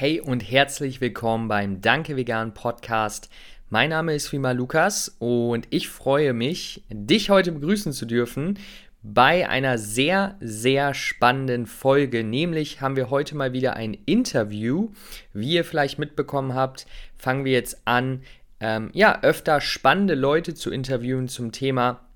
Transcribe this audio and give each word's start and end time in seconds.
Hey 0.00 0.20
und 0.20 0.48
herzlich 0.48 1.00
willkommen 1.00 1.48
beim 1.48 1.80
Danke 1.80 2.14
Vegan 2.14 2.54
Podcast. 2.54 3.28
Mein 3.68 3.90
Name 3.90 4.14
ist 4.14 4.28
Fima 4.28 4.52
Lukas 4.52 5.16
und 5.18 5.66
ich 5.70 5.88
freue 5.88 6.34
mich, 6.34 6.84
dich 6.88 7.30
heute 7.30 7.50
begrüßen 7.50 7.92
zu 7.92 8.06
dürfen 8.06 8.60
bei 9.02 9.48
einer 9.48 9.76
sehr, 9.76 10.36
sehr 10.38 10.94
spannenden 10.94 11.66
Folge. 11.66 12.22
Nämlich 12.22 12.80
haben 12.80 12.94
wir 12.94 13.10
heute 13.10 13.34
mal 13.34 13.52
wieder 13.52 13.74
ein 13.74 13.94
Interview. 14.06 14.90
Wie 15.32 15.54
ihr 15.54 15.64
vielleicht 15.64 15.98
mitbekommen 15.98 16.54
habt, 16.54 16.86
fangen 17.16 17.44
wir 17.44 17.50
jetzt 17.50 17.82
an, 17.84 18.22
ähm, 18.60 18.90
ja, 18.92 19.20
öfter 19.22 19.60
spannende 19.60 20.14
Leute 20.14 20.54
zu 20.54 20.70
interviewen 20.70 21.26
zum 21.26 21.50
Thema 21.50 22.07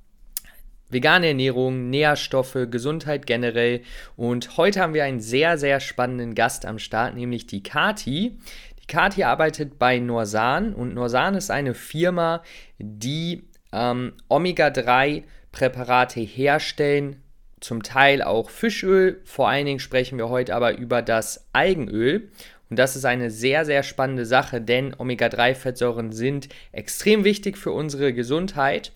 vegane 0.92 1.28
Ernährung, 1.28 1.90
Nährstoffe, 1.90 2.58
Gesundheit 2.70 3.26
generell. 3.26 3.80
Und 4.16 4.56
heute 4.56 4.80
haben 4.80 4.94
wir 4.94 5.04
einen 5.04 5.20
sehr, 5.20 5.58
sehr 5.58 5.80
spannenden 5.80 6.34
Gast 6.34 6.66
am 6.66 6.78
Start, 6.78 7.14
nämlich 7.14 7.46
die 7.46 7.62
Kati. 7.62 8.38
Die 8.80 8.86
Kati 8.86 9.24
arbeitet 9.24 9.78
bei 9.78 9.98
Norsan 9.98 10.74
und 10.74 10.94
Norsan 10.94 11.34
ist 11.34 11.50
eine 11.50 11.74
Firma, 11.74 12.42
die 12.78 13.44
ähm, 13.72 14.12
Omega-3-Präparate 14.28 16.20
herstellen, 16.20 17.22
zum 17.60 17.82
Teil 17.82 18.22
auch 18.22 18.50
Fischöl. 18.50 19.20
Vor 19.24 19.48
allen 19.48 19.66
Dingen 19.66 19.78
sprechen 19.78 20.18
wir 20.18 20.28
heute 20.28 20.54
aber 20.54 20.76
über 20.78 21.00
das 21.00 21.46
Algenöl. 21.52 22.28
Und 22.68 22.78
das 22.78 22.96
ist 22.96 23.04
eine 23.04 23.30
sehr, 23.30 23.64
sehr 23.64 23.82
spannende 23.82 24.24
Sache, 24.24 24.60
denn 24.60 24.94
Omega-3-Fettsäuren 24.96 26.10
sind 26.10 26.48
extrem 26.72 27.22
wichtig 27.22 27.58
für 27.58 27.70
unsere 27.70 28.12
Gesundheit. 28.12 28.92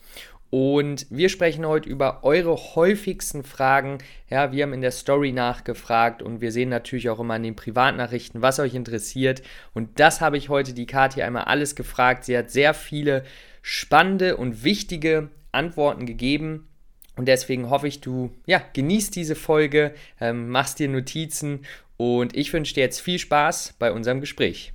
Und 0.51 1.07
wir 1.11 1.29
sprechen 1.29 1.67
heute 1.67 1.89
über 1.89 2.23
eure 2.23 2.57
häufigsten 2.57 3.43
Fragen. 3.43 3.99
Ja, 4.31 4.53
wir 4.53 4.63
haben 4.63 4.73
in 4.73 4.81
der 4.81 4.93
Story 4.93 5.33
nachgefragt 5.33 6.23
und 6.23 6.41
wir 6.41 6.53
sehen 6.53 6.69
natürlich 6.69 7.11
auch 7.11 7.19
immer 7.19 7.37
in 7.37 7.43
den 7.43 7.57
Privatnachrichten, 7.57 8.43
was 8.43 8.61
euch 8.61 8.75
interessiert. 8.75 9.43
Und 9.75 9.99
das 9.99 10.21
habe 10.21 10.39
ich 10.39 10.49
heute 10.49 10.73
die 10.73 10.87
Kathi 10.87 11.23
einmal 11.23 11.45
alles 11.45 11.75
gefragt. 11.75 12.25
Sie 12.25 12.39
hat 12.39 12.51
sehr 12.51 12.75
viele 12.75 13.25
spannende 13.61 14.37
und 14.37 14.63
wichtige 14.63 15.31
Antworten 15.51 16.07
gegeben. 16.07 16.69
Und 17.17 17.27
deswegen 17.27 17.69
hoffe 17.71 17.89
ich, 17.89 18.01
du 18.01 18.31
ja, 18.47 18.63
genießt 18.73 19.17
diese 19.17 19.35
Folge, 19.35 19.95
ähm, 20.21 20.49
machst 20.51 20.79
dir 20.79 20.89
Notizen 20.89 21.65
und 21.97 22.37
ich 22.37 22.53
wünsche 22.53 22.75
dir 22.75 22.83
jetzt 22.83 23.01
viel 23.01 23.19
Spaß 23.19 23.75
bei 23.79 23.91
unserem 23.91 24.21
Gespräch. 24.21 24.75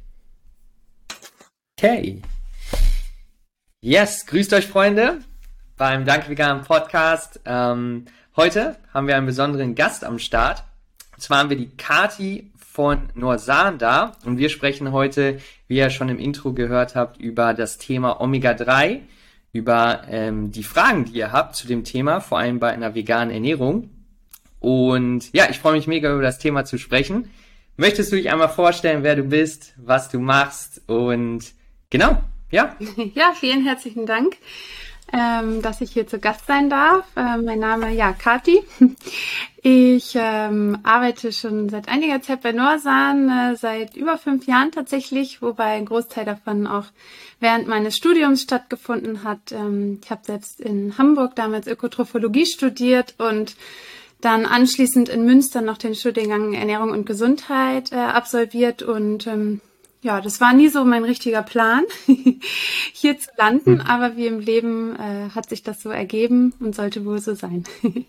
Okay. 1.79 2.21
Yes, 3.79 4.25
grüßt 4.25 4.53
euch 4.53 4.67
Freunde 4.67 5.19
beim 5.81 6.05
Dank 6.05 6.29
Vegan 6.29 6.61
Podcast. 6.61 7.39
Ähm, 7.43 8.05
heute 8.35 8.75
haben 8.93 9.07
wir 9.07 9.17
einen 9.17 9.25
besonderen 9.25 9.73
Gast 9.73 10.03
am 10.03 10.19
Start. 10.19 10.63
Und 11.15 11.23
zwar 11.23 11.39
haben 11.39 11.49
wir 11.49 11.57
die 11.57 11.75
Kati 11.75 12.51
von 12.55 13.09
Norsan 13.15 13.79
da 13.79 14.11
und 14.23 14.37
wir 14.37 14.49
sprechen 14.49 14.91
heute, 14.91 15.39
wie 15.67 15.77
ihr 15.77 15.89
schon 15.89 16.09
im 16.09 16.19
Intro 16.19 16.53
gehört 16.53 16.93
habt, 16.93 17.19
über 17.19 17.55
das 17.55 17.79
Thema 17.79 18.21
Omega-3, 18.21 18.99
über 19.53 20.03
ähm, 20.07 20.51
die 20.51 20.61
Fragen, 20.61 21.05
die 21.05 21.13
ihr 21.13 21.31
habt 21.31 21.55
zu 21.55 21.65
dem 21.65 21.83
Thema, 21.83 22.21
vor 22.21 22.37
allem 22.37 22.59
bei 22.59 22.71
einer 22.71 22.93
veganen 22.93 23.33
Ernährung. 23.33 23.89
Und 24.59 25.33
ja, 25.33 25.49
ich 25.49 25.57
freue 25.57 25.73
mich 25.73 25.87
mega 25.87 26.13
über 26.13 26.21
das 26.21 26.37
Thema 26.37 26.63
zu 26.63 26.77
sprechen. 26.77 27.31
Möchtest 27.75 28.11
du 28.11 28.17
dich 28.17 28.29
einmal 28.29 28.49
vorstellen, 28.49 29.01
wer 29.01 29.15
du 29.15 29.23
bist, 29.23 29.73
was 29.77 30.09
du 30.09 30.19
machst 30.19 30.83
und 30.85 31.53
genau, 31.89 32.21
ja? 32.51 32.75
Ja, 33.15 33.33
vielen 33.33 33.65
herzlichen 33.65 34.05
Dank 34.05 34.37
ähm, 35.13 35.61
dass 35.61 35.81
ich 35.81 35.91
hier 35.91 36.07
zu 36.07 36.19
Gast 36.19 36.47
sein 36.47 36.69
darf. 36.69 37.05
Äh, 37.15 37.37
mein 37.37 37.59
Name 37.59 37.91
ja 37.91 38.13
Kati. 38.13 38.61
Ich 39.63 40.13
ähm, 40.15 40.79
arbeite 40.81 41.31
schon 41.31 41.69
seit 41.69 41.87
einiger 41.87 42.19
Zeit 42.23 42.41
bei 42.41 42.51
Norsan, 42.51 43.29
äh, 43.29 43.55
seit 43.55 43.95
über 43.95 44.17
fünf 44.17 44.47
Jahren 44.47 44.71
tatsächlich, 44.71 45.43
wobei 45.43 45.65
ein 45.65 45.85
Großteil 45.85 46.25
davon 46.25 46.65
auch 46.65 46.85
während 47.39 47.67
meines 47.67 47.95
Studiums 47.95 48.41
stattgefunden 48.41 49.23
hat. 49.23 49.51
Ähm, 49.51 49.99
ich 50.03 50.09
habe 50.09 50.21
selbst 50.25 50.59
in 50.59 50.97
Hamburg 50.97 51.35
damals 51.35 51.67
Ökotrophologie 51.67 52.47
studiert 52.47 53.13
und 53.19 53.55
dann 54.19 54.47
anschließend 54.47 55.09
in 55.09 55.25
Münster 55.25 55.61
noch 55.61 55.77
den 55.77 55.93
Studiengang 55.93 56.53
Ernährung 56.53 56.89
und 56.89 57.05
Gesundheit 57.05 57.91
äh, 57.91 57.97
absolviert 57.97 58.81
und 58.81 59.27
ähm, 59.27 59.61
ja, 60.01 60.19
das 60.19 60.41
war 60.41 60.53
nie 60.53 60.67
so 60.67 60.83
mein 60.83 61.03
richtiger 61.03 61.43
Plan, 61.43 61.83
hier 62.93 63.19
zu 63.19 63.29
landen, 63.37 63.79
hm. 63.79 63.81
aber 63.81 64.17
wie 64.17 64.27
im 64.27 64.39
Leben 64.39 64.95
äh, 64.95 65.29
hat 65.29 65.49
sich 65.49 65.63
das 65.63 65.81
so 65.81 65.89
ergeben 65.89 66.53
und 66.59 66.75
sollte 66.75 67.05
wohl 67.05 67.19
so 67.19 67.35
sein. 67.35 67.63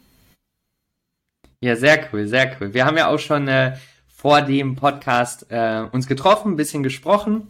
ja, 1.61 1.77
sehr 1.77 2.09
cool, 2.13 2.27
sehr 2.27 2.57
cool. 2.61 2.73
Wir 2.73 2.87
haben 2.87 2.97
ja 2.97 3.09
auch 3.09 3.19
schon 3.19 3.47
äh, 3.47 3.77
vor 4.09 4.41
dem 4.41 4.75
Podcast 4.75 5.47
äh, 5.51 5.85
uns 5.93 6.07
getroffen, 6.07 6.53
ein 6.53 6.57
bisschen 6.57 6.83
gesprochen, 6.83 7.49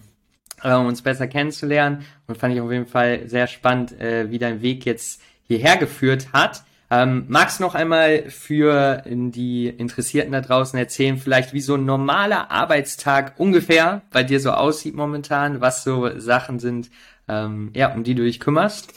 äh, 0.62 0.74
um 0.74 0.86
uns 0.86 1.02
besser 1.02 1.28
kennenzulernen 1.28 2.04
und 2.26 2.36
fand 2.36 2.54
ich 2.54 2.60
auf 2.60 2.72
jeden 2.72 2.86
Fall 2.86 3.28
sehr 3.28 3.46
spannend, 3.46 3.92
äh, 4.00 4.30
wie 4.30 4.38
dein 4.38 4.60
Weg 4.60 4.84
jetzt 4.84 5.22
hierher 5.44 5.76
geführt 5.76 6.32
hat. 6.32 6.64
Ähm, 6.94 7.24
magst 7.28 7.58
noch 7.58 7.74
einmal 7.74 8.28
für 8.28 9.02
die 9.06 9.66
Interessierten 9.66 10.30
da 10.30 10.42
draußen 10.42 10.78
erzählen, 10.78 11.16
vielleicht 11.16 11.54
wie 11.54 11.62
so 11.62 11.74
ein 11.76 11.86
normaler 11.86 12.50
Arbeitstag 12.50 13.32
ungefähr 13.38 14.02
bei 14.10 14.22
dir 14.22 14.40
so 14.40 14.50
aussieht 14.50 14.94
momentan, 14.94 15.62
was 15.62 15.84
so 15.84 16.10
Sachen 16.20 16.58
sind, 16.58 16.90
ähm, 17.28 17.70
ja, 17.74 17.94
um 17.94 18.04
die 18.04 18.14
du 18.14 18.24
dich 18.24 18.40
kümmerst? 18.40 18.92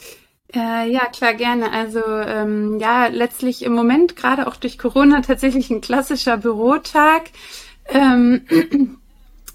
Äh, 0.54 0.90
ja, 0.90 1.06
klar, 1.06 1.32
gerne. 1.32 1.72
Also 1.72 2.02
ähm, 2.04 2.78
ja, 2.80 3.06
letztlich 3.06 3.64
im 3.64 3.72
Moment, 3.72 4.14
gerade 4.14 4.46
auch 4.46 4.56
durch 4.56 4.76
Corona, 4.76 5.22
tatsächlich 5.22 5.70
ein 5.70 5.80
klassischer 5.80 6.36
Bürotag. 6.36 7.30
Ähm, 7.88 8.42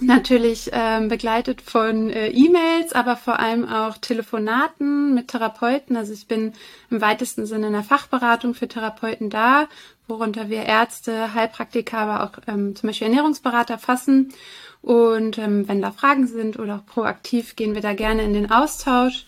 natürlich 0.01 0.69
ähm, 0.73 1.07
begleitet 1.07 1.61
von 1.61 2.09
äh, 2.09 2.29
E-Mails, 2.29 2.93
aber 2.93 3.15
vor 3.15 3.39
allem 3.39 3.67
auch 3.67 3.97
Telefonaten 3.97 5.13
mit 5.13 5.29
Therapeuten. 5.29 5.95
Also 5.95 6.13
ich 6.13 6.27
bin 6.27 6.53
im 6.89 7.01
weitesten 7.01 7.45
Sinne 7.45 7.67
in 7.67 7.73
der 7.73 7.83
Fachberatung 7.83 8.53
für 8.53 8.67
Therapeuten 8.67 9.29
da, 9.29 9.67
worunter 10.07 10.49
wir 10.49 10.63
Ärzte, 10.63 11.33
Heilpraktiker, 11.33 11.97
aber 11.97 12.23
auch 12.23 12.41
ähm, 12.47 12.75
zum 12.75 12.87
Beispiel 12.87 13.07
Ernährungsberater 13.07 13.77
fassen. 13.77 14.33
Und 14.81 15.37
ähm, 15.37 15.67
wenn 15.67 15.81
da 15.81 15.91
Fragen 15.91 16.27
sind 16.27 16.57
oder 16.57 16.75
auch 16.77 16.85
proaktiv, 16.85 17.55
gehen 17.55 17.75
wir 17.75 17.81
da 17.81 17.93
gerne 17.93 18.23
in 18.23 18.33
den 18.33 18.51
Austausch. 18.51 19.25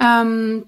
Ähm, 0.00 0.64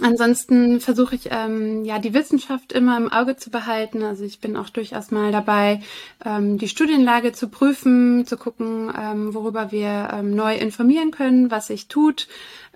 Ansonsten 0.00 0.80
versuche 0.80 1.14
ich 1.14 1.28
ähm, 1.30 1.84
ja 1.84 1.98
die 1.98 2.14
Wissenschaft 2.14 2.72
immer 2.72 2.96
im 2.96 3.12
Auge 3.12 3.36
zu 3.36 3.50
behalten. 3.50 4.02
Also 4.02 4.24
ich 4.24 4.40
bin 4.40 4.56
auch 4.56 4.70
durchaus 4.70 5.10
mal 5.10 5.32
dabei, 5.32 5.80
ähm, 6.24 6.56
die 6.56 6.68
Studienlage 6.68 7.32
zu 7.32 7.48
prüfen, 7.48 8.26
zu 8.26 8.38
gucken, 8.38 8.90
ähm, 8.98 9.34
worüber 9.34 9.70
wir 9.70 10.08
ähm, 10.12 10.34
neu 10.34 10.56
informieren 10.56 11.10
können, 11.10 11.50
was 11.50 11.66
sich 11.66 11.88
tut. 11.88 12.28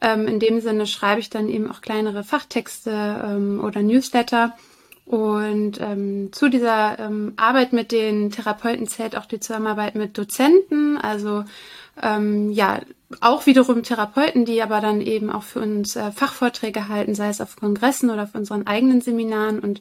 Ähm, 0.03 0.27
in 0.28 0.41
dem 0.41 0.60
Sinne 0.60 0.87
schreibe 0.87 1.21
ich 1.21 1.31
dann 1.31 1.49
eben 1.49 1.71
auch 1.71 1.81
kleinere 1.81 2.22
Fachtexte 2.22 2.91
ähm, 3.25 3.62
oder 3.65 3.83
Newsletter. 3.83 4.54
Und 5.06 5.81
ähm, 5.81 6.33
zu 6.33 6.48
dieser 6.48 6.98
ähm, 6.98 7.34
Arbeit 7.37 7.72
mit 7.72 7.93
den 7.93 8.33
Therapeuten 8.33 8.88
zählt 8.88 9.16
auch 9.16 9.27
die 9.27 9.38
Zusammenarbeit 9.38 9.94
mit 9.94 10.19
Dozenten, 10.19 10.98
also 10.98 11.44
ähm, 12.03 12.51
ja, 12.51 12.81
auch 13.21 13.47
wiederum 13.47 13.83
Therapeuten, 13.83 14.45
die 14.45 14.62
aber 14.62 14.81
dann 14.81 15.01
eben 15.01 15.31
auch 15.31 15.45
für 15.45 15.61
uns 15.61 15.97
äh, 15.97 16.11
Fachvorträge 16.11 16.89
halten, 16.89 17.15
sei 17.15 17.29
es 17.29 17.41
auf 17.41 17.57
Kongressen 17.57 18.11
oder 18.11 18.25
auf 18.25 18.34
unseren 18.34 18.67
eigenen 18.67 19.01
Seminaren 19.01 19.61
und 19.61 19.81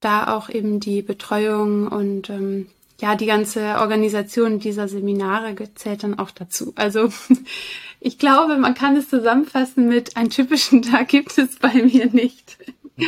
da 0.00 0.34
auch 0.36 0.48
eben 0.48 0.80
die 0.80 1.02
Betreuung 1.02 1.88
und 1.88 2.30
ähm, 2.30 2.68
ja, 3.00 3.14
die 3.14 3.26
ganze 3.26 3.76
Organisation 3.78 4.58
dieser 4.58 4.88
Seminare 4.88 5.54
zählt 5.74 6.02
dann 6.02 6.18
auch 6.18 6.30
dazu. 6.30 6.72
Also 6.76 7.12
ich 8.00 8.18
glaube, 8.18 8.56
man 8.56 8.74
kann 8.74 8.96
es 8.96 9.08
zusammenfassen 9.08 9.88
mit 9.88 10.16
einen 10.16 10.30
typischen 10.30 10.82
Tag 10.90 11.08
gibt 11.08 11.36
es 11.38 11.56
bei 11.56 11.74
mir 11.74 12.06
nicht. 12.06 12.58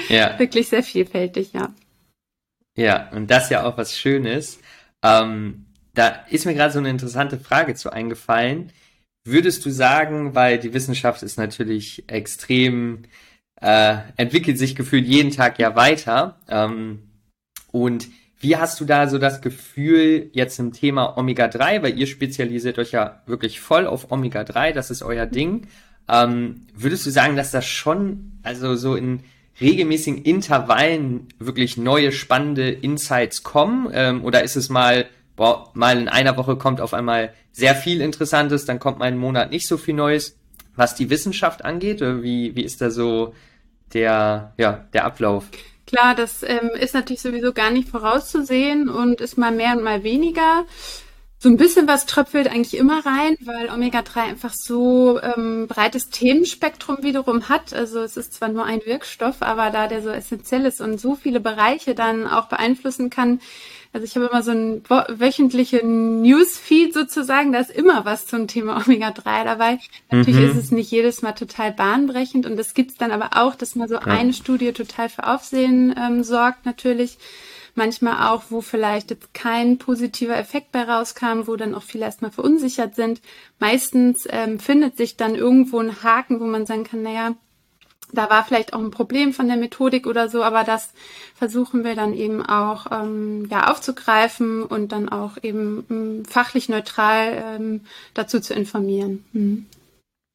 Ja. 0.08 0.38
Wirklich 0.38 0.68
sehr 0.68 0.82
vielfältig, 0.82 1.52
ja. 1.52 1.72
Ja, 2.76 3.10
und 3.10 3.30
das 3.30 3.50
ja 3.50 3.64
auch 3.64 3.76
was 3.76 3.98
Schönes. 3.98 4.60
Ähm, 5.02 5.66
da 5.94 6.24
ist 6.30 6.46
mir 6.46 6.54
gerade 6.54 6.72
so 6.72 6.78
eine 6.78 6.90
interessante 6.90 7.38
Frage 7.38 7.74
zu 7.74 7.90
eingefallen. 7.90 8.72
Würdest 9.24 9.64
du 9.66 9.70
sagen, 9.70 10.34
weil 10.34 10.58
die 10.58 10.72
Wissenschaft 10.72 11.22
ist 11.22 11.36
natürlich 11.36 12.04
extrem, 12.08 13.02
äh, 13.60 13.96
entwickelt 14.16 14.58
sich 14.58 14.74
gefühlt 14.74 15.06
jeden 15.06 15.30
Tag 15.30 15.58
ja 15.58 15.76
weiter. 15.76 16.40
Ähm, 16.48 17.10
und 17.72 18.08
wie 18.40 18.56
hast 18.56 18.80
du 18.80 18.86
da 18.86 19.06
so 19.06 19.18
das 19.18 19.42
Gefühl 19.42 20.30
jetzt 20.32 20.58
im 20.58 20.72
Thema 20.72 21.18
Omega-3, 21.18 21.82
weil 21.82 21.98
ihr 21.98 22.06
spezialisiert 22.06 22.78
euch 22.78 22.92
ja 22.92 23.22
wirklich 23.26 23.60
voll 23.60 23.86
auf 23.86 24.10
Omega-3, 24.10 24.72
das 24.72 24.90
ist 24.90 25.02
euer 25.02 25.26
Ding. 25.26 25.66
Ähm, 26.08 26.66
würdest 26.74 27.04
du 27.04 27.10
sagen, 27.10 27.36
dass 27.36 27.50
das 27.50 27.66
schon, 27.66 28.40
also 28.42 28.76
so 28.76 28.96
in 28.96 29.20
regelmäßigen 29.60 30.22
Intervallen 30.22 31.28
wirklich 31.38 31.76
neue 31.76 32.12
spannende 32.12 32.70
Insights 32.70 33.42
kommen? 33.42 33.90
Ähm, 33.92 34.24
oder 34.24 34.42
ist 34.42 34.56
es 34.56 34.70
mal 34.70 35.06
mal 35.36 35.98
in 35.98 36.08
einer 36.08 36.36
Woche 36.36 36.56
kommt 36.56 36.80
auf 36.80 36.94
einmal 36.94 37.32
sehr 37.52 37.74
viel 37.74 38.00
Interessantes, 38.00 38.64
dann 38.64 38.78
kommt 38.78 38.98
mal 38.98 39.06
einen 39.06 39.18
Monat 39.18 39.50
nicht 39.50 39.66
so 39.66 39.76
viel 39.76 39.94
Neues. 39.94 40.36
Was 40.76 40.94
die 40.94 41.10
Wissenschaft 41.10 41.64
angeht, 41.64 42.00
wie, 42.00 42.54
wie 42.54 42.64
ist 42.64 42.80
da 42.80 42.90
so 42.90 43.34
der, 43.92 44.54
ja, 44.56 44.84
der 44.92 45.04
Ablauf? 45.04 45.46
Klar, 45.86 46.14
das 46.14 46.42
ähm, 46.44 46.70
ist 46.78 46.94
natürlich 46.94 47.20
sowieso 47.20 47.52
gar 47.52 47.70
nicht 47.70 47.88
vorauszusehen 47.88 48.88
und 48.88 49.20
ist 49.20 49.36
mal 49.36 49.50
mehr 49.50 49.76
und 49.76 49.82
mal 49.82 50.04
weniger. 50.04 50.64
So 51.42 51.48
ein 51.48 51.56
bisschen 51.56 51.88
was 51.88 52.04
tröpfelt 52.04 52.48
eigentlich 52.48 52.76
immer 52.76 53.04
rein, 53.04 53.34
weil 53.40 53.70
Omega-3 53.70 54.16
einfach 54.20 54.52
so 54.52 55.18
ähm, 55.22 55.66
breites 55.68 56.10
Themenspektrum 56.10 56.98
wiederum 57.00 57.48
hat. 57.48 57.72
Also 57.72 58.00
es 58.00 58.18
ist 58.18 58.34
zwar 58.34 58.50
nur 58.50 58.66
ein 58.66 58.82
Wirkstoff, 58.84 59.40
aber 59.40 59.70
da 59.70 59.88
der 59.88 60.02
so 60.02 60.10
essentiell 60.10 60.66
ist 60.66 60.82
und 60.82 61.00
so 61.00 61.14
viele 61.16 61.40
Bereiche 61.40 61.94
dann 61.94 62.26
auch 62.26 62.48
beeinflussen 62.48 63.08
kann. 63.08 63.40
Also 63.92 64.04
ich 64.04 64.14
habe 64.14 64.26
immer 64.26 64.42
so 64.42 64.52
einen 64.52 64.84
wöchentlichen 64.88 66.22
Newsfeed 66.22 66.94
sozusagen, 66.94 67.52
da 67.52 67.58
ist 67.58 67.70
immer 67.70 68.04
was 68.04 68.26
zum 68.26 68.46
Thema 68.46 68.76
Omega-3 68.76 69.44
dabei. 69.44 69.78
Natürlich 70.10 70.40
mhm. 70.40 70.50
ist 70.50 70.64
es 70.64 70.70
nicht 70.70 70.90
jedes 70.92 71.22
Mal 71.22 71.32
total 71.32 71.72
bahnbrechend 71.72 72.46
und 72.46 72.58
es 72.58 72.74
gibt 72.74 73.00
dann 73.00 73.10
aber 73.10 73.30
auch, 73.42 73.56
dass 73.56 73.74
mal 73.74 73.88
so 73.88 73.96
ja. 73.96 74.02
eine 74.02 74.32
Studie 74.32 74.72
total 74.72 75.08
für 75.08 75.26
Aufsehen 75.26 75.94
ähm, 75.98 76.22
sorgt 76.22 76.66
natürlich 76.66 77.18
manchmal 77.74 78.30
auch, 78.30 78.44
wo 78.50 78.60
vielleicht 78.60 79.10
jetzt 79.10 79.32
kein 79.34 79.78
positiver 79.78 80.36
Effekt 80.36 80.72
bei 80.72 80.82
rauskam, 80.82 81.46
wo 81.46 81.56
dann 81.56 81.74
auch 81.74 81.82
viele 81.82 82.04
erstmal 82.04 82.30
verunsichert 82.30 82.94
sind. 82.94 83.20
Meistens 83.58 84.26
ähm, 84.30 84.60
findet 84.60 84.96
sich 84.96 85.16
dann 85.16 85.34
irgendwo 85.34 85.78
ein 85.78 86.02
Haken, 86.02 86.40
wo 86.40 86.44
man 86.44 86.66
sagen 86.66 86.84
kann, 86.84 87.02
naja, 87.02 87.34
da 88.12 88.30
war 88.30 88.44
vielleicht 88.44 88.72
auch 88.72 88.80
ein 88.80 88.90
Problem 88.90 89.32
von 89.32 89.48
der 89.48 89.56
Methodik 89.56 90.06
oder 90.06 90.28
so, 90.28 90.42
aber 90.42 90.64
das 90.64 90.92
versuchen 91.34 91.84
wir 91.84 91.94
dann 91.94 92.14
eben 92.14 92.44
auch 92.44 92.86
ähm, 92.90 93.46
ja 93.50 93.70
aufzugreifen 93.70 94.62
und 94.62 94.92
dann 94.92 95.08
auch 95.08 95.36
eben 95.42 95.84
ähm, 95.90 96.24
fachlich 96.24 96.68
neutral 96.68 97.56
ähm, 97.56 97.80
dazu 98.14 98.40
zu 98.40 98.54
informieren. 98.54 99.24
Hm. 99.32 99.66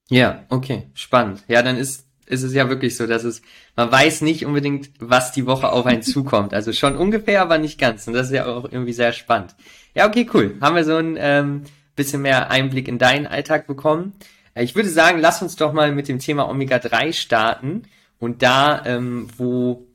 Ja, 0.10 0.44
okay, 0.50 0.84
spannend. 0.94 1.44
Ja, 1.48 1.62
dann 1.64 1.78
ist 1.78 2.06
ist 2.28 2.44
es 2.44 2.54
ja 2.54 2.70
wirklich 2.70 2.98
so, 2.98 3.06
dass 3.08 3.24
es, 3.24 3.42
man 3.76 3.92
weiß 3.92 4.22
nicht 4.22 4.46
unbedingt, 4.46 4.90
was 5.00 5.32
die 5.32 5.46
Woche 5.46 5.72
auf 5.72 5.86
einen 5.86 6.02
zukommt. 6.04 6.54
Also 6.54 6.74
schon 6.74 6.96
ungefähr, 6.96 7.42
aber 7.42 7.58
nicht 7.58 7.80
ganz. 7.80 8.08
Und 8.08 8.14
das 8.14 8.28
ist 8.28 8.34
ja 8.34 8.46
auch 8.46 8.66
irgendwie 8.66 8.94
sehr 8.94 9.14
spannend. 9.14 9.56
Ja, 9.94 10.08
okay, 10.08 10.28
cool. 10.34 10.56
Haben 10.62 10.76
wir 10.76 10.84
so 10.84 10.96
ein 10.96 11.18
ähm, 11.20 11.64
bisschen 11.96 12.22
mehr 12.22 12.50
Einblick 12.50 12.88
in 12.88 12.98
deinen 12.98 13.28
Alltag 13.28 13.68
bekommen. 13.68 14.14
Äh, 14.56 14.64
ich 14.64 14.76
würde 14.76 14.90
sagen, 14.90 15.20
lass 15.20 15.42
uns 15.42 15.56
doch 15.56 15.74
mal 15.74 15.92
mit 15.92 16.08
dem 16.08 16.20
Thema 16.20 16.50
Omega-3 16.50 17.14
starten. 17.14 17.84
Und 18.18 18.42
da, 18.42 18.84
ähm, 18.86 19.28
wo, 19.38 19.86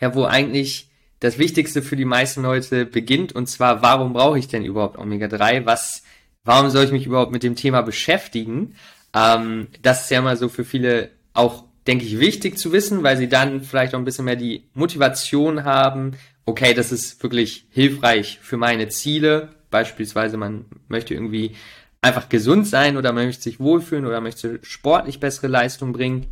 ja, 0.00 0.14
wo 0.14 0.24
eigentlich 0.24 0.88
das 1.20 1.38
Wichtigste 1.38 1.82
für 1.82 1.96
die 1.96 2.04
meisten 2.04 2.42
Leute 2.42 2.86
beginnt. 2.86 3.34
Und 3.34 3.48
zwar, 3.48 3.82
warum 3.82 4.14
brauche 4.14 4.38
ich 4.38 4.48
denn 4.48 4.64
überhaupt 4.64 4.96
Omega-3? 4.96 5.66
Was, 5.66 6.02
warum 6.44 6.70
soll 6.70 6.84
ich 6.84 6.92
mich 6.92 7.06
überhaupt 7.06 7.32
mit 7.32 7.42
dem 7.42 7.56
Thema 7.56 7.82
beschäftigen? 7.82 8.76
Ähm, 9.14 9.68
das 9.82 10.04
ist 10.04 10.10
ja 10.10 10.22
mal 10.22 10.36
so 10.36 10.48
für 10.48 10.64
viele 10.64 11.10
auch, 11.34 11.64
denke 11.86 12.04
ich, 12.04 12.20
wichtig 12.20 12.58
zu 12.58 12.72
wissen, 12.72 13.02
weil 13.02 13.16
sie 13.16 13.28
dann 13.28 13.62
vielleicht 13.62 13.94
auch 13.94 13.98
ein 13.98 14.04
bisschen 14.04 14.24
mehr 14.24 14.36
die 14.36 14.68
Motivation 14.74 15.64
haben, 15.64 16.16
okay, 16.48 16.74
das 16.74 16.92
ist 16.92 17.22
wirklich 17.22 17.66
hilfreich 17.70 18.38
für 18.40 18.56
meine 18.56 18.88
Ziele. 18.88 19.50
Beispielsweise, 19.70 20.38
man 20.38 20.64
möchte 20.88 21.12
irgendwie 21.12 21.54
einfach 22.00 22.28
gesund 22.28 22.66
sein 22.66 22.96
oder 22.96 23.12
man 23.12 23.26
möchte 23.26 23.42
sich 23.42 23.60
wohlfühlen 23.60 24.06
oder 24.06 24.20
möchte 24.20 24.60
sportlich 24.62 25.20
bessere 25.20 25.48
Leistung 25.48 25.92
bringen. 25.92 26.26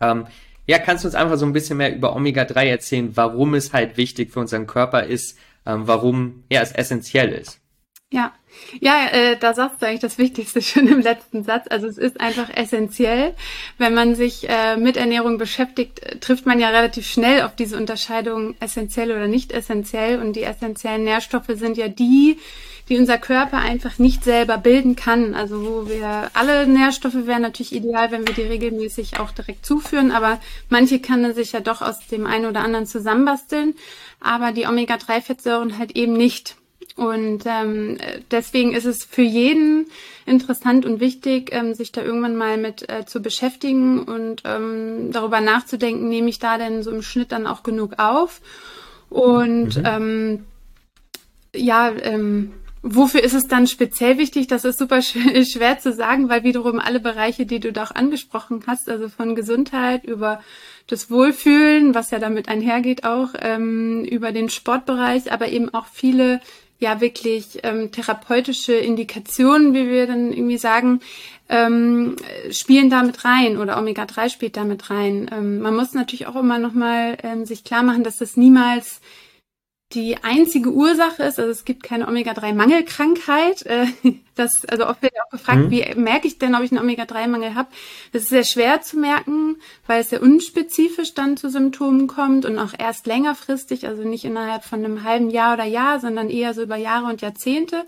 Ähm, 0.00 0.26
ja, 0.66 0.78
kannst 0.78 1.04
du 1.04 1.08
uns 1.08 1.14
einfach 1.14 1.36
so 1.36 1.44
ein 1.44 1.52
bisschen 1.52 1.76
mehr 1.76 1.94
über 1.94 2.16
Omega-3 2.16 2.64
erzählen, 2.64 3.16
warum 3.16 3.54
es 3.54 3.72
halt 3.72 3.96
wichtig 3.96 4.32
für 4.32 4.40
unseren 4.40 4.66
Körper 4.66 5.04
ist, 5.04 5.38
ähm, 5.66 5.86
warum 5.86 6.44
ja, 6.50 6.62
es 6.62 6.72
essentiell 6.72 7.32
ist? 7.32 7.60
Ja, 8.14 8.32
ja, 8.80 9.08
äh, 9.10 9.36
da 9.36 9.54
sagst 9.54 9.82
du 9.82 9.86
eigentlich 9.86 9.98
das 9.98 10.18
Wichtigste 10.18 10.62
schon 10.62 10.86
im 10.86 11.00
letzten 11.00 11.42
Satz. 11.42 11.66
Also 11.68 11.88
es 11.88 11.98
ist 11.98 12.20
einfach 12.20 12.48
essentiell. 12.54 13.34
Wenn 13.76 13.92
man 13.92 14.14
sich 14.14 14.48
äh, 14.48 14.76
mit 14.76 14.96
Ernährung 14.96 15.36
beschäftigt, 15.36 15.98
äh, 15.98 16.20
trifft 16.20 16.46
man 16.46 16.60
ja 16.60 16.68
relativ 16.68 17.08
schnell 17.08 17.42
auf 17.42 17.56
diese 17.56 17.76
Unterscheidung 17.76 18.54
essentiell 18.60 19.10
oder 19.10 19.26
nicht 19.26 19.50
essentiell. 19.50 20.20
Und 20.20 20.36
die 20.36 20.44
essentiellen 20.44 21.02
Nährstoffe 21.02 21.50
sind 21.54 21.76
ja 21.76 21.88
die, 21.88 22.38
die 22.88 22.98
unser 22.98 23.18
Körper 23.18 23.58
einfach 23.58 23.98
nicht 23.98 24.22
selber 24.22 24.58
bilden 24.58 24.94
kann. 24.94 25.34
Also 25.34 25.64
wo 25.64 25.88
wir 25.88 26.30
alle 26.34 26.68
Nährstoffe 26.68 27.26
wären 27.26 27.42
natürlich 27.42 27.74
ideal, 27.74 28.12
wenn 28.12 28.28
wir 28.28 28.34
die 28.34 28.42
regelmäßig 28.42 29.18
auch 29.18 29.32
direkt 29.32 29.66
zuführen, 29.66 30.12
aber 30.12 30.38
manche 30.68 31.00
kann 31.00 31.24
er 31.24 31.34
sich 31.34 31.50
ja 31.50 31.58
doch 31.58 31.82
aus 31.82 32.06
dem 32.06 32.26
einen 32.26 32.46
oder 32.46 32.60
anderen 32.60 32.86
zusammenbasteln, 32.86 33.74
aber 34.20 34.52
die 34.52 34.68
Omega-3-Fettsäuren 34.68 35.78
halt 35.78 35.96
eben 35.96 36.12
nicht. 36.12 36.54
Und 36.96 37.42
ähm, 37.46 37.98
deswegen 38.30 38.72
ist 38.72 38.84
es 38.84 39.04
für 39.04 39.22
jeden 39.22 39.86
interessant 40.26 40.86
und 40.86 41.00
wichtig, 41.00 41.50
ähm, 41.52 41.74
sich 41.74 41.90
da 41.90 42.02
irgendwann 42.02 42.36
mal 42.36 42.56
mit 42.56 42.88
äh, 42.88 43.04
zu 43.04 43.20
beschäftigen 43.20 44.04
und 44.04 44.42
ähm, 44.44 45.10
darüber 45.10 45.40
nachzudenken, 45.40 46.08
nehme 46.08 46.28
ich 46.28 46.38
da 46.38 46.56
denn 46.56 46.84
so 46.84 46.92
im 46.92 47.02
Schnitt 47.02 47.32
dann 47.32 47.48
auch 47.48 47.64
genug 47.64 47.94
auf? 47.98 48.40
Und 49.10 49.76
mhm. 49.76 49.84
ähm, 49.84 50.44
ja, 51.52 51.90
ähm, 52.02 52.52
Wofür 52.86 53.24
ist 53.24 53.32
es 53.32 53.48
dann 53.48 53.66
speziell 53.66 54.18
wichtig? 54.18 54.46
Das 54.46 54.66
ist 54.66 54.78
super 54.78 55.00
schwer 55.02 55.78
zu 55.78 55.90
sagen, 55.90 56.28
weil 56.28 56.44
wiederum 56.44 56.78
alle 56.80 57.00
Bereiche, 57.00 57.46
die 57.46 57.58
du 57.58 57.72
da 57.72 57.84
auch 57.84 57.94
angesprochen 57.94 58.62
hast, 58.66 58.90
also 58.90 59.08
von 59.08 59.34
Gesundheit 59.34 60.04
über 60.04 60.42
das 60.86 61.10
Wohlfühlen, 61.10 61.94
was 61.94 62.10
ja 62.10 62.18
damit 62.18 62.50
einhergeht 62.50 63.04
auch, 63.04 63.30
ähm, 63.40 64.04
über 64.04 64.32
den 64.32 64.50
Sportbereich, 64.50 65.32
aber 65.32 65.48
eben 65.48 65.72
auch 65.72 65.86
viele 65.86 66.42
ja 66.78 67.00
wirklich 67.00 67.60
ähm, 67.62 67.92
therapeutische 67.92 68.74
Indikationen, 68.74 69.74
wie 69.74 69.88
wir 69.88 70.06
dann 70.06 70.32
irgendwie 70.32 70.58
sagen, 70.58 71.00
ähm, 71.48 72.16
spielen 72.50 72.90
damit 72.90 73.24
rein 73.24 73.58
oder 73.58 73.78
Omega-3 73.78 74.30
spielt 74.30 74.56
damit 74.56 74.90
rein. 74.90 75.30
Ähm, 75.32 75.60
man 75.60 75.76
muss 75.76 75.92
natürlich 75.92 76.26
auch 76.26 76.36
immer 76.36 76.58
nochmal 76.58 77.18
ähm, 77.22 77.44
sich 77.44 77.64
klar 77.64 77.82
machen, 77.82 78.04
dass 78.04 78.18
das 78.18 78.36
niemals 78.36 79.00
die 79.94 80.16
einzige 80.22 80.70
Ursache 80.70 81.22
ist, 81.22 81.38
also 81.38 81.50
es 81.50 81.64
gibt 81.64 81.82
keine 81.82 82.08
Omega-3-Mangelkrankheit. 82.08 83.64
Äh, 83.66 83.86
das, 84.34 84.64
also 84.66 84.86
oft 84.86 85.02
wird 85.02 85.14
auch 85.24 85.30
gefragt, 85.30 85.66
mhm. 85.66 85.70
wie 85.70 85.94
merke 85.94 86.26
ich 86.26 86.38
denn, 86.38 86.54
ob 86.54 86.62
ich 86.62 86.72
einen 86.72 86.80
Omega-3-Mangel 86.80 87.54
habe? 87.54 87.68
Das 88.12 88.22
ist 88.22 88.30
sehr 88.30 88.44
schwer 88.44 88.82
zu 88.82 88.98
merken, 88.98 89.56
weil 89.86 90.00
es 90.00 90.10
sehr 90.10 90.22
unspezifisch 90.22 91.14
dann 91.14 91.36
zu 91.36 91.48
Symptomen 91.48 92.06
kommt 92.06 92.44
und 92.44 92.58
auch 92.58 92.72
erst 92.76 93.06
längerfristig, 93.06 93.86
also 93.86 94.02
nicht 94.02 94.24
innerhalb 94.24 94.64
von 94.64 94.84
einem 94.84 95.04
halben 95.04 95.30
Jahr 95.30 95.54
oder 95.54 95.64
Jahr, 95.64 96.00
sondern 96.00 96.28
eher 96.28 96.54
so 96.54 96.62
über 96.62 96.76
Jahre 96.76 97.06
und 97.06 97.22
Jahrzehnte. 97.22 97.84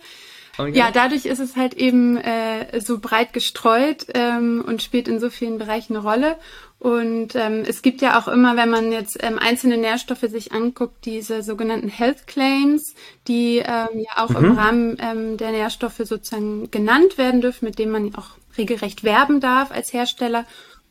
Okay. 0.58 0.72
Ja, 0.72 0.90
dadurch 0.90 1.26
ist 1.26 1.38
es 1.38 1.54
halt 1.54 1.74
eben 1.74 2.16
äh, 2.16 2.80
so 2.80 2.98
breit 2.98 3.34
gestreut 3.34 4.06
ähm, 4.14 4.64
und 4.66 4.82
spielt 4.82 5.06
in 5.06 5.20
so 5.20 5.28
vielen 5.28 5.58
Bereichen 5.58 5.94
eine 5.94 6.06
Rolle. 6.06 6.38
Und 6.78 7.34
ähm, 7.34 7.64
es 7.66 7.80
gibt 7.80 8.02
ja 8.02 8.18
auch 8.18 8.28
immer, 8.28 8.56
wenn 8.56 8.68
man 8.68 8.92
jetzt 8.92 9.18
ähm, 9.22 9.38
einzelne 9.38 9.78
Nährstoffe 9.78 10.26
sich 10.28 10.52
anguckt, 10.52 11.06
diese 11.06 11.42
sogenannten 11.42 11.88
Health 11.88 12.26
Claims, 12.26 12.94
die 13.28 13.58
ähm, 13.58 13.98
ja 13.98 14.24
auch 14.24 14.28
mhm. 14.28 14.36
im 14.36 14.52
Rahmen 14.52 14.96
ähm, 15.00 15.36
der 15.38 15.52
Nährstoffe 15.52 16.02
sozusagen 16.04 16.70
genannt 16.70 17.16
werden 17.16 17.40
dürfen, 17.40 17.64
mit 17.64 17.78
denen 17.78 17.92
man 17.92 18.14
auch 18.14 18.30
regelrecht 18.58 19.04
werben 19.04 19.40
darf 19.40 19.70
als 19.70 19.92
Hersteller. 19.92 20.44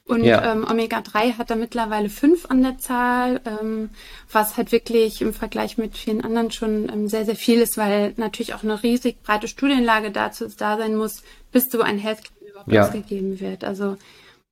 Und 0.08 0.24
ja. 0.24 0.52
ähm, 0.52 0.68
Omega-3 0.70 1.38
hat 1.38 1.50
da 1.50 1.56
mittlerweile 1.56 2.10
fünf 2.10 2.46
an 2.50 2.62
der 2.62 2.78
Zahl, 2.78 3.42
ähm, 3.46 3.90
was 4.32 4.56
halt 4.56 4.72
wirklich 4.72 5.22
im 5.22 5.34
Vergleich 5.34 5.80
mit 5.80 5.98
vielen 5.98 6.24
anderen 6.24 6.52
schon 6.52 6.90
ähm, 6.90 7.08
sehr, 7.08 7.26
sehr 7.26 7.36
viel 7.36 7.60
ist, 7.60 7.76
weil 7.76 8.14
natürlich 8.18 8.54
auch 8.54 8.64
eine 8.64 8.84
riesig 8.84 9.24
breite 9.24 9.48
Studienlage 9.48 10.12
dazu 10.12 10.48
da 10.58 10.78
sein 10.78 10.96
muss, 10.96 11.24
bis 11.52 11.72
so 11.72 11.82
ein 11.82 11.98
Health 11.98 12.20
Claim 12.24 12.52
überhaupt 12.52 12.72
ja. 12.72 12.86
ausgegeben 12.86 13.40
wird. 13.40 13.64
Also 13.64 13.98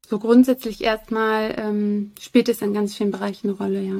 so 0.07 0.19
grundsätzlich 0.19 0.83
erstmal 0.83 1.55
ähm, 1.57 2.11
spielt 2.19 2.49
es 2.49 2.61
in 2.61 2.73
ganz 2.73 2.95
vielen 2.95 3.11
Bereichen 3.11 3.49
eine 3.49 3.57
Rolle, 3.57 3.81
ja. 3.81 3.95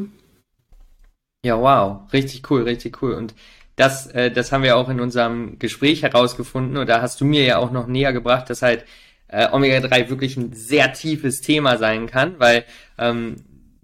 Ja, 1.46 1.60
wow, 1.60 2.12
richtig 2.14 2.50
cool, 2.50 2.64
richtig 2.64 3.02
cool. 3.02 3.14
Und 3.14 3.34
das, 3.76 4.08
äh, 4.08 4.32
das 4.32 4.52
haben 4.52 4.64
wir 4.64 4.78
auch 4.78 4.90
in 4.90 5.00
unserem 5.00 5.60
Gespräch 5.60 6.04
herausgefunden 6.04 6.78
und 6.78 6.88
da 6.88 7.02
hast 7.02 7.20
du 7.20 7.26
mir 7.26 7.44
ja 7.44 7.58
auch 7.58 7.72
noch 7.72 7.88
näher 7.88 8.14
gebracht, 8.14 8.50
dass 8.50 8.62
halt 8.62 8.86
äh, 9.28 9.50
Omega-3 9.52 10.10
wirklich 10.10 10.38
ein 10.38 10.54
sehr 10.54 10.94
tiefes 10.94 11.42
Thema 11.42 11.78
sein 11.78 12.08
kann, 12.08 12.40
weil 12.40 12.66
ähm, 12.98 13.38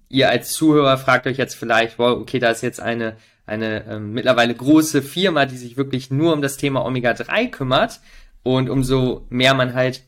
ihr 0.08 0.30
als 0.30 0.52
Zuhörer 0.52 0.98
fragt 0.98 1.28
euch 1.28 1.38
jetzt 1.38 1.56
vielleicht, 1.56 2.00
wow, 2.00 2.20
okay, 2.20 2.40
da 2.40 2.50
ist 2.52 2.62
jetzt 2.62 2.80
eine, 2.80 3.18
eine 3.46 3.86
ähm, 3.88 4.14
mittlerweile 4.14 4.54
große 4.54 5.02
Firma, 5.02 5.46
die 5.46 5.58
sich 5.58 5.76
wirklich 5.76 6.12
nur 6.12 6.34
um 6.34 6.42
das 6.42 6.58
Thema 6.58 6.86
Omega-3 6.86 7.50
kümmert 7.50 8.00
und 8.44 8.70
umso 8.70 9.26
mehr 9.30 9.54
man 9.56 9.74
halt 9.74 10.04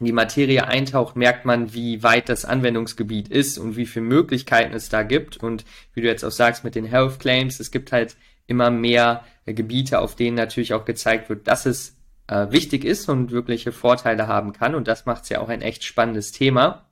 in 0.00 0.06
die 0.06 0.12
Materie 0.12 0.66
eintaucht, 0.66 1.14
merkt 1.14 1.44
man, 1.44 1.72
wie 1.72 2.02
weit 2.02 2.28
das 2.28 2.44
Anwendungsgebiet 2.44 3.28
ist 3.28 3.58
und 3.58 3.76
wie 3.76 3.86
viele 3.86 4.06
Möglichkeiten 4.06 4.74
es 4.74 4.88
da 4.88 5.02
gibt. 5.04 5.36
Und 5.36 5.64
wie 5.92 6.00
du 6.00 6.08
jetzt 6.08 6.24
auch 6.24 6.32
sagst 6.32 6.64
mit 6.64 6.74
den 6.74 6.84
Health 6.84 7.20
Claims, 7.20 7.60
es 7.60 7.70
gibt 7.70 7.92
halt 7.92 8.16
immer 8.46 8.70
mehr 8.70 9.24
äh, 9.46 9.54
Gebiete, 9.54 10.00
auf 10.00 10.16
denen 10.16 10.36
natürlich 10.36 10.74
auch 10.74 10.84
gezeigt 10.84 11.28
wird, 11.28 11.46
dass 11.46 11.64
es 11.64 11.96
äh, 12.26 12.50
wichtig 12.50 12.84
ist 12.84 13.08
und 13.08 13.30
wirkliche 13.30 13.70
Vorteile 13.70 14.26
haben 14.26 14.52
kann. 14.52 14.74
Und 14.74 14.88
das 14.88 15.06
macht 15.06 15.24
es 15.24 15.28
ja 15.28 15.40
auch 15.40 15.48
ein 15.48 15.62
echt 15.62 15.84
spannendes 15.84 16.32
Thema. 16.32 16.86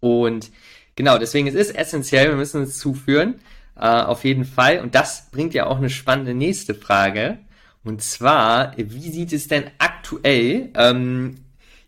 Und 0.00 0.50
genau, 0.96 1.18
deswegen 1.18 1.46
es 1.46 1.54
ist 1.54 1.76
essentiell, 1.76 2.30
wir 2.30 2.36
müssen 2.36 2.62
es 2.62 2.78
zuführen, 2.78 3.40
äh, 3.76 3.80
auf 3.80 4.24
jeden 4.24 4.46
Fall. 4.46 4.80
Und 4.80 4.94
das 4.94 5.30
bringt 5.30 5.52
ja 5.52 5.66
auch 5.66 5.76
eine 5.76 5.90
spannende 5.90 6.34
nächste 6.34 6.74
Frage. 6.74 7.38
Und 7.84 8.00
zwar, 8.00 8.74
wie 8.76 9.10
sieht 9.10 9.32
es 9.32 9.48
denn 9.48 9.64
aktuell 9.78 10.70
ähm, 10.74 11.41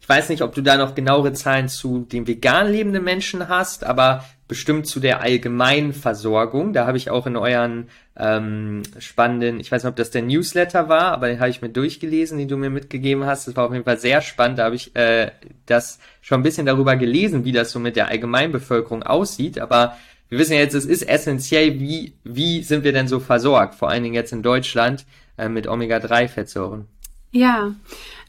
ich 0.05 0.09
weiß 0.11 0.29
nicht, 0.29 0.43
ob 0.43 0.55
du 0.55 0.61
da 0.61 0.77
noch 0.77 0.95
genauere 0.95 1.33
Zahlen 1.33 1.67
zu 1.71 2.01
den 2.01 2.27
vegan 2.27 2.71
lebenden 2.71 3.03
Menschen 3.03 3.49
hast, 3.49 3.85
aber 3.85 4.23
bestimmt 4.47 4.87
zu 4.87 5.01
der 5.01 5.23
allgemeinen 5.23 5.95
Versorgung. 5.95 6.75
Da 6.75 6.87
habe 6.87 6.99
ich 6.99 7.09
auch 7.09 7.27
in 7.27 7.39
euren 7.39 7.89
ähm, 8.15 8.83
spannenden, 8.99 9.61
ich 9.61 9.73
weiß 9.73 9.83
nicht, 9.83 9.89
ob 9.89 9.97
das 9.97 10.11
der 10.11 10.21
Newsletter 10.21 10.91
war, 10.91 11.13
aber 11.13 11.29
den 11.29 11.41
habe 11.41 11.49
ich 11.49 11.63
mir 11.63 11.71
durchgelesen, 11.71 12.37
den 12.37 12.49
du 12.49 12.59
mir 12.59 12.69
mitgegeben 12.69 13.25
hast. 13.25 13.49
Das 13.49 13.57
war 13.57 13.65
auf 13.65 13.73
jeden 13.73 13.87
Fall 13.87 13.97
sehr 13.97 14.21
spannend. 14.21 14.59
Da 14.59 14.65
habe 14.65 14.75
ich 14.75 14.95
äh, 14.95 15.31
das 15.65 15.99
schon 16.21 16.41
ein 16.41 16.43
bisschen 16.43 16.67
darüber 16.67 16.97
gelesen, 16.97 17.47
wie 17.47 17.53
das 17.53 17.71
so 17.71 17.79
mit 17.79 17.97
der 17.97 18.09
Allgemeinbevölkerung 18.09 19.05
aussieht. 19.05 19.59
Aber 19.59 19.97
wir 20.29 20.39
wissen 20.39 20.53
ja 20.53 20.59
jetzt, 20.59 20.75
es 20.75 20.85
ist 20.85 21.09
essentiell, 21.09 21.81
wie, 21.81 22.13
wie 22.25 22.63
sind 22.63 22.85
wir 22.85 22.93
denn 22.93 23.09
so 23.09 23.21
versorgt, 23.21 23.75
vor 23.75 23.89
allen 23.89 24.03
Dingen 24.03 24.15
jetzt 24.15 24.35
in 24.35 24.43
Deutschland 24.43 25.07
äh, 25.39 25.49
mit 25.49 25.67
Omega-3-Fettsäuren. 25.67 26.89
Ja, 27.31 27.73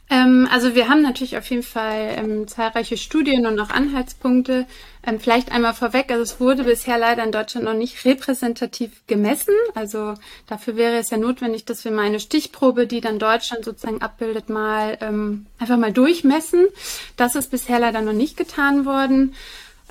ähm, 0.08 0.48
also 0.52 0.74
wir 0.74 0.88
haben 0.88 1.02
natürlich 1.02 1.36
auf 1.36 1.50
jeden 1.50 1.64
Fall 1.64 2.14
ähm, 2.16 2.46
zahlreiche 2.46 2.96
Studien 2.96 3.46
und 3.46 3.58
auch 3.58 3.70
Anhaltspunkte. 3.70 4.66
Ähm, 5.04 5.18
vielleicht 5.18 5.50
einmal 5.50 5.74
vorweg, 5.74 6.10
also 6.10 6.22
es 6.22 6.40
wurde 6.40 6.64
bisher 6.64 6.96
leider 6.98 7.24
in 7.24 7.32
Deutschland 7.32 7.64
noch 7.66 7.74
nicht 7.74 8.04
repräsentativ 8.04 9.02
gemessen. 9.08 9.54
Also 9.74 10.14
dafür 10.46 10.76
wäre 10.76 10.96
es 10.96 11.10
ja 11.10 11.16
notwendig, 11.16 11.64
dass 11.64 11.84
wir 11.84 11.90
mal 11.90 12.06
eine 12.06 12.20
Stichprobe, 12.20 12.86
die 12.86 13.00
dann 13.00 13.18
Deutschland 13.18 13.64
sozusagen 13.64 14.00
abbildet, 14.00 14.48
mal 14.48 14.96
ähm, 15.00 15.46
einfach 15.58 15.76
mal 15.76 15.92
durchmessen. 15.92 16.66
Das 17.16 17.34
ist 17.34 17.50
bisher 17.50 17.80
leider 17.80 18.00
noch 18.00 18.12
nicht 18.12 18.36
getan 18.36 18.86
worden. 18.86 19.34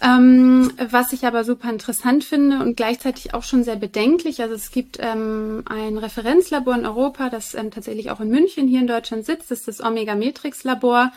Ähm, 0.01 0.73
was 0.89 1.13
ich 1.13 1.25
aber 1.25 1.45
super 1.45 1.69
interessant 1.69 2.25
finde 2.25 2.59
und 2.59 2.75
gleichzeitig 2.75 3.33
auch 3.33 3.43
schon 3.43 3.63
sehr 3.63 3.77
bedenklich. 3.77 4.41
Also 4.41 4.53
es 4.53 4.71
gibt 4.71 4.97
ähm, 4.99 5.63
ein 5.65 5.97
Referenzlabor 5.97 6.75
in 6.75 6.85
Europa, 6.85 7.29
das 7.29 7.55
ähm, 7.55 7.71
tatsächlich 7.71 8.11
auch 8.11 8.19
in 8.19 8.29
München 8.29 8.67
hier 8.67 8.81
in 8.81 8.87
Deutschland 8.87 9.25
sitzt. 9.25 9.51
Das 9.51 9.59
ist 9.59 9.67
das 9.67 9.81
Omega 9.81 10.15
Matrix 10.15 10.65
Labor. 10.65 11.13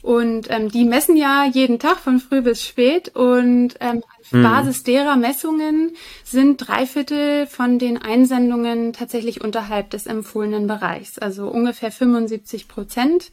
Und 0.00 0.50
ähm, 0.50 0.68
die 0.68 0.84
messen 0.84 1.16
ja 1.16 1.44
jeden 1.44 1.78
Tag 1.78 1.98
von 1.98 2.18
früh 2.20 2.40
bis 2.40 2.62
spät. 2.66 3.14
Und 3.14 3.74
ähm, 3.80 4.02
auf 4.20 4.32
mhm. 4.32 4.42
Basis 4.42 4.82
derer 4.82 5.16
Messungen 5.16 5.92
sind 6.24 6.56
drei 6.56 6.86
Viertel 6.86 7.46
von 7.46 7.78
den 7.78 8.00
Einsendungen 8.00 8.94
tatsächlich 8.94 9.44
unterhalb 9.44 9.90
des 9.90 10.06
empfohlenen 10.06 10.66
Bereichs. 10.66 11.18
Also 11.18 11.48
ungefähr 11.48 11.92
75 11.92 12.66
Prozent 12.66 13.30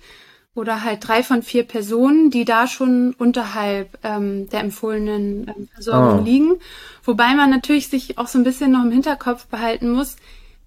oder 0.59 0.83
halt 0.83 1.07
drei 1.07 1.23
von 1.23 1.41
vier 1.41 1.63
Personen, 1.63 2.29
die 2.29 2.45
da 2.45 2.67
schon 2.67 3.15
unterhalb 3.17 3.97
ähm, 4.03 4.49
der 4.49 4.59
empfohlenen 4.59 5.47
ähm, 5.47 5.67
Versorgung 5.73 6.19
oh. 6.19 6.23
liegen. 6.23 6.55
Wobei 7.03 7.33
man 7.33 7.49
natürlich 7.49 7.87
sich 7.87 8.17
auch 8.17 8.27
so 8.27 8.37
ein 8.37 8.43
bisschen 8.43 8.71
noch 8.71 8.83
im 8.83 8.91
Hinterkopf 8.91 9.45
behalten 9.47 9.89
muss, 9.91 10.17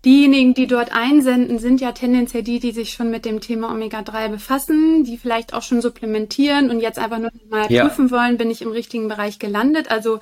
diejenigen, 0.04 0.54
die 0.54 0.66
dort 0.66 0.92
einsenden, 0.92 1.58
sind 1.58 1.80
ja 1.80 1.92
tendenziell 1.92 2.42
die, 2.42 2.58
die 2.58 2.72
sich 2.72 2.92
schon 2.92 3.10
mit 3.10 3.24
dem 3.24 3.40
Thema 3.40 3.70
Omega-3 3.70 4.28
befassen, 4.28 5.04
die 5.04 5.16
vielleicht 5.16 5.54
auch 5.54 5.62
schon 5.62 5.80
supplementieren 5.80 6.70
und 6.70 6.80
jetzt 6.80 6.98
einfach 6.98 7.18
nur 7.18 7.30
mal 7.50 7.70
ja. 7.70 7.84
prüfen 7.86 8.10
wollen, 8.10 8.36
bin 8.36 8.50
ich 8.50 8.62
im 8.62 8.72
richtigen 8.72 9.08
Bereich 9.08 9.38
gelandet. 9.38 9.90
Also 9.90 10.18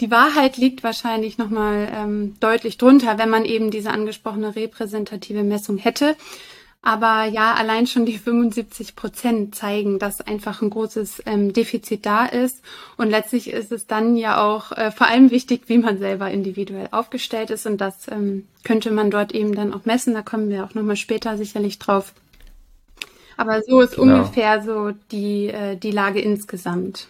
die 0.00 0.10
Wahrheit 0.10 0.56
liegt 0.56 0.82
wahrscheinlich 0.82 1.36
nochmal 1.36 1.88
ähm, 1.94 2.36
deutlich 2.40 2.78
drunter, 2.78 3.18
wenn 3.18 3.28
man 3.28 3.44
eben 3.44 3.70
diese 3.70 3.90
angesprochene 3.90 4.56
repräsentative 4.56 5.42
Messung 5.42 5.76
hätte. 5.76 6.16
Aber 6.82 7.26
ja, 7.26 7.54
allein 7.54 7.86
schon 7.86 8.06
die 8.06 8.16
75 8.16 8.96
Prozent 8.96 9.54
zeigen, 9.54 9.98
dass 9.98 10.22
einfach 10.22 10.62
ein 10.62 10.70
großes 10.70 11.22
ähm, 11.26 11.52
Defizit 11.52 12.06
da 12.06 12.24
ist. 12.24 12.64
Und 12.96 13.10
letztlich 13.10 13.50
ist 13.50 13.70
es 13.70 13.86
dann 13.86 14.16
ja 14.16 14.42
auch 14.42 14.72
äh, 14.72 14.90
vor 14.90 15.06
allem 15.06 15.30
wichtig, 15.30 15.64
wie 15.66 15.76
man 15.76 15.98
selber 15.98 16.30
individuell 16.30 16.88
aufgestellt 16.90 17.50
ist. 17.50 17.66
Und 17.66 17.82
das 17.82 18.08
ähm, 18.08 18.46
könnte 18.64 18.90
man 18.92 19.10
dort 19.10 19.32
eben 19.32 19.54
dann 19.54 19.74
auch 19.74 19.84
messen. 19.84 20.14
Da 20.14 20.22
kommen 20.22 20.48
wir 20.48 20.64
auch 20.64 20.72
nochmal 20.72 20.96
später 20.96 21.36
sicherlich 21.36 21.78
drauf. 21.78 22.14
Aber 23.36 23.62
so 23.62 23.80
ist 23.82 23.96
genau. 23.96 24.16
ungefähr 24.16 24.62
so 24.62 24.92
die, 25.12 25.48
äh, 25.48 25.76
die 25.76 25.90
Lage 25.90 26.20
insgesamt. 26.20 27.08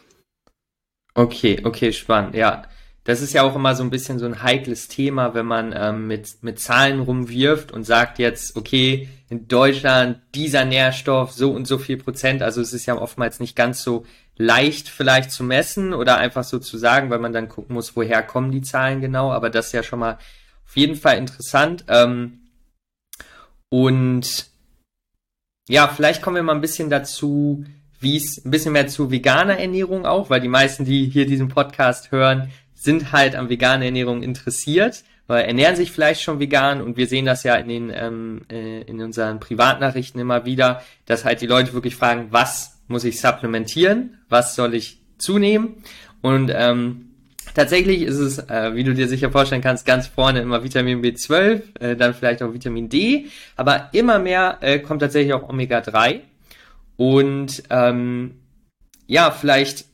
Okay, 1.14 1.60
okay, 1.62 1.92
spannend. 1.92 2.34
Ja, 2.34 2.64
das 3.04 3.23
ist 3.23 3.33
ja 3.33 3.42
auch 3.42 3.57
immer 3.57 3.75
so 3.75 3.83
ein 3.83 3.90
bisschen 3.90 4.19
so 4.19 4.26
ein 4.26 4.42
heikles 4.42 4.88
Thema, 4.88 5.35
wenn 5.35 5.47
man 5.47 5.75
ähm, 5.76 6.07
mit, 6.07 6.42
mit 6.42 6.61
Zahlen 6.61 7.00
rumwirft 7.00 7.73
und 7.73 7.85
sagt 7.85 8.19
jetzt, 8.19 8.57
okay, 8.57 9.09
in 9.30 9.49
Deutschland 9.49 10.21
dieser 10.35 10.64
Nährstoff 10.64 11.33
so 11.33 11.52
und 11.52 11.66
so 11.66 11.78
viel 11.78 11.97
Prozent. 11.97 12.42
Also 12.42 12.61
es 12.61 12.73
ist 12.73 12.87
ja 12.87 12.99
oftmals 12.99 13.40
nicht 13.40 13.57
ganz 13.57 13.83
so 13.83 14.04
leicht 14.37 14.88
vielleicht 14.88 15.30
zu 15.30 15.45
messen 15.45 15.95
oder 15.95 16.19
einfach 16.19 16.45
so 16.45 16.59
zu 16.59 16.76
sagen, 16.78 17.11
weil 17.11 17.21
man 17.21 17.33
dann 17.33 17.49
gucken 17.49 17.75
muss, 17.75 17.97
woher 17.97 18.23
kommen 18.23 18.50
die 18.50 18.62
Zahlen 18.62 19.00
genau. 19.00 19.33
Aber 19.33 19.49
das 19.49 19.66
ist 19.66 19.73
ja 19.73 19.83
schon 19.83 20.00
mal 20.00 20.19
auf 20.66 20.76
jeden 20.76 20.97
Fall 20.97 21.16
interessant. 21.16 21.85
Ähm, 21.88 22.40
und 23.71 24.47
ja, 25.69 25.88
vielleicht 25.88 26.23
kommen 26.23 26.37
wir 26.37 26.42
mal 26.42 26.54
ein 26.54 26.61
bisschen 26.61 26.90
dazu, 26.90 27.64
wie 28.00 28.16
es 28.16 28.45
ein 28.45 28.50
bisschen 28.50 28.73
mehr 28.73 28.88
zu 28.88 29.11
veganer 29.11 29.59
Ernährung 29.59 30.07
auch, 30.07 30.28
weil 30.28 30.40
die 30.40 30.49
meisten, 30.49 30.85
die 30.85 31.09
hier 31.09 31.26
diesen 31.26 31.49
Podcast 31.49 32.11
hören, 32.11 32.50
sind 32.80 33.12
halt 33.12 33.37
an 33.37 33.50
veganer 33.50 33.84
Ernährung 33.84 34.22
interessiert, 34.22 35.04
weil 35.26 35.44
ernähren 35.44 35.76
sich 35.76 35.92
vielleicht 35.92 36.22
schon 36.22 36.40
vegan 36.40 36.80
und 36.80 36.96
wir 36.96 37.06
sehen 37.06 37.26
das 37.26 37.42
ja 37.42 37.54
in 37.56 37.68
den 37.68 37.92
ähm, 37.94 38.42
äh, 38.50 38.80
in 38.82 39.00
unseren 39.00 39.38
Privatnachrichten 39.38 40.20
immer 40.20 40.46
wieder, 40.46 40.82
dass 41.04 41.25
halt 41.25 41.42
die 41.42 41.46
Leute 41.46 41.75
wirklich 41.75 41.94
fragen, 41.94 42.28
was 42.30 42.80
muss 42.88 43.04
ich 43.04 43.20
supplementieren, 43.20 44.18
was 44.28 44.54
soll 44.56 44.75
ich 44.75 45.00
zunehmen 45.18 45.82
und 46.22 46.50
ähm, 46.54 47.06
Tatsächlich 47.52 48.02
ist 48.02 48.18
es, 48.18 48.38
äh, 48.38 48.75
wie 48.75 48.84
du 48.84 48.94
dir 48.94 49.08
sicher 49.08 49.32
vorstellen 49.32 49.60
kannst, 49.60 49.84
ganz 49.84 50.06
vorne 50.06 50.40
immer 50.40 50.62
Vitamin 50.62 51.02
B12, 51.02 51.62
äh, 51.80 51.96
dann 51.96 52.14
vielleicht 52.14 52.44
auch 52.44 52.54
Vitamin 52.54 52.88
D, 52.88 53.26
aber 53.56 53.88
immer 53.92 54.20
mehr 54.20 54.58
äh, 54.60 54.78
kommt 54.78 55.02
tatsächlich 55.02 55.32
auch 55.32 55.49
Omega-3. 55.49 56.20
Und 56.96 57.64
ähm, 57.70 58.37
ja, 59.08 59.32
vielleicht 59.32 59.87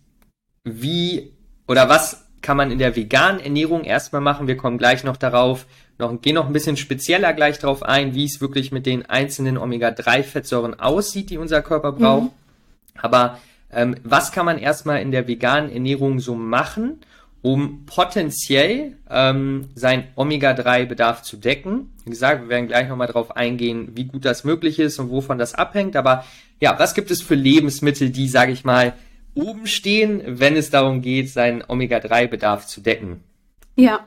wie 0.64 1.32
oder 1.66 1.88
was 1.88 2.25
kann 2.46 2.56
man 2.56 2.70
in 2.70 2.78
der 2.78 2.94
veganen 2.94 3.40
Ernährung 3.40 3.82
erstmal 3.82 4.22
machen. 4.22 4.46
Wir 4.46 4.56
kommen 4.56 4.78
gleich 4.78 5.02
noch 5.02 5.16
darauf, 5.16 5.66
noch, 5.98 6.22
gehen 6.22 6.36
noch 6.36 6.46
ein 6.46 6.52
bisschen 6.52 6.76
spezieller 6.76 7.32
gleich 7.32 7.58
darauf 7.58 7.82
ein, 7.82 8.14
wie 8.14 8.24
es 8.24 8.40
wirklich 8.40 8.70
mit 8.70 8.86
den 8.86 9.04
einzelnen 9.04 9.58
Omega-3-Fettsäuren 9.58 10.78
aussieht, 10.78 11.30
die 11.30 11.38
unser 11.38 11.60
Körper 11.60 11.90
braucht. 11.90 12.22
Mhm. 12.22 13.02
Aber 13.02 13.40
ähm, 13.72 13.96
was 14.04 14.30
kann 14.30 14.46
man 14.46 14.58
erstmal 14.58 15.02
in 15.02 15.10
der 15.10 15.26
veganen 15.26 15.72
Ernährung 15.72 16.20
so 16.20 16.36
machen, 16.36 17.00
um 17.42 17.84
potenziell 17.84 18.92
ähm, 19.10 19.70
seinen 19.74 20.04
Omega-3-Bedarf 20.14 21.22
zu 21.22 21.38
decken? 21.38 21.90
Wie 22.04 22.10
gesagt, 22.10 22.42
wir 22.42 22.48
werden 22.48 22.68
gleich 22.68 22.88
nochmal 22.88 23.08
darauf 23.08 23.36
eingehen, 23.36 23.90
wie 23.96 24.04
gut 24.04 24.24
das 24.24 24.44
möglich 24.44 24.78
ist 24.78 25.00
und 25.00 25.10
wovon 25.10 25.38
das 25.38 25.54
abhängt. 25.54 25.96
Aber 25.96 26.24
ja, 26.60 26.78
was 26.78 26.94
gibt 26.94 27.10
es 27.10 27.22
für 27.22 27.34
Lebensmittel, 27.34 28.10
die, 28.10 28.28
sage 28.28 28.52
ich 28.52 28.64
mal, 28.64 28.92
oben 29.36 29.66
stehen, 29.66 30.22
wenn 30.26 30.56
es 30.56 30.70
darum 30.70 31.02
geht, 31.02 31.30
seinen 31.30 31.62
Omega-3-Bedarf 31.66 32.66
zu 32.66 32.80
decken. 32.80 33.22
Ja. 33.76 34.06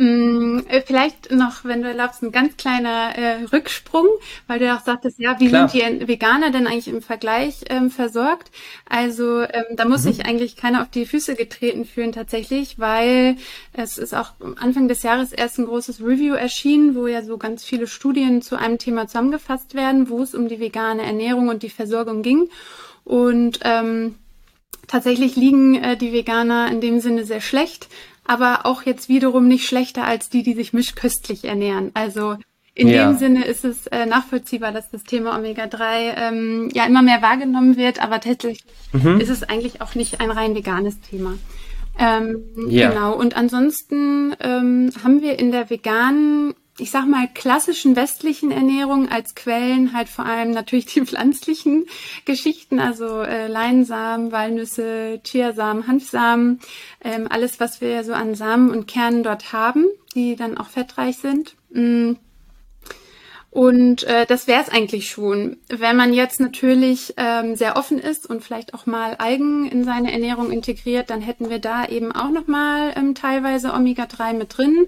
Mm, 0.00 0.60
äh, 0.68 0.80
vielleicht 0.82 1.32
noch, 1.32 1.64
wenn 1.64 1.82
du 1.82 1.88
erlaubst, 1.88 2.22
ein 2.22 2.30
ganz 2.30 2.56
kleiner 2.56 3.18
äh, 3.18 3.42
Rücksprung, 3.52 4.06
weil 4.46 4.60
du 4.60 4.72
auch 4.72 4.82
sagtest, 4.82 5.18
ja, 5.18 5.40
wie 5.40 5.48
Klar. 5.48 5.68
sind 5.68 6.02
die 6.02 6.06
Veganer 6.06 6.52
denn 6.52 6.68
eigentlich 6.68 6.86
im 6.86 7.02
Vergleich 7.02 7.64
ähm, 7.68 7.90
versorgt? 7.90 8.52
Also 8.88 9.40
ähm, 9.40 9.64
da 9.74 9.86
muss 9.86 10.04
mhm. 10.04 10.12
sich 10.12 10.24
eigentlich 10.24 10.54
keiner 10.54 10.82
auf 10.82 10.88
die 10.88 11.04
Füße 11.04 11.34
getreten 11.34 11.84
fühlen 11.84 12.12
tatsächlich, 12.12 12.78
weil 12.78 13.38
es 13.72 13.98
ist 13.98 14.14
auch 14.14 14.34
Anfang 14.60 14.86
des 14.86 15.02
Jahres 15.02 15.32
erst 15.32 15.58
ein 15.58 15.66
großes 15.66 16.00
Review 16.00 16.34
erschienen, 16.34 16.94
wo 16.94 17.08
ja 17.08 17.22
so 17.22 17.36
ganz 17.36 17.64
viele 17.64 17.88
Studien 17.88 18.40
zu 18.40 18.54
einem 18.54 18.78
Thema 18.78 19.08
zusammengefasst 19.08 19.74
werden, 19.74 20.08
wo 20.08 20.22
es 20.22 20.32
um 20.32 20.46
die 20.46 20.60
vegane 20.60 21.02
Ernährung 21.02 21.48
und 21.48 21.64
die 21.64 21.70
Versorgung 21.70 22.22
ging. 22.22 22.48
Und 23.04 23.58
ähm, 23.64 24.14
Tatsächlich 24.88 25.36
liegen 25.36 25.76
äh, 25.76 25.96
die 25.96 26.12
Veganer 26.12 26.68
in 26.70 26.80
dem 26.80 27.00
Sinne 27.00 27.24
sehr 27.24 27.40
schlecht, 27.40 27.88
aber 28.24 28.66
auch 28.66 28.82
jetzt 28.82 29.08
wiederum 29.08 29.46
nicht 29.46 29.66
schlechter 29.66 30.04
als 30.04 30.28
die, 30.30 30.42
die 30.42 30.54
sich 30.54 30.72
mischköstlich 30.72 31.44
ernähren. 31.44 31.92
Also 31.94 32.36
in 32.74 32.88
ja. 32.88 33.06
dem 33.06 33.18
Sinne 33.18 33.44
ist 33.44 33.64
es 33.64 33.86
äh, 33.88 34.06
nachvollziehbar, 34.06 34.72
dass 34.72 34.90
das 34.90 35.04
Thema 35.04 35.36
Omega-3 35.36 36.14
ähm, 36.16 36.68
ja 36.72 36.86
immer 36.86 37.02
mehr 37.02 37.22
wahrgenommen 37.22 37.76
wird, 37.76 38.02
aber 38.02 38.20
tatsächlich 38.20 38.64
mhm. 38.92 39.20
ist 39.20 39.30
es 39.30 39.42
eigentlich 39.42 39.80
auch 39.80 39.94
nicht 39.94 40.20
ein 40.20 40.30
rein 40.30 40.54
veganes 40.54 41.00
Thema. 41.00 41.34
Ähm, 41.98 42.44
ja. 42.68 42.90
Genau. 42.90 43.14
Und 43.14 43.36
ansonsten 43.36 44.34
ähm, 44.40 44.90
haben 45.02 45.20
wir 45.20 45.38
in 45.38 45.50
der 45.50 45.68
veganen 45.68 46.54
ich 46.78 46.90
sag 46.90 47.06
mal, 47.06 47.28
klassischen 47.32 47.96
westlichen 47.96 48.50
Ernährung 48.50 49.08
als 49.08 49.34
Quellen 49.34 49.92
halt 49.92 50.08
vor 50.08 50.24
allem 50.24 50.52
natürlich 50.52 50.86
die 50.86 51.00
pflanzlichen 51.06 51.86
Geschichten, 52.24 52.78
also 52.78 53.20
äh, 53.20 53.48
Leinsamen, 53.48 54.32
Walnüsse, 54.32 55.20
Chiasamen, 55.24 55.86
Hanfsamen, 55.86 56.60
ähm, 57.02 57.26
alles, 57.28 57.60
was 57.60 57.80
wir 57.80 58.04
so 58.04 58.12
an 58.12 58.34
Samen 58.34 58.70
und 58.70 58.86
Kernen 58.86 59.22
dort 59.22 59.52
haben, 59.52 59.86
die 60.14 60.36
dann 60.36 60.56
auch 60.56 60.68
fettreich 60.68 61.18
sind. 61.18 61.54
Mm. 61.70 62.12
Und 63.50 64.04
äh, 64.04 64.26
das 64.26 64.46
wäre 64.46 64.60
es 64.60 64.68
eigentlich 64.68 65.08
schon. 65.08 65.56
Wenn 65.68 65.96
man 65.96 66.12
jetzt 66.12 66.38
natürlich 66.38 67.14
ähm, 67.16 67.56
sehr 67.56 67.76
offen 67.76 67.98
ist 67.98 68.28
und 68.28 68.44
vielleicht 68.44 68.74
auch 68.74 68.84
mal 68.84 69.14
Algen 69.16 69.66
in 69.66 69.84
seine 69.84 70.12
Ernährung 70.12 70.50
integriert, 70.52 71.08
dann 71.08 71.22
hätten 71.22 71.48
wir 71.48 71.58
da 71.58 71.86
eben 71.86 72.12
auch 72.12 72.30
nochmal 72.30 72.92
ähm, 72.94 73.14
teilweise 73.14 73.72
Omega-3 73.72 74.34
mit 74.34 74.56
drin. 74.56 74.86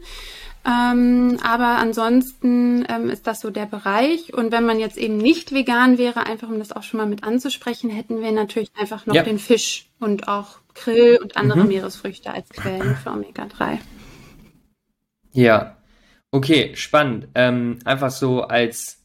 Ähm, 0.67 1.38
aber 1.43 1.79
ansonsten 1.79 2.85
ähm, 2.88 3.09
ist 3.09 3.26
das 3.26 3.40
so 3.40 3.50
der 3.50 3.67
Bereich. 3.67 4.35
Und 4.35 4.52
wenn 4.52 4.67
man 4.67 4.79
jetzt 4.79 4.99
eben 4.99 5.17
nicht 5.17 5.52
vegan 5.52 5.97
wäre, 5.97 6.26
einfach 6.26 6.49
um 6.49 6.59
das 6.59 6.73
auch 6.73 6.83
schon 6.83 6.99
mal 6.99 7.07
mit 7.07 7.25
anzusprechen, 7.25 7.88
hätten 7.88 8.21
wir 8.21 8.33
natürlich 8.33 8.71
einfach 8.79 9.07
noch 9.07 9.14
ja. 9.14 9.23
den 9.23 9.38
Fisch 9.38 9.88
und 10.00 10.29
auch 10.29 10.59
Krill 10.75 11.19
und 11.23 11.37
andere 11.37 11.61
mhm. 11.61 11.69
Meeresfrüchte 11.69 12.33
als 12.33 12.49
Quellen 12.50 12.97
für 12.97 13.11
Omega-3. 13.11 13.79
Ja. 15.33 15.76
Okay, 16.31 16.76
spannend. 16.76 17.29
Ähm, 17.35 17.79
einfach 17.85 18.11
so 18.11 18.43
als, 18.43 19.02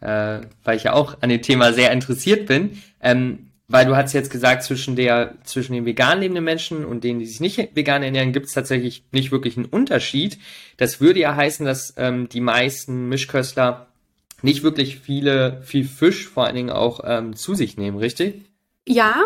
äh, 0.00 0.40
weil 0.64 0.76
ich 0.76 0.84
ja 0.84 0.94
auch 0.94 1.18
an 1.20 1.28
dem 1.28 1.42
Thema 1.42 1.72
sehr 1.72 1.92
interessiert 1.92 2.46
bin, 2.46 2.82
ähm, 3.00 3.50
weil 3.68 3.86
du 3.86 3.96
hast 3.96 4.12
jetzt 4.12 4.30
gesagt, 4.30 4.62
zwischen 4.62 4.94
der, 4.94 5.34
zwischen 5.44 5.72
den 5.72 5.86
vegan 5.86 6.20
lebenden 6.20 6.44
Menschen 6.44 6.84
und 6.84 7.02
denen, 7.02 7.18
die 7.18 7.26
sich 7.26 7.40
nicht 7.40 7.74
vegan 7.74 8.02
ernähren, 8.02 8.32
gibt 8.32 8.46
es 8.46 8.52
tatsächlich 8.52 9.04
nicht 9.10 9.32
wirklich 9.32 9.56
einen 9.56 9.66
Unterschied. 9.66 10.38
Das 10.76 11.00
würde 11.00 11.20
ja 11.20 11.34
heißen, 11.34 11.64
dass 11.64 11.94
ähm, 11.96 12.28
die 12.28 12.40
meisten 12.40 13.08
Mischköstler 13.08 13.86
nicht 14.42 14.62
wirklich 14.62 14.98
viele, 14.98 15.62
viel 15.62 15.84
Fisch 15.84 16.28
vor 16.28 16.44
allen 16.44 16.56
Dingen 16.56 16.70
auch 16.70 17.00
ähm, 17.04 17.34
zu 17.34 17.54
sich 17.54 17.78
nehmen, 17.78 17.96
richtig? 17.96 18.42
Ja, 18.86 19.22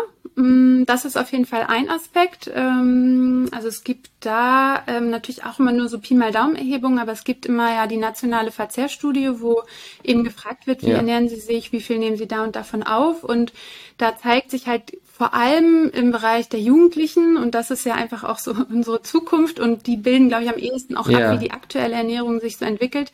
das 0.85 1.05
ist 1.05 1.17
auf 1.17 1.31
jeden 1.31 1.45
Fall 1.45 1.65
ein 1.67 1.89
Aspekt. 1.89 2.49
Ähm, 2.53 3.49
also 3.51 3.67
es 3.67 3.83
gibt 3.83 4.09
da 4.19 4.83
ähm, 4.87 5.09
natürlich 5.09 5.43
auch 5.43 5.59
immer 5.59 5.71
nur 5.71 5.89
so 5.89 5.99
Pi 5.99 6.13
mal 6.13 6.31
Daumen 6.31 6.55
Erhebungen, 6.55 6.99
aber 6.99 7.11
es 7.11 7.23
gibt 7.23 7.45
immer 7.45 7.73
ja 7.73 7.87
die 7.87 7.97
nationale 7.97 8.51
Verzehrstudie, 8.51 9.41
wo 9.41 9.63
eben 10.03 10.23
gefragt 10.23 10.67
wird, 10.67 10.83
wie 10.83 10.91
ja. 10.91 10.97
ernähren 10.97 11.29
Sie 11.29 11.39
sich, 11.39 11.71
wie 11.71 11.81
viel 11.81 11.97
nehmen 11.97 12.17
Sie 12.17 12.27
da 12.27 12.43
und 12.43 12.55
davon 12.55 12.83
auf 12.83 13.23
und 13.23 13.53
da 13.97 14.17
zeigt 14.17 14.51
sich 14.51 14.67
halt 14.67 14.97
vor 15.11 15.33
allem 15.33 15.89
im 15.93 16.11
Bereich 16.11 16.47
der 16.47 16.61
Jugendlichen 16.61 17.35
und 17.35 17.53
das 17.53 17.71
ist 17.71 17.85
ja 17.85 17.95
einfach 17.95 18.23
auch 18.23 18.39
so 18.39 18.55
unsere 18.69 19.01
Zukunft 19.01 19.59
und 19.59 19.87
die 19.87 19.97
bilden, 19.97 20.29
glaube 20.29 20.45
ich, 20.45 20.49
am 20.49 20.57
ehesten 20.57 20.95
auch 20.95 21.09
ja. 21.09 21.31
ab, 21.31 21.35
wie 21.35 21.45
die 21.45 21.51
aktuelle 21.51 21.95
Ernährung 21.95 22.39
sich 22.39 22.57
so 22.57 22.65
entwickelt. 22.65 23.11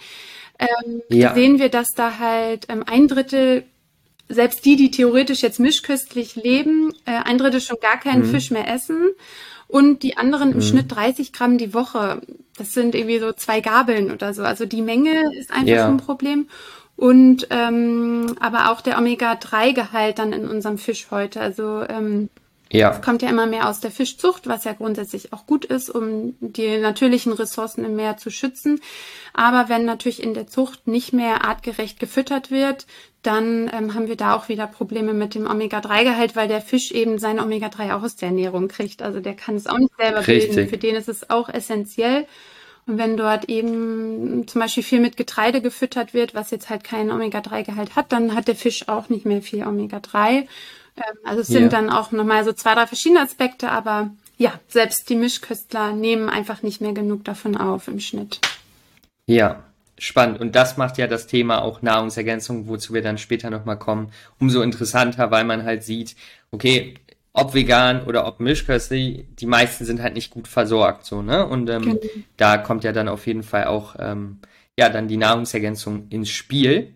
Ähm, 0.59 1.01
ja. 1.09 1.33
sehen 1.33 1.59
wir, 1.59 1.69
dass 1.69 1.89
da 1.95 2.19
halt 2.19 2.67
ähm, 2.69 2.83
ein 2.85 3.07
Drittel 3.07 3.65
selbst 4.27 4.65
die, 4.65 4.75
die 4.75 4.91
theoretisch 4.91 5.41
jetzt 5.41 5.59
mischköstlich 5.59 6.35
leben, 6.35 6.93
äh, 7.05 7.21
ein 7.23 7.37
Drittel 7.37 7.61
schon 7.61 7.77
gar 7.79 7.99
keinen 7.99 8.25
mhm. 8.25 8.31
Fisch 8.31 8.51
mehr 8.51 8.67
essen 8.67 9.11
und 9.67 10.03
die 10.03 10.17
anderen 10.17 10.51
im 10.51 10.57
mhm. 10.57 10.61
Schnitt 10.61 10.95
30 10.95 11.33
Gramm 11.33 11.57
die 11.57 11.73
Woche. 11.73 12.21
Das 12.57 12.73
sind 12.73 12.95
irgendwie 12.95 13.19
so 13.19 13.33
zwei 13.33 13.61
Gabeln 13.61 14.11
oder 14.11 14.33
so. 14.33 14.43
Also 14.43 14.65
die 14.65 14.81
Menge 14.81 15.31
ist 15.37 15.51
einfach 15.51 15.67
ja. 15.67 15.87
ein 15.87 15.97
Problem. 15.97 16.47
Und 16.95 17.47
ähm, 17.49 18.35
aber 18.39 18.71
auch 18.71 18.79
der 18.79 18.97
Omega-3-Gehalt 18.97 20.17
dann 20.17 20.31
in 20.31 20.47
unserem 20.47 20.77
Fisch 20.77 21.07
heute. 21.11 21.41
Also 21.41 21.83
ähm, 21.87 22.29
ja. 22.71 22.91
Es 22.91 23.01
kommt 23.01 23.21
ja 23.21 23.29
immer 23.29 23.45
mehr 23.45 23.69
aus 23.69 23.79
der 23.79 23.91
Fischzucht, 23.91 24.47
was 24.47 24.63
ja 24.63 24.73
grundsätzlich 24.73 25.33
auch 25.33 25.45
gut 25.45 25.65
ist, 25.65 25.89
um 25.89 26.35
die 26.39 26.77
natürlichen 26.77 27.33
Ressourcen 27.33 27.85
im 27.85 27.95
Meer 27.95 28.17
zu 28.17 28.31
schützen. 28.31 28.81
Aber 29.33 29.69
wenn 29.69 29.85
natürlich 29.85 30.21
in 30.21 30.33
der 30.33 30.47
Zucht 30.47 30.87
nicht 30.87 31.13
mehr 31.13 31.45
artgerecht 31.45 31.99
gefüttert 31.99 32.51
wird, 32.51 32.87
dann 33.21 33.69
ähm, 33.73 33.93
haben 33.93 34.07
wir 34.07 34.15
da 34.15 34.35
auch 34.35 34.49
wieder 34.49 34.67
Probleme 34.67 35.13
mit 35.13 35.35
dem 35.35 35.49
Omega-3-Gehalt, 35.49 36.35
weil 36.35 36.47
der 36.47 36.61
Fisch 36.61 36.91
eben 36.91 37.17
sein 37.17 37.39
Omega-3 37.39 37.95
auch 37.95 38.03
aus 38.03 38.15
der 38.15 38.29
Ernährung 38.29 38.67
kriegt. 38.67 39.01
Also 39.01 39.19
der 39.19 39.35
kann 39.35 39.55
es 39.55 39.67
auch 39.67 39.77
nicht 39.77 39.93
selber 39.97 40.27
Richtig. 40.27 40.55
bilden. 40.55 40.69
Für 40.69 40.77
den 40.77 40.95
ist 40.95 41.09
es 41.09 41.29
auch 41.29 41.49
essentiell. 41.49 42.27
Und 42.87 42.99
wenn 42.99 43.17
dort 43.17 43.49
eben 43.49 44.47
zum 44.47 44.61
Beispiel 44.61 44.83
viel 44.83 44.99
mit 44.99 45.17
Getreide 45.17 45.61
gefüttert 45.61 46.13
wird, 46.13 46.35
was 46.35 46.51
jetzt 46.51 46.69
halt 46.69 46.83
keinen 46.83 47.11
Omega-3-Gehalt 47.11 47.95
hat, 47.95 48.11
dann 48.11 48.35
hat 48.35 48.47
der 48.47 48.55
Fisch 48.55 48.87
auch 48.87 49.09
nicht 49.09 49.25
mehr 49.25 49.41
viel 49.41 49.65
Omega-3. 49.65 50.47
Ähm, 50.97 51.17
also 51.23 51.41
es 51.41 51.47
sind 51.47 51.63
ja. 51.63 51.69
dann 51.69 51.89
auch 51.89 52.11
nochmal 52.11 52.43
so 52.43 52.53
zwei, 52.53 52.73
drei 52.75 52.87
verschiedene 52.87 53.21
Aspekte, 53.21 53.69
aber 53.69 54.11
ja, 54.37 54.59
selbst 54.67 55.09
die 55.09 55.15
Mischköstler 55.15 55.93
nehmen 55.93 56.29
einfach 56.29 56.61
nicht 56.61 56.81
mehr 56.81 56.93
genug 56.93 57.23
davon 57.23 57.55
auf 57.55 57.87
im 57.87 57.99
Schnitt. 57.99 58.39
Ja, 59.27 59.63
spannend. 59.97 60.39
Und 60.39 60.55
das 60.55 60.77
macht 60.77 60.97
ja 60.97 61.07
das 61.07 61.27
Thema 61.27 61.61
auch 61.61 61.81
Nahrungsergänzung, 61.81 62.67
wozu 62.67 62.93
wir 62.93 63.01
dann 63.01 63.17
später 63.17 63.49
nochmal 63.49 63.79
kommen, 63.79 64.11
umso 64.39 64.61
interessanter, 64.61 65.31
weil 65.31 65.45
man 65.45 65.63
halt 65.63 65.83
sieht, 65.83 66.15
okay, 66.51 66.95
ob 67.33 67.53
vegan 67.53 68.05
oder 68.05 68.25
ob 68.27 68.39
mischköstlich, 68.39 69.25
die 69.39 69.45
meisten 69.45 69.83
sind 69.83 70.01
halt 70.01 70.13
nicht 70.13 70.31
gut 70.31 70.47
versorgt, 70.47 71.05
so, 71.05 71.21
ne? 71.21 71.45
Und 71.45 71.69
ähm, 71.69 71.81
genau. 71.81 71.99
da 72.37 72.57
kommt 72.57 72.85
ja 72.85 72.93
dann 72.93 73.09
auf 73.09 73.27
jeden 73.27 73.43
Fall 73.43 73.65
auch, 73.65 73.95
ähm, 73.99 74.39
ja, 74.77 74.89
dann 74.89 75.09
die 75.09 75.17
Nahrungsergänzung 75.17 76.07
ins 76.09 76.29
Spiel. 76.29 76.93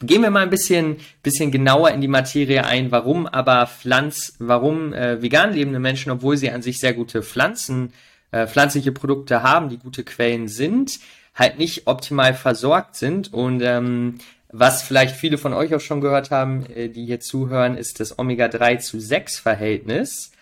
Gehen 0.00 0.22
wir 0.22 0.30
mal 0.30 0.42
ein 0.42 0.50
bisschen, 0.50 0.96
bisschen 1.22 1.50
genauer 1.50 1.90
in 1.90 2.00
die 2.00 2.08
Materie 2.08 2.64
ein, 2.64 2.90
warum 2.90 3.26
aber 3.26 3.66
Pflanz, 3.66 4.34
warum 4.38 4.92
äh, 4.92 5.22
vegan 5.22 5.52
lebende 5.52 5.78
Menschen, 5.78 6.12
obwohl 6.12 6.36
sie 6.36 6.50
an 6.50 6.62
sich 6.62 6.78
sehr 6.78 6.94
gute 6.94 7.22
Pflanzen, 7.22 7.92
äh, 8.30 8.46
pflanzliche 8.46 8.92
Produkte 8.92 9.42
haben, 9.42 9.68
die 9.68 9.78
gute 9.78 10.04
Quellen 10.04 10.48
sind, 10.48 10.98
halt 11.34 11.58
nicht 11.58 11.86
optimal 11.86 12.34
versorgt 12.34 12.96
sind. 12.96 13.32
Und 13.32 13.62
ähm, 13.62 14.18
was 14.50 14.82
vielleicht 14.82 15.16
viele 15.16 15.38
von 15.38 15.52
euch 15.52 15.74
auch 15.74 15.80
schon 15.80 16.00
gehört 16.00 16.30
haben, 16.30 16.66
äh, 16.66 16.88
die 16.88 17.06
hier 17.06 17.20
zuhören, 17.20 17.76
ist 17.76 18.00
das 18.00 18.18
Omega-3 18.18 18.78
zu 18.78 19.00
6 19.00 19.38
Verhältnis. 19.38 20.32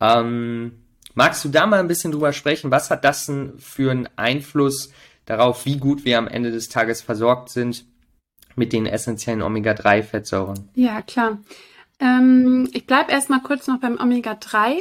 Ähm, 0.00 0.84
magst 1.14 1.44
du 1.44 1.48
da 1.48 1.66
mal 1.66 1.80
ein 1.80 1.88
bisschen 1.88 2.12
drüber 2.12 2.32
sprechen? 2.32 2.70
Was 2.70 2.90
hat 2.90 3.04
das 3.04 3.26
denn 3.26 3.54
für 3.58 3.90
einen 3.90 4.08
Einfluss 4.16 4.92
darauf, 5.24 5.64
wie 5.64 5.78
gut 5.78 6.04
wir 6.04 6.18
am 6.18 6.28
Ende 6.28 6.50
des 6.50 6.68
Tages 6.68 7.02
versorgt 7.02 7.50
sind? 7.50 7.84
Mit 8.56 8.72
den 8.72 8.86
essentiellen 8.86 9.42
Omega-3-Fettsäuren. 9.42 10.68
Ja, 10.74 11.02
klar. 11.02 11.38
Ähm, 12.00 12.68
ich 12.72 12.86
bleibe 12.86 13.12
erstmal 13.12 13.40
kurz 13.40 13.66
noch 13.66 13.80
beim 13.80 13.98
Omega-3. 13.98 14.78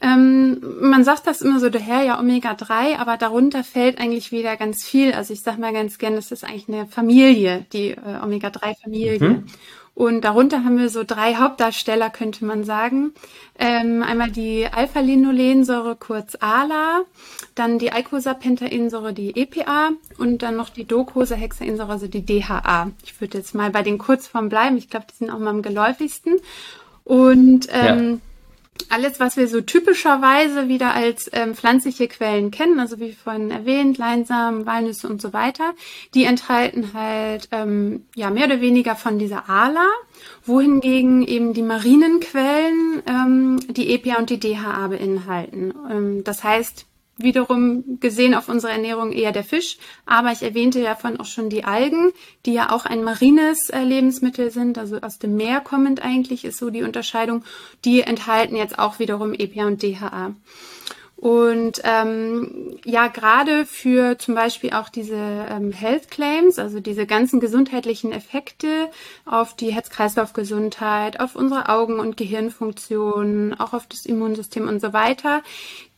Ähm, 0.00 0.60
man 0.80 1.04
sagt 1.04 1.28
das 1.28 1.42
immer 1.42 1.60
so 1.60 1.70
daher, 1.70 2.02
ja, 2.02 2.18
Omega-3, 2.18 2.98
aber 2.98 3.16
darunter 3.16 3.62
fällt 3.62 4.00
eigentlich 4.00 4.32
wieder 4.32 4.56
ganz 4.56 4.84
viel. 4.84 5.12
Also 5.12 5.32
ich 5.32 5.42
sage 5.42 5.60
mal 5.60 5.72
ganz 5.72 5.98
gern, 5.98 6.16
das 6.16 6.32
ist 6.32 6.44
eigentlich 6.44 6.68
eine 6.68 6.86
Familie, 6.86 7.66
die 7.72 7.90
äh, 7.90 8.20
Omega-3-Familie. 8.22 9.20
Mhm. 9.20 9.46
Und 9.94 10.22
darunter 10.22 10.64
haben 10.64 10.78
wir 10.78 10.88
so 10.88 11.04
drei 11.04 11.34
Hauptdarsteller, 11.34 12.08
könnte 12.08 12.44
man 12.44 12.64
sagen. 12.64 13.12
Ähm, 13.58 14.02
einmal 14.02 14.30
die 14.30 14.66
Alpha-Linolensäure, 14.66 15.96
kurz 15.96 16.36
ALA, 16.40 17.02
dann 17.54 17.78
die 17.78 17.92
Eicosapentaensäure, 17.92 19.12
die 19.12 19.36
EPA 19.36 19.90
und 20.16 20.42
dann 20.42 20.56
noch 20.56 20.70
die 20.70 20.86
Docosahexaensäure, 20.86 21.92
also 21.92 22.06
die 22.06 22.24
DHA. 22.24 22.90
Ich 23.04 23.20
würde 23.20 23.38
jetzt 23.38 23.54
mal 23.54 23.70
bei 23.70 23.82
den 23.82 23.98
Kurzformen 23.98 24.48
bleiben. 24.48 24.78
Ich 24.78 24.88
glaube, 24.88 25.06
die 25.10 25.16
sind 25.16 25.30
auch 25.30 25.38
mal 25.38 25.50
am 25.50 25.62
geläufigsten. 25.62 26.36
Und 27.04 27.68
ähm, 27.70 28.10
ja 28.10 28.18
alles, 28.90 29.20
was 29.20 29.36
wir 29.36 29.48
so 29.48 29.60
typischerweise 29.60 30.68
wieder 30.68 30.94
als 30.94 31.30
ähm, 31.32 31.54
pflanzliche 31.54 32.08
Quellen 32.08 32.50
kennen, 32.50 32.80
also 32.80 32.98
wie 32.98 33.12
vorhin 33.12 33.50
erwähnt, 33.50 33.98
Leinsamen, 33.98 34.66
Walnüsse 34.66 35.08
und 35.08 35.20
so 35.20 35.32
weiter, 35.32 35.74
die 36.14 36.24
enthalten 36.24 36.92
halt 36.94 37.48
ähm, 37.52 38.06
ja 38.14 38.30
mehr 38.30 38.46
oder 38.46 38.60
weniger 38.60 38.96
von 38.96 39.18
dieser 39.18 39.48
ALA, 39.48 39.86
wohingegen 40.44 41.26
eben 41.26 41.52
die 41.52 41.62
marinen 41.62 42.20
Quellen 42.20 43.02
ähm, 43.06 43.60
die 43.68 43.94
EPA 43.94 44.18
und 44.18 44.30
die 44.30 44.40
DHA 44.40 44.88
beinhalten. 44.88 45.74
Ähm, 45.90 46.24
das 46.24 46.42
heißt, 46.44 46.86
wiederum 47.22 47.98
gesehen 48.00 48.34
auf 48.34 48.48
unsere 48.48 48.72
Ernährung 48.72 49.12
eher 49.12 49.32
der 49.32 49.44
Fisch. 49.44 49.78
Aber 50.06 50.32
ich 50.32 50.42
erwähnte 50.42 50.80
ja 50.80 50.94
vorhin 50.94 51.20
auch 51.20 51.26
schon 51.26 51.48
die 51.48 51.64
Algen, 51.64 52.12
die 52.46 52.52
ja 52.52 52.70
auch 52.70 52.84
ein 52.84 53.04
marines 53.04 53.70
äh, 53.70 53.82
Lebensmittel 53.82 54.50
sind, 54.50 54.78
also 54.78 54.98
aus 55.00 55.18
dem 55.18 55.36
Meer 55.36 55.60
kommend 55.60 56.02
eigentlich 56.02 56.44
ist 56.44 56.58
so 56.58 56.70
die 56.70 56.82
Unterscheidung. 56.82 57.44
Die 57.84 58.02
enthalten 58.02 58.56
jetzt 58.56 58.78
auch 58.78 58.98
wiederum 58.98 59.34
EPA 59.34 59.66
und 59.66 59.82
DHA. 59.82 60.34
Und 61.22 61.80
ähm, 61.84 62.80
ja, 62.84 63.06
gerade 63.06 63.64
für 63.64 64.18
zum 64.18 64.34
Beispiel 64.34 64.72
auch 64.72 64.88
diese 64.88 65.14
ähm, 65.14 65.70
Health 65.70 66.10
Claims, 66.10 66.58
also 66.58 66.80
diese 66.80 67.06
ganzen 67.06 67.38
gesundheitlichen 67.38 68.10
Effekte 68.10 68.90
auf 69.24 69.54
die 69.54 69.72
Herz-Kreislauf-Gesundheit, 69.72 71.20
auf 71.20 71.36
unsere 71.36 71.68
Augen- 71.68 72.00
und 72.00 72.16
Gehirnfunktionen, 72.16 73.54
auch 73.54 73.72
auf 73.72 73.86
das 73.86 74.04
Immunsystem 74.04 74.66
und 74.66 74.80
so 74.80 74.92
weiter, 74.92 75.44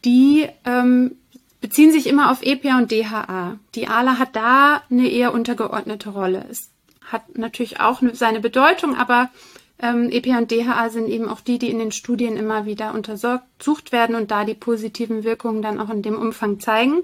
die 0.05 0.47
ähm, 0.64 1.17
beziehen 1.61 1.93
sich 1.93 2.07
immer 2.07 2.31
auf 2.31 2.43
EPA 2.43 2.79
und 2.79 2.93
DHA. 2.93 3.59
Die 3.75 3.88
ALA 3.88 4.19
hat 4.19 4.37
da 4.37 4.83
eine 4.90 5.09
eher 5.09 5.33
untergeordnete 5.33 6.11
Rolle. 6.11 6.45
Es 6.51 6.71
hat 7.01 7.38
natürlich 7.38 7.81
auch 7.81 8.03
seine 8.12 8.40
Bedeutung, 8.40 8.97
aber 8.97 9.31
ähm, 9.79 10.11
EPA 10.11 10.38
und 10.38 10.51
DHA 10.51 10.90
sind 10.90 11.09
eben 11.09 11.29
auch 11.29 11.40
die, 11.40 11.59
die 11.59 11.71
in 11.71 11.79
den 11.79 11.93
Studien 11.93 12.37
immer 12.37 12.67
wieder 12.67 12.95
untersucht 12.95 13.93
werden 13.93 14.14
und 14.14 14.31
da 14.31 14.45
die 14.45 14.55
positiven 14.55 15.25
Wirkungen 15.25 15.62
dann 15.62 15.81
auch 15.81 15.90
in 15.90 16.03
dem 16.03 16.17
Umfang 16.17 16.61
zeigen. 16.61 17.03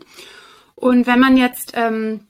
Und 0.76 1.06
wenn 1.06 1.20
man 1.20 1.36
jetzt 1.36 1.72
ähm, 1.74 2.20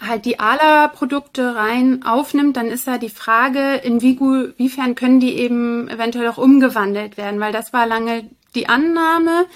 halt 0.00 0.24
die 0.24 0.38
ALA-Produkte 0.38 1.54
rein 1.56 2.04
aufnimmt, 2.04 2.56
dann 2.56 2.68
ist 2.68 2.86
da 2.86 2.98
die 2.98 3.08
Frage, 3.08 3.74
inwiefern 3.82 4.94
können 4.94 5.20
die 5.20 5.34
eben 5.34 5.88
eventuell 5.88 6.28
auch 6.28 6.38
umgewandelt 6.38 7.16
werden, 7.16 7.40
weil 7.40 7.52
das 7.52 7.72
war 7.72 7.86
lange 7.86 8.30
die 8.54 8.68
Annahme, 8.68 9.46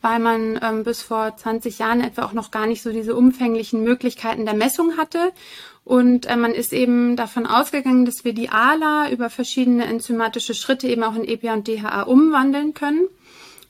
weil 0.00 0.18
man 0.18 0.60
ähm, 0.62 0.84
bis 0.84 1.02
vor 1.02 1.36
20 1.36 1.78
Jahren 1.78 2.00
etwa 2.00 2.24
auch 2.24 2.32
noch 2.32 2.50
gar 2.50 2.66
nicht 2.66 2.82
so 2.82 2.90
diese 2.90 3.14
umfänglichen 3.14 3.82
Möglichkeiten 3.82 4.44
der 4.44 4.54
Messung 4.54 4.96
hatte. 4.96 5.32
Und 5.84 6.26
äh, 6.26 6.36
man 6.36 6.52
ist 6.52 6.72
eben 6.72 7.16
davon 7.16 7.46
ausgegangen, 7.46 8.04
dass 8.04 8.24
wir 8.24 8.34
die 8.34 8.50
ALA 8.50 9.10
über 9.10 9.30
verschiedene 9.30 9.86
enzymatische 9.86 10.54
Schritte 10.54 10.86
eben 10.86 11.02
auch 11.02 11.16
in 11.16 11.24
EPA 11.24 11.54
und 11.54 11.68
DHA 11.68 12.02
umwandeln 12.02 12.74
können. 12.74 13.08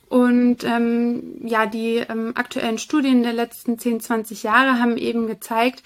Und 0.09 0.63
ähm, 0.63 1.39
ja, 1.43 1.65
die 1.65 1.95
ähm, 1.95 2.33
aktuellen 2.35 2.77
Studien 2.77 3.23
der 3.23 3.33
letzten 3.33 3.79
10, 3.79 3.99
20 3.99 4.43
Jahre 4.43 4.79
haben 4.79 4.97
eben 4.97 5.25
gezeigt, 5.25 5.81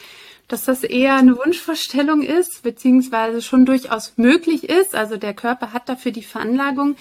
dass 0.50 0.66
das 0.66 0.84
eher 0.84 1.16
eine 1.16 1.38
Wunschvorstellung 1.38 2.22
ist, 2.24 2.64
beziehungsweise 2.64 3.42
schon 3.42 3.66
durchaus 3.66 4.14
möglich 4.18 4.68
ist. 4.70 4.96
Also 4.96 5.16
der 5.16 5.34
Körper 5.34 5.72
hat 5.72 5.88
dafür 5.88 6.12
die 6.12 6.24
Veranlagung. 6.24 6.98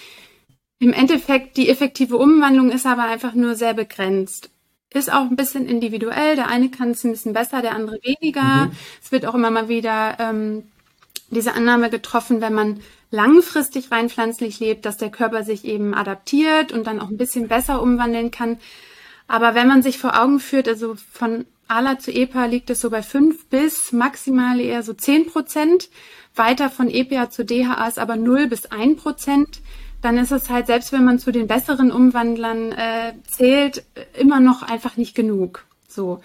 Im 0.79 0.93
Endeffekt, 0.93 1.57
die 1.57 1.69
effektive 1.69 2.17
Umwandlung 2.17 2.71
ist 2.71 2.87
aber 2.87 3.05
einfach 3.05 3.35
nur 3.35 3.55
sehr 3.55 3.75
begrenzt. 3.75 4.51
ist 4.93 5.12
auch 5.12 5.23
ein 5.31 5.37
bisschen 5.37 5.67
individuell. 5.67 6.37
Der 6.37 6.49
eine 6.49 6.71
kann 6.71 6.91
es 6.91 7.05
ein 7.05 7.12
bisschen 7.12 7.33
besser, 7.33 7.62
der 7.62 7.75
andere 7.75 7.99
weniger. 8.03 8.67
Mhm. 8.67 8.73
Es 9.03 9.12
wird 9.12 9.27
auch 9.27 9.35
immer 9.35 9.51
mal 9.51 9.69
wieder 9.69 10.17
ähm, 10.19 10.65
diese 11.31 11.55
Annahme 11.55 11.91
getroffen, 11.91 12.41
wenn 12.41 12.55
man 12.55 12.81
langfristig 13.11 13.91
rein 13.91 14.09
pflanzlich 14.09 14.61
lebt, 14.61 14.85
dass 14.85 14.97
der 14.97 15.11
Körper 15.11 15.45
sich 15.45 15.65
eben 15.65 15.95
adaptiert 15.95 16.73
und 16.73 16.87
dann 16.87 17.01
auch 17.01 17.09
ein 17.09 17.17
bisschen 17.17 17.49
besser 17.49 17.83
umwandeln 17.83 18.31
kann. 18.31 18.59
Aber 19.29 19.55
wenn 19.55 19.69
man 19.69 19.83
sich 19.83 19.99
vor 19.99 20.21
Augen 20.21 20.41
führt, 20.41 20.69
also 20.69 20.97
von 21.12 21.47
ALA 21.69 21.99
zu 21.99 22.12
EPA 22.12 22.47
liegt 22.47 22.71
es 22.71 22.81
so 22.81 22.91
bei 22.91 23.03
fünf 23.03 23.47
bis 23.47 23.93
maximal 23.93 24.61
eher 24.61 24.83
so 24.83 24.93
zehn 24.93 25.27
Prozent. 25.27 25.89
Weiter 26.35 26.71
von 26.71 26.89
EPA 26.89 27.31
zu 27.31 27.45
DHA 27.45 27.89
ist 27.89 27.99
aber 27.99 28.17
null 28.17 28.47
bis 28.47 28.67
ein 28.67 28.97
Prozent. 28.97 29.61
Dann 30.03 30.19
ist 30.19 30.33
es 30.33 30.51
halt, 30.51 30.67
selbst 30.67 30.93
wenn 30.93 31.05
man 31.05 31.19
zu 31.19 31.33
den 31.33 31.47
besseren 31.47 31.91
Umwandlern 31.91 32.73
äh, 32.73 33.13
zählt, 33.27 33.85
immer 34.19 34.41
noch 34.41 34.63
einfach 34.63 34.97
nicht 34.97 35.15
genug. 35.15 35.65
So. 35.89 36.21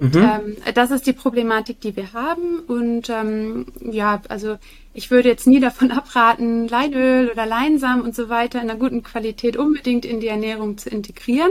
Und, 0.00 0.14
mhm. 0.14 0.22
ähm, 0.22 0.56
das 0.74 0.90
ist 0.90 1.06
die 1.06 1.12
Problematik, 1.12 1.80
die 1.82 1.94
wir 1.94 2.14
haben. 2.14 2.60
Und 2.60 3.10
ähm, 3.10 3.66
ja, 3.80 4.22
also 4.28 4.56
ich 4.94 5.10
würde 5.10 5.28
jetzt 5.28 5.46
nie 5.46 5.60
davon 5.60 5.90
abraten, 5.90 6.68
Leinöl 6.68 7.30
oder 7.30 7.44
Leinsamen 7.44 8.02
und 8.02 8.14
so 8.14 8.30
weiter 8.30 8.62
in 8.62 8.70
einer 8.70 8.78
guten 8.78 9.02
Qualität 9.02 9.58
unbedingt 9.58 10.06
in 10.06 10.20
die 10.20 10.28
Ernährung 10.28 10.78
zu 10.78 10.88
integrieren. 10.88 11.50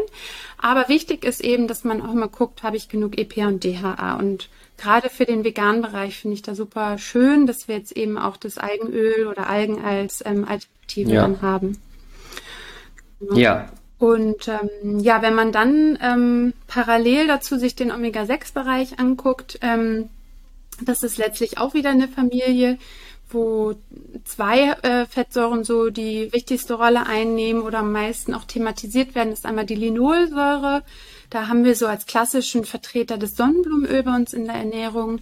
Aber 0.57 0.89
wichtig 0.89 1.23
ist 1.25 1.41
eben, 1.41 1.67
dass 1.67 1.83
man 1.83 2.01
auch 2.01 2.13
mal 2.13 2.27
guckt, 2.27 2.63
habe 2.63 2.75
ich 2.75 2.89
genug 2.89 3.19
EPA 3.19 3.47
und 3.47 3.63
DHA. 3.63 4.15
Und 4.15 4.49
gerade 4.77 5.09
für 5.09 5.25
den 5.25 5.43
veganen 5.43 5.83
Bereich 5.83 6.17
finde 6.17 6.33
ich 6.33 6.41
da 6.41 6.55
super 6.55 6.97
schön, 6.97 7.45
dass 7.45 7.67
wir 7.67 7.77
jetzt 7.77 7.95
eben 7.95 8.17
auch 8.17 8.35
das 8.35 8.57
Algenöl 8.57 9.27
oder 9.27 9.47
Algen 9.47 9.83
als 9.83 10.23
ähm, 10.25 10.45
Alternative 10.45 10.78
ja. 10.95 11.21
dann 11.21 11.41
haben. 11.41 11.77
Ja. 13.33 13.69
Und 13.97 14.47
ähm, 14.47 14.99
ja, 14.99 15.21
wenn 15.21 15.35
man 15.35 15.51
dann 15.51 15.99
ähm, 16.01 16.53
parallel 16.67 17.27
dazu 17.27 17.57
sich 17.57 17.75
den 17.75 17.91
Omega-6-Bereich 17.91 18.97
anguckt, 18.97 19.59
ähm, 19.61 20.09
das 20.81 21.03
ist 21.03 21.17
letztlich 21.17 21.57
auch 21.57 21.73
wieder 21.73 21.89
eine 21.89 22.07
Familie, 22.07 22.77
wo 23.29 23.75
zwei 24.23 24.71
äh, 24.81 25.05
Fettsäuren 25.05 25.63
so 25.63 25.89
die 25.89 26.31
wichtigste 26.33 26.75
Rolle 26.75 27.05
einnehmen 27.05 27.61
oder 27.61 27.79
am 27.79 27.91
meisten 27.91 28.33
auch 28.33 28.45
thematisiert 28.45 29.15
werden, 29.15 29.33
ist 29.33 29.45
einmal 29.45 29.65
die 29.65 29.75
Linolsäure. 29.75 30.83
Da 31.29 31.47
haben 31.47 31.63
wir 31.63 31.75
so 31.75 31.85
als 31.85 32.05
klassischen 32.05 32.65
Vertreter 32.65 33.17
des 33.17 33.35
Sonnenblumenöl 33.35 34.03
bei 34.03 34.15
uns 34.15 34.33
in 34.33 34.45
der 34.45 34.55
Ernährung. 34.55 35.19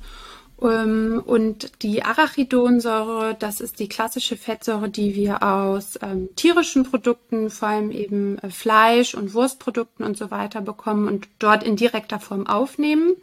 Ähm, 0.62 1.22
und 1.26 1.84
die 1.84 2.04
Arachidonsäure, 2.04 3.36
das 3.38 3.62
ist 3.62 3.80
die 3.80 3.90
klassische 3.90 4.38
Fettsäure, 4.38 4.90
die 4.90 5.16
wir 5.16 5.44
aus 5.44 6.00
ähm, 6.02 6.30
tierischen 6.36 6.84
Produkten, 6.84 7.50
vor 7.50 7.68
allem 7.68 7.92
eben 7.92 8.40
äh, 8.40 8.50
Fleisch 8.50 9.14
und 9.14 9.34
Wurstprodukten 9.34 10.06
und 10.06 10.18
so 10.18 10.32
weiter 10.32 10.62
bekommen 10.62 11.08
und 11.08 11.28
dort 11.40 11.64
in 11.64 11.76
direkter 11.76 12.20
Form 12.20 12.48
aufnehmen. 12.48 13.16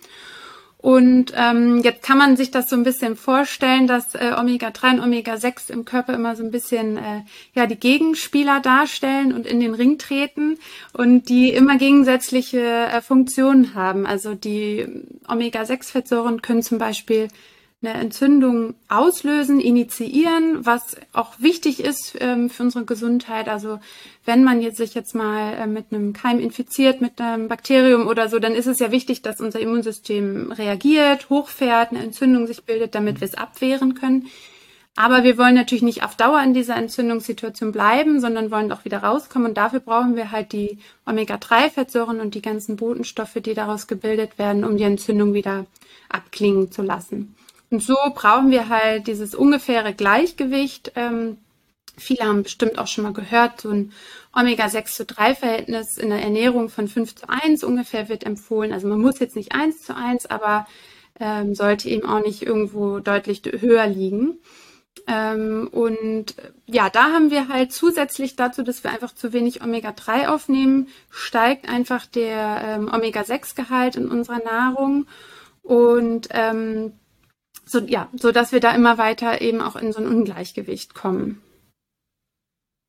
Und 0.84 1.32
ähm, 1.34 1.80
jetzt 1.82 2.02
kann 2.02 2.18
man 2.18 2.36
sich 2.36 2.50
das 2.50 2.68
so 2.68 2.76
ein 2.76 2.82
bisschen 2.82 3.16
vorstellen, 3.16 3.86
dass 3.86 4.14
äh, 4.14 4.34
Omega-3 4.38 4.92
und 4.92 5.00
Omega-6 5.00 5.70
im 5.70 5.86
Körper 5.86 6.12
immer 6.12 6.36
so 6.36 6.44
ein 6.44 6.50
bisschen 6.50 6.98
äh, 6.98 7.22
ja 7.54 7.64
die 7.64 7.80
Gegenspieler 7.80 8.60
darstellen 8.60 9.32
und 9.32 9.46
in 9.46 9.60
den 9.60 9.72
Ring 9.72 9.96
treten 9.96 10.58
und 10.92 11.30
die 11.30 11.54
immer 11.54 11.78
gegensätzliche 11.78 12.60
äh, 12.60 13.00
Funktionen 13.00 13.74
haben. 13.74 14.04
Also 14.04 14.34
die 14.34 14.86
Omega-6-Fettsäuren 15.26 16.42
können 16.42 16.62
zum 16.62 16.76
Beispiel 16.76 17.28
eine 17.86 18.00
Entzündung 18.00 18.74
auslösen, 18.88 19.60
initiieren, 19.60 20.64
was 20.64 20.96
auch 21.12 21.34
wichtig 21.38 21.80
ist 21.80 22.16
ähm, 22.20 22.48
für 22.50 22.62
unsere 22.62 22.84
Gesundheit. 22.84 23.48
Also 23.48 23.78
wenn 24.24 24.44
man 24.44 24.62
jetzt 24.62 24.78
sich 24.78 24.94
jetzt 24.94 25.14
mal 25.14 25.54
äh, 25.54 25.66
mit 25.66 25.86
einem 25.90 26.12
Keim 26.12 26.40
infiziert, 26.40 27.00
mit 27.00 27.20
einem 27.20 27.48
Bakterium 27.48 28.06
oder 28.06 28.28
so, 28.28 28.38
dann 28.38 28.54
ist 28.54 28.66
es 28.66 28.78
ja 28.78 28.90
wichtig, 28.90 29.22
dass 29.22 29.40
unser 29.40 29.60
Immunsystem 29.60 30.52
reagiert, 30.52 31.28
hochfährt, 31.30 31.90
eine 31.90 32.02
Entzündung 32.02 32.46
sich 32.46 32.64
bildet, 32.64 32.94
damit 32.94 33.20
wir 33.20 33.28
es 33.28 33.34
abwehren 33.34 33.94
können. 33.94 34.28
Aber 34.96 35.24
wir 35.24 35.36
wollen 35.38 35.56
natürlich 35.56 35.82
nicht 35.82 36.04
auf 36.04 36.14
Dauer 36.14 36.40
in 36.42 36.54
dieser 36.54 36.76
Entzündungssituation 36.76 37.72
bleiben, 37.72 38.20
sondern 38.20 38.52
wollen 38.52 38.70
auch 38.70 38.84
wieder 38.84 38.98
rauskommen. 38.98 39.48
Und 39.48 39.56
dafür 39.56 39.80
brauchen 39.80 40.14
wir 40.14 40.30
halt 40.30 40.52
die 40.52 40.78
Omega-3-Fettsäuren 41.04 42.20
und 42.20 42.36
die 42.36 42.42
ganzen 42.42 42.76
Botenstoffe, 42.76 43.38
die 43.44 43.54
daraus 43.54 43.88
gebildet 43.88 44.38
werden, 44.38 44.64
um 44.64 44.76
die 44.76 44.84
Entzündung 44.84 45.34
wieder 45.34 45.66
abklingen 46.08 46.70
zu 46.70 46.82
lassen. 46.82 47.33
Und 47.74 47.82
so 47.82 47.96
brauchen 48.14 48.52
wir 48.52 48.68
halt 48.68 49.08
dieses 49.08 49.34
ungefähre 49.34 49.94
Gleichgewicht. 49.94 50.92
Ähm, 50.94 51.38
viele 51.96 52.22
haben 52.22 52.44
bestimmt 52.44 52.78
auch 52.78 52.86
schon 52.86 53.02
mal 53.02 53.12
gehört, 53.12 53.62
so 53.62 53.70
ein 53.70 53.92
Omega-6 54.32 54.94
zu 54.94 55.04
3 55.04 55.34
Verhältnis 55.34 55.96
in 55.98 56.10
der 56.10 56.22
Ernährung 56.22 56.68
von 56.68 56.86
5 56.86 57.16
zu 57.16 57.28
1 57.28 57.64
ungefähr 57.64 58.08
wird 58.08 58.22
empfohlen. 58.22 58.72
Also 58.72 58.86
man 58.86 59.00
muss 59.00 59.18
jetzt 59.18 59.34
nicht 59.34 59.56
1 59.56 59.82
zu 59.82 59.96
1, 59.96 60.26
aber 60.26 60.68
ähm, 61.18 61.56
sollte 61.56 61.88
eben 61.88 62.06
auch 62.06 62.22
nicht 62.22 62.42
irgendwo 62.42 63.00
deutlich 63.00 63.42
höher 63.58 63.88
liegen. 63.88 64.38
Ähm, 65.08 65.66
und 65.72 66.36
ja, 66.66 66.90
da 66.90 67.12
haben 67.12 67.32
wir 67.32 67.48
halt 67.48 67.72
zusätzlich 67.72 68.36
dazu, 68.36 68.62
dass 68.62 68.84
wir 68.84 68.92
einfach 68.92 69.12
zu 69.16 69.32
wenig 69.32 69.64
Omega-3 69.64 70.28
aufnehmen, 70.28 70.86
steigt 71.10 71.68
einfach 71.68 72.06
der 72.06 72.62
ähm, 72.64 72.88
Omega-6-Gehalt 72.94 73.96
in 73.96 74.06
unserer 74.06 74.44
Nahrung. 74.44 75.06
Und 75.64 76.28
ähm, 76.30 76.92
so, 77.64 77.80
ja, 77.80 78.08
so 78.14 78.32
dass 78.32 78.52
wir 78.52 78.60
da 78.60 78.74
immer 78.74 78.98
weiter 78.98 79.40
eben 79.40 79.60
auch 79.60 79.76
in 79.76 79.92
so 79.92 80.00
ein 80.00 80.06
Ungleichgewicht 80.06 80.94
kommen. 80.94 81.40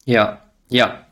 Ja, 0.05 0.41
ja. 0.69 1.05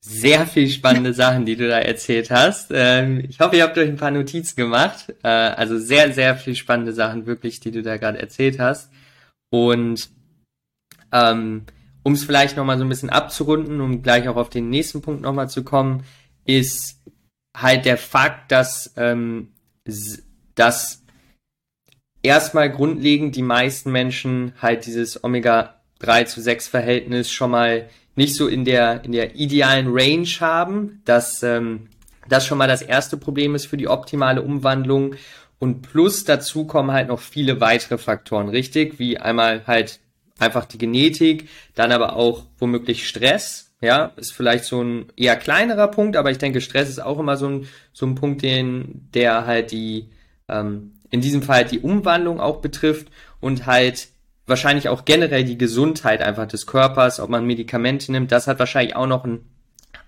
Sehr 0.00 0.46
viel 0.46 0.68
spannende 0.68 1.14
Sachen, 1.14 1.46
die 1.46 1.56
du 1.56 1.68
da 1.68 1.78
erzählt 1.78 2.30
hast. 2.30 2.70
Ähm, 2.74 3.24
ich 3.28 3.38
hoffe, 3.38 3.56
ihr 3.56 3.62
habt 3.62 3.78
euch 3.78 3.88
ein 3.88 3.96
paar 3.96 4.10
Notizen 4.10 4.56
gemacht. 4.56 5.14
Äh, 5.22 5.28
also 5.28 5.78
sehr, 5.78 6.12
sehr 6.12 6.36
viel 6.36 6.56
spannende 6.56 6.92
Sachen 6.92 7.26
wirklich, 7.26 7.60
die 7.60 7.70
du 7.70 7.82
da 7.82 7.96
gerade 7.98 8.18
erzählt 8.18 8.58
hast. 8.58 8.90
Und 9.50 10.10
ähm, 11.12 11.66
um 12.02 12.14
es 12.14 12.24
vielleicht 12.24 12.56
nochmal 12.56 12.78
so 12.78 12.84
ein 12.84 12.88
bisschen 12.88 13.10
abzurunden, 13.10 13.80
um 13.80 14.02
gleich 14.02 14.28
auch 14.28 14.36
auf 14.36 14.50
den 14.50 14.70
nächsten 14.70 15.02
Punkt 15.02 15.22
nochmal 15.22 15.48
zu 15.48 15.62
kommen, 15.62 16.04
ist 16.44 17.00
halt 17.56 17.84
der 17.84 17.98
Fakt, 17.98 18.50
dass, 18.50 18.92
ähm, 18.96 19.52
dass 20.54 21.01
erstmal 22.22 22.70
grundlegend 22.70 23.36
die 23.36 23.42
meisten 23.42 23.90
Menschen 23.90 24.52
halt 24.60 24.86
dieses 24.86 25.22
Omega-3 25.22 26.26
zu 26.26 26.40
6 26.40 26.68
Verhältnis 26.68 27.30
schon 27.30 27.50
mal 27.50 27.88
nicht 28.14 28.34
so 28.34 28.46
in 28.46 28.64
der, 28.64 29.04
in 29.04 29.12
der 29.12 29.34
idealen 29.36 29.88
Range 29.88 30.28
haben, 30.40 31.00
dass 31.04 31.42
ähm, 31.42 31.88
das 32.28 32.46
schon 32.46 32.58
mal 32.58 32.68
das 32.68 32.82
erste 32.82 33.16
Problem 33.16 33.54
ist 33.54 33.66
für 33.66 33.76
die 33.76 33.88
optimale 33.88 34.42
Umwandlung. 34.42 35.14
Und 35.58 35.82
plus 35.82 36.24
dazu 36.24 36.66
kommen 36.66 36.90
halt 36.90 37.08
noch 37.08 37.20
viele 37.20 37.60
weitere 37.60 37.98
Faktoren, 37.98 38.48
richtig? 38.48 38.98
Wie 38.98 39.18
einmal 39.18 39.66
halt 39.66 40.00
einfach 40.38 40.64
die 40.64 40.78
Genetik, 40.78 41.48
dann 41.74 41.92
aber 41.92 42.16
auch 42.16 42.44
womöglich 42.58 43.08
Stress. 43.08 43.70
Ja, 43.80 44.12
ist 44.16 44.32
vielleicht 44.32 44.64
so 44.64 44.82
ein 44.82 45.06
eher 45.16 45.34
kleinerer 45.36 45.88
Punkt, 45.88 46.16
aber 46.16 46.30
ich 46.30 46.38
denke, 46.38 46.60
Stress 46.60 46.88
ist 46.88 47.02
auch 47.02 47.18
immer 47.18 47.36
so 47.36 47.48
ein, 47.48 47.68
so 47.92 48.06
ein 48.06 48.14
Punkt, 48.14 48.42
den, 48.42 49.08
der 49.12 49.44
halt 49.44 49.72
die, 49.72 50.08
ähm, 50.48 50.91
in 51.12 51.20
diesem 51.20 51.42
Fall 51.42 51.64
die 51.64 51.78
Umwandlung 51.78 52.40
auch 52.40 52.60
betrifft 52.60 53.06
und 53.38 53.66
halt 53.66 54.08
wahrscheinlich 54.46 54.88
auch 54.88 55.04
generell 55.04 55.44
die 55.44 55.58
Gesundheit 55.58 56.20
einfach 56.20 56.48
des 56.48 56.66
Körpers, 56.66 57.20
ob 57.20 57.30
man 57.30 57.46
Medikamente 57.46 58.10
nimmt, 58.10 58.32
das 58.32 58.48
hat 58.48 58.58
wahrscheinlich 58.58 58.96
auch 58.96 59.06
noch 59.06 59.22
einen 59.24 59.44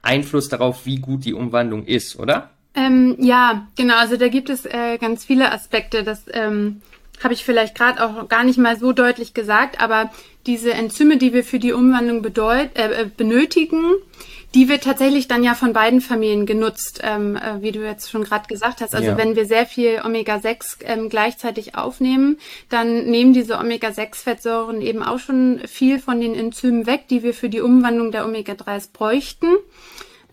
Einfluss 0.03 0.49
darauf, 0.49 0.87
wie 0.87 0.97
gut 0.97 1.25
die 1.25 1.35
Umwandlung 1.35 1.87
ist, 1.87 2.19
oder? 2.19 2.51
Ähm, 2.75 3.17
ja, 3.21 3.69
genau. 3.77 3.97
Also 3.97 4.17
da 4.17 4.29
gibt 4.29 4.51
es 4.51 4.65
äh, 4.67 4.99
ganz 4.99 5.25
viele 5.25 5.53
Aspekte. 5.53 6.03
Das 6.03 6.25
ähm, 6.33 6.83
habe 7.23 7.35
ich 7.35 7.45
vielleicht 7.45 7.77
gerade 7.77 8.05
auch 8.05 8.29
gar 8.29 8.43
nicht 8.43 8.59
mal 8.59 8.77
so 8.79 8.93
deutlich 8.93 9.35
gesagt, 9.35 9.81
aber 9.81 10.11
diese 10.47 10.73
Enzyme, 10.73 11.17
die 11.17 11.33
wir 11.33 11.45
für 11.45 11.59
die 11.59 11.73
Umwandlung 11.73 12.23
bedeut 12.23 12.71
äh, 12.75 13.03
äh 13.03 13.11
benötigen, 13.15 13.95
die 14.55 14.69
wird 14.69 14.85
tatsächlich 14.85 15.27
dann 15.27 15.43
ja 15.43 15.55
von 15.55 15.73
beiden 15.73 16.01
Familien 16.01 16.47
genutzt, 16.47 17.01
ähm, 17.03 17.37
äh, 17.37 17.61
wie 17.61 17.73
du 17.73 17.85
jetzt 17.85 18.11
schon 18.11 18.23
gerade 18.23 18.47
gesagt 18.47 18.81
hast. 18.81 18.95
Also 18.95 19.11
ja. 19.11 19.17
wenn 19.17 19.35
wir 19.35 19.47
sehr 19.47 19.67
viel 19.67 20.01
Omega-6 20.05 20.85
ähm, 20.85 21.09
gleichzeitig 21.09 21.75
aufnehmen, 21.75 22.39
dann 22.69 23.07
nehmen 23.07 23.33
diese 23.33 23.59
Omega-6-Fettsäuren 23.59 24.81
eben 24.81 25.03
auch 25.03 25.19
schon 25.19 25.61
viel 25.67 25.99
von 25.99 26.21
den 26.21 26.35
Enzymen 26.35 26.87
weg, 26.87 27.09
die 27.09 27.23
wir 27.23 27.35
für 27.35 27.49
die 27.49 27.61
Umwandlung 27.61 28.13
der 28.13 28.25
Omega-3s 28.25 28.93
bräuchten. 28.93 29.49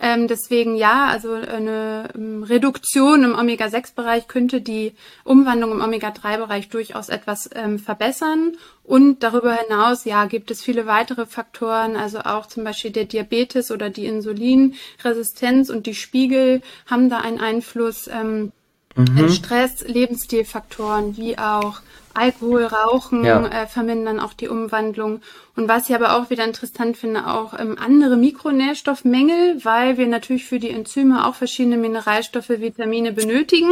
Ähm, 0.04 0.28
deswegen 0.28 0.76
ja, 0.76 1.06
also 1.06 1.34
eine 1.34 2.10
ähm, 2.16 2.42
Reduktion 2.42 3.24
im 3.24 3.38
Omega-6-Bereich 3.38 4.28
könnte 4.28 4.60
die 4.60 4.94
Umwandlung 5.24 5.72
im 5.72 5.82
Omega-3-Bereich 5.82 6.70
durchaus 6.70 7.10
etwas 7.10 7.48
ähm, 7.54 7.78
verbessern. 7.78 8.54
Und 8.84 9.22
darüber 9.22 9.54
hinaus, 9.54 10.04
ja, 10.06 10.26
gibt 10.26 10.50
es 10.50 10.64
viele 10.64 10.88
weitere 10.88 11.28
Faktoren, 11.28 11.96
also 11.96 12.22
auch 12.22 12.48
zum 12.48 12.64
Beispiel 12.64 12.90
der 12.90 13.06
Diabetes 13.06 13.70
oder 13.70 13.92
die 13.92 14.08
Insulinresistenz 14.08 15.70
und 15.70 15.86
die 15.86 15.96
Spiegel 15.96 16.62
haben 16.88 17.10
da 17.10 17.20
einen 17.20 17.40
Einfluss. 17.40 18.08
Ähm, 18.08 18.52
Mhm. 18.96 19.30
Stress, 19.30 19.86
Lebensstilfaktoren 19.88 21.18
wie 21.18 21.38
auch 21.38 21.82
Alkohol, 22.14 22.66
Rauchen 22.66 23.24
ja. 23.24 23.46
äh, 23.48 23.68
vermindern 23.68 24.20
auch 24.20 24.34
die 24.34 24.50
Umwandlung. 24.50 25.22
Und 25.56 25.68
was 25.68 25.90
ich 25.90 25.96
aber 25.96 26.18
auch 26.18 26.30
wieder 26.30 26.44
interessant 26.44 26.98
finde, 26.98 27.28
auch 27.28 27.58
ähm, 27.58 27.78
andere 27.80 28.18
Mikronährstoffmängel, 28.18 29.64
weil 29.64 29.98
wir 29.98 30.08
natürlich 30.08 30.46
für 30.46 30.60
die 30.60 30.70
Enzyme 30.70 31.26
auch 31.26 31.36
verschiedene 31.36 31.78
Mineralstoffe, 31.78 32.50
Vitamine 32.50 33.14
benötigen. 33.14 33.72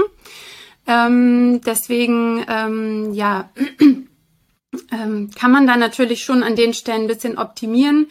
Ähm, 0.88 1.62
deswegen, 1.66 2.46
ähm, 2.50 3.14
ja, 3.14 3.50
ähm, 4.92 5.30
kann 5.38 5.52
man 5.52 5.68
da 5.68 5.76
natürlich 5.76 6.24
schon 6.24 6.44
an 6.44 6.56
den 6.56 6.74
Stellen 6.74 7.04
ein 7.04 7.08
bisschen 7.08 7.38
optimieren 7.38 8.08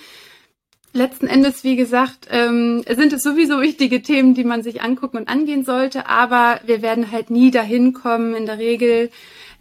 letzten 0.98 1.26
Endes, 1.26 1.64
wie 1.64 1.76
gesagt, 1.76 2.28
ähm, 2.30 2.84
sind 2.86 3.12
es 3.12 3.22
sowieso 3.22 3.60
wichtige 3.60 4.02
Themen, 4.02 4.34
die 4.34 4.44
man 4.44 4.62
sich 4.62 4.82
angucken 4.82 5.16
und 5.16 5.28
angehen 5.28 5.64
sollte, 5.64 6.06
aber 6.08 6.60
wir 6.66 6.82
werden 6.82 7.10
halt 7.10 7.30
nie 7.30 7.50
dahin 7.50 7.94
kommen, 7.94 8.34
in 8.34 8.44
der 8.44 8.58
Regel, 8.58 9.10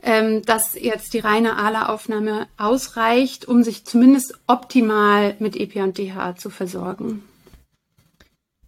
ähm, 0.04 0.42
dass 0.44 0.76
jetzt 0.76 1.14
die 1.14 1.20
reine 1.20 1.56
ALA-Aufnahme 1.58 2.48
ausreicht, 2.58 3.48
um 3.48 3.64
sich 3.64 3.86
zumindest 3.86 4.34
optimal 4.48 5.36
mit 5.40 5.56
EPA 5.56 5.86
und 5.86 5.98
DHA 5.98 6.36
zu 6.36 6.50
versorgen. 6.50 7.24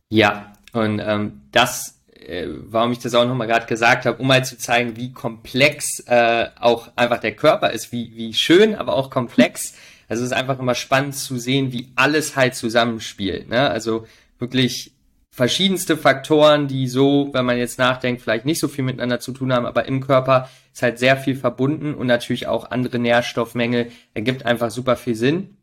Ja, 0.09 0.53
und 0.73 0.99
ähm, 0.99 1.41
das, 1.51 1.99
äh, 2.13 2.47
warum 2.47 2.91
ich 2.91 2.99
das 2.99 3.13
auch 3.13 3.25
nochmal 3.25 3.47
gerade 3.47 3.67
gesagt 3.67 4.05
habe, 4.05 4.17
um 4.17 4.27
mal 4.27 4.43
zu 4.43 4.57
zeigen, 4.57 4.95
wie 4.95 5.11
komplex 5.11 5.99
äh, 6.07 6.47
auch 6.59 6.89
einfach 6.95 7.19
der 7.19 7.35
Körper 7.35 7.71
ist, 7.71 7.91
wie, 7.91 8.15
wie 8.15 8.33
schön, 8.33 8.75
aber 8.75 8.93
auch 8.93 9.09
komplex. 9.09 9.75
Also 10.09 10.23
es 10.23 10.31
ist 10.31 10.37
einfach 10.37 10.59
immer 10.59 10.75
spannend 10.75 11.15
zu 11.15 11.37
sehen, 11.37 11.71
wie 11.71 11.91
alles 11.95 12.35
halt 12.35 12.55
zusammenspielt. 12.55 13.47
Ne? 13.47 13.69
Also 13.69 14.07
wirklich 14.39 14.93
verschiedenste 15.29 15.95
Faktoren, 15.95 16.67
die 16.67 16.87
so, 16.87 17.29
wenn 17.31 17.45
man 17.45 17.57
jetzt 17.57 17.79
nachdenkt, 17.79 18.21
vielleicht 18.21 18.45
nicht 18.45 18.59
so 18.59 18.67
viel 18.67 18.83
miteinander 18.83 19.19
zu 19.19 19.31
tun 19.31 19.53
haben, 19.53 19.65
aber 19.65 19.85
im 19.85 20.01
Körper 20.01 20.49
ist 20.73 20.81
halt 20.81 20.99
sehr 20.99 21.15
viel 21.15 21.35
verbunden 21.35 21.93
und 21.93 22.07
natürlich 22.07 22.47
auch 22.47 22.71
andere 22.71 22.99
Nährstoffmängel 22.99 23.91
ergibt 24.13 24.45
einfach 24.45 24.71
super 24.71 24.97
viel 24.97 25.15
Sinn. 25.15 25.55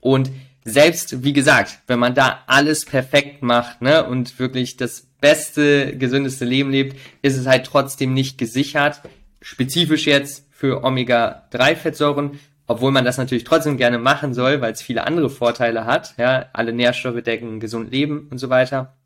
Und 0.00 0.30
selbst, 0.64 1.22
wie 1.22 1.32
gesagt, 1.32 1.80
wenn 1.86 1.98
man 1.98 2.14
da 2.14 2.40
alles 2.46 2.84
perfekt 2.84 3.42
macht, 3.42 3.82
ne, 3.82 4.04
und 4.04 4.38
wirklich 4.38 4.76
das 4.76 5.06
beste, 5.20 5.96
gesündeste 5.96 6.44
Leben 6.44 6.70
lebt, 6.70 6.96
ist 7.20 7.36
es 7.36 7.46
halt 7.46 7.66
trotzdem 7.66 8.14
nicht 8.14 8.38
gesichert. 8.38 9.02
Spezifisch 9.40 10.06
jetzt 10.06 10.46
für 10.50 10.84
Omega-3-Fettsäuren, 10.84 12.38
obwohl 12.66 12.92
man 12.92 13.04
das 13.04 13.18
natürlich 13.18 13.44
trotzdem 13.44 13.76
gerne 13.76 13.98
machen 13.98 14.34
soll, 14.34 14.60
weil 14.60 14.72
es 14.72 14.82
viele 14.82 15.06
andere 15.06 15.30
Vorteile 15.30 15.84
hat. 15.84 16.14
Ja, 16.16 16.46
alle 16.52 16.72
Nährstoffe 16.72 17.22
decken 17.22 17.60
gesund 17.60 17.90
Leben 17.90 18.28
und 18.30 18.38
so 18.38 18.50
weiter. 18.50 18.96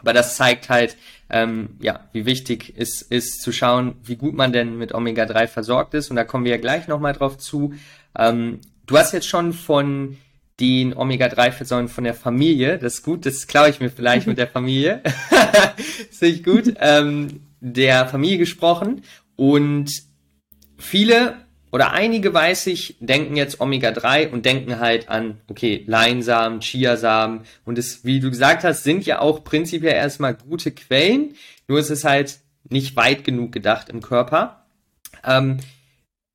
Aber 0.00 0.12
das 0.12 0.36
zeigt 0.36 0.68
halt, 0.68 0.96
ähm, 1.30 1.76
ja, 1.80 2.08
wie 2.12 2.26
wichtig 2.26 2.74
es 2.76 3.02
ist 3.02 3.40
zu 3.40 3.52
schauen, 3.52 3.96
wie 4.02 4.16
gut 4.16 4.34
man 4.34 4.52
denn 4.52 4.76
mit 4.76 4.94
Omega-3 4.94 5.46
versorgt 5.46 5.94
ist. 5.94 6.10
Und 6.10 6.16
da 6.16 6.24
kommen 6.24 6.44
wir 6.44 6.52
ja 6.52 6.58
gleich 6.58 6.88
nochmal 6.88 7.12
drauf 7.12 7.38
zu. 7.38 7.74
Ähm, 8.18 8.60
du 8.86 8.98
hast 8.98 9.12
jetzt 9.12 9.28
schon 9.28 9.52
von 9.52 10.18
den 10.60 10.96
Omega-3-Fettsäuren 10.96 11.88
von 11.88 12.04
der 12.04 12.14
Familie, 12.14 12.78
das 12.78 12.94
ist 12.94 13.02
gut, 13.02 13.26
das 13.26 13.46
klaue 13.46 13.68
ich 13.68 13.80
mir 13.80 13.90
vielleicht 13.90 14.26
mit 14.26 14.38
der 14.38 14.46
Familie, 14.46 15.02
sehe 16.10 16.30
ich 16.30 16.42
gut, 16.42 16.74
ähm, 16.78 17.42
der 17.60 18.06
Familie 18.06 18.38
gesprochen. 18.38 19.02
Und 19.36 19.90
viele 20.78 21.45
oder 21.76 21.92
einige 21.92 22.32
weiß 22.32 22.68
ich, 22.68 22.96
denken 23.00 23.36
jetzt 23.36 23.60
Omega-3 23.60 24.30
und 24.30 24.46
denken 24.46 24.80
halt 24.80 25.10
an, 25.10 25.42
okay, 25.46 25.84
Leinsamen, 25.86 26.60
Chiasamen 26.60 27.42
und 27.66 27.76
es, 27.76 28.02
wie 28.02 28.18
du 28.18 28.30
gesagt 28.30 28.64
hast, 28.64 28.82
sind 28.82 29.04
ja 29.04 29.18
auch 29.18 29.44
prinzipiell 29.44 29.92
erstmal 29.92 30.32
gute 30.32 30.70
Quellen, 30.70 31.34
nur 31.68 31.78
ist 31.78 31.90
es 31.90 32.04
halt 32.04 32.38
nicht 32.70 32.96
weit 32.96 33.24
genug 33.24 33.52
gedacht 33.52 33.90
im 33.90 34.00
Körper. 34.00 34.64
Ähm, 35.22 35.58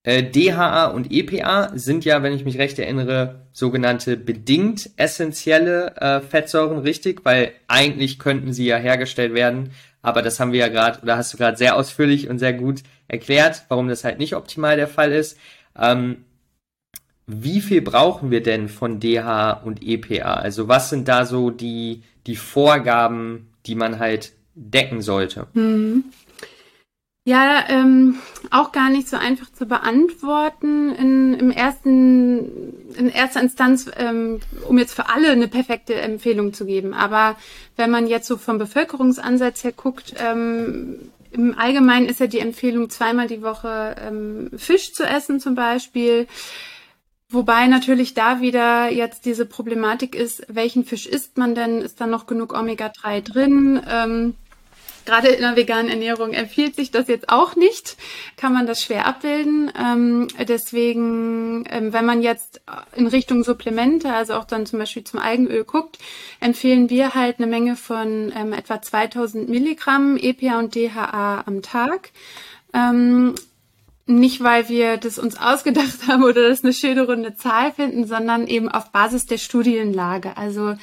äh, 0.04 0.22
DHA 0.22 0.86
und 0.86 1.12
EPA 1.12 1.72
sind 1.74 2.06
ja, 2.06 2.22
wenn 2.22 2.34
ich 2.34 2.46
mich 2.46 2.60
recht 2.60 2.78
erinnere, 2.78 3.48
sogenannte 3.52 4.18
bedingt 4.18 4.92
essentielle 4.96 5.96
äh, 5.96 6.22
Fettsäuren, 6.22 6.78
richtig? 6.78 7.26
Weil 7.26 7.54
eigentlich 7.68 8.20
könnten 8.20 8.54
sie 8.54 8.68
ja 8.68 8.78
hergestellt 8.78 9.34
werden, 9.34 9.72
aber 10.04 10.22
das 10.22 10.40
haben 10.40 10.52
wir 10.52 10.60
ja 10.60 10.68
gerade, 10.68 11.02
oder 11.02 11.18
hast 11.18 11.34
du 11.34 11.38
gerade 11.38 11.58
sehr 11.58 11.76
ausführlich 11.76 12.30
und 12.30 12.38
sehr 12.38 12.54
gut 12.54 12.84
erklärt, 13.12 13.66
warum 13.68 13.90
das 13.90 14.04
halt 14.04 14.20
nicht 14.20 14.36
optimal 14.36 14.78
der 14.78 14.88
Fall 14.88 15.12
ist. 15.12 15.38
Ähm, 15.78 16.24
wie 17.28 17.62
viel 17.62 17.82
brauchen 17.82 18.32
wir 18.32 18.42
denn 18.42 18.70
von 18.70 19.00
DHA 19.00 19.52
und 19.52 19.84
EPA? 19.84 20.36
Also 20.36 20.68
was 20.68 20.90
sind 20.90 21.08
da 21.08 21.26
so 21.26 21.50
die, 21.50 22.04
die 22.26 22.36
Vorgaben, 22.36 23.52
die 23.66 23.76
man 23.76 24.00
halt 24.00 24.32
decken 24.56 25.02
sollte? 25.02 25.48
Mhm. 25.54 26.06
Ja, 27.24 27.66
ähm, 27.70 28.18
auch 28.50 28.72
gar 28.72 28.90
nicht 28.90 29.08
so 29.08 29.16
einfach 29.16 29.52
zu 29.52 29.68
beantworten 29.68 30.96
in, 30.96 31.36
im 31.36 31.52
ersten, 31.52 32.96
in 32.98 33.10
erster 33.10 33.42
Instanz, 33.42 33.92
ähm, 33.96 34.40
um 34.68 34.80
jetzt 34.80 34.96
für 34.96 35.08
alle 35.08 35.30
eine 35.30 35.48
perfekte 35.48 35.94
Empfehlung 35.94 36.52
zu 36.52 36.66
geben. 36.66 36.96
Aber 36.96 37.38
wenn 37.76 37.92
man 37.92 38.08
jetzt 38.08 38.28
so 38.28 38.38
vom 38.38 38.58
Bevölkerungsansatz 38.58 39.64
her 39.64 39.72
guckt, 39.72 40.16
ähm, 40.18 41.12
im 41.32 41.58
Allgemeinen 41.58 42.08
ist 42.08 42.20
ja 42.20 42.28
die 42.28 42.40
Empfehlung, 42.40 42.90
zweimal 42.90 43.28
die 43.28 43.42
Woche 43.42 43.96
ähm, 44.00 44.52
Fisch 44.56 44.94
zu 44.94 45.04
essen 45.04 45.40
zum 45.40 45.56
Beispiel. 45.56 46.28
Wobei 47.30 47.68
natürlich 47.68 48.14
da 48.14 48.42
wieder 48.42 48.92
jetzt 48.92 49.26
diese 49.26 49.46
Problematik 49.46 50.16
ist, 50.16 50.44
welchen 50.50 50.84
Fisch 50.84 51.08
isst 51.08 51.38
man 51.38 51.56
denn? 51.56 51.82
Ist 51.82 52.02
da 52.02 52.08
noch 52.08 52.28
genug 52.28 52.54
Omega-3 52.54 53.22
drin? 53.22 53.82
Ähm, 53.90 54.36
Gerade 55.06 55.30
in 55.30 55.42
der 55.42 55.56
veganen 55.56 55.90
Ernährung 55.90 56.34
empfiehlt 56.34 56.76
sich 56.76 56.92
das 56.92 57.08
jetzt 57.08 57.30
auch 57.30 57.56
nicht, 57.56 57.98
kann 58.38 58.54
man 58.54 58.68
das 58.68 58.82
schwer 58.82 59.08
abbilden. 59.08 59.72
Ähm, 59.78 60.28
deswegen, 60.48 61.66
ähm, 61.70 61.94
wenn 61.94 62.06
man 62.06 62.22
jetzt 62.22 62.62
in 62.96 63.08
Richtung 63.08 63.44
Supplemente, 63.44 64.14
also 64.14 64.36
auch 64.36 64.46
dann 64.46 64.66
zum 64.66 64.80
Beispiel 64.80 65.04
zum 65.04 65.20
Algenöl 65.20 65.64
guckt, 65.64 65.98
empfehlen 66.40 66.90
wir 66.90 67.14
halt 67.16 67.40
eine 67.40 67.48
Menge 67.48 67.76
von 67.76 68.32
ähm, 68.36 68.54
etwa 68.54 68.82
2000 68.82 69.50
Milligramm 69.50 70.18
EPA 70.18 70.60
und 70.60 70.76
DHA 70.76 71.44
am 71.46 71.62
Tag. 71.62 72.12
Ähm, 72.74 73.36
nicht, 74.08 74.44
weil 74.44 74.68
wir 74.70 74.98
das 74.98 75.18
uns 75.18 75.38
ausgedacht 75.38 76.00
haben 76.08 76.24
oder 76.24 76.50
das 76.50 76.64
eine 76.64 76.74
schöne 76.74 77.06
runde 77.06 77.36
Zahl 77.36 77.72
finden, 77.72 78.06
sondern 78.06 78.48
eben 78.48 78.70
auf 78.70 78.92
Basis 78.92 79.26
der 79.26 79.38
Studienlage. 79.38 80.38
Also 80.38 80.76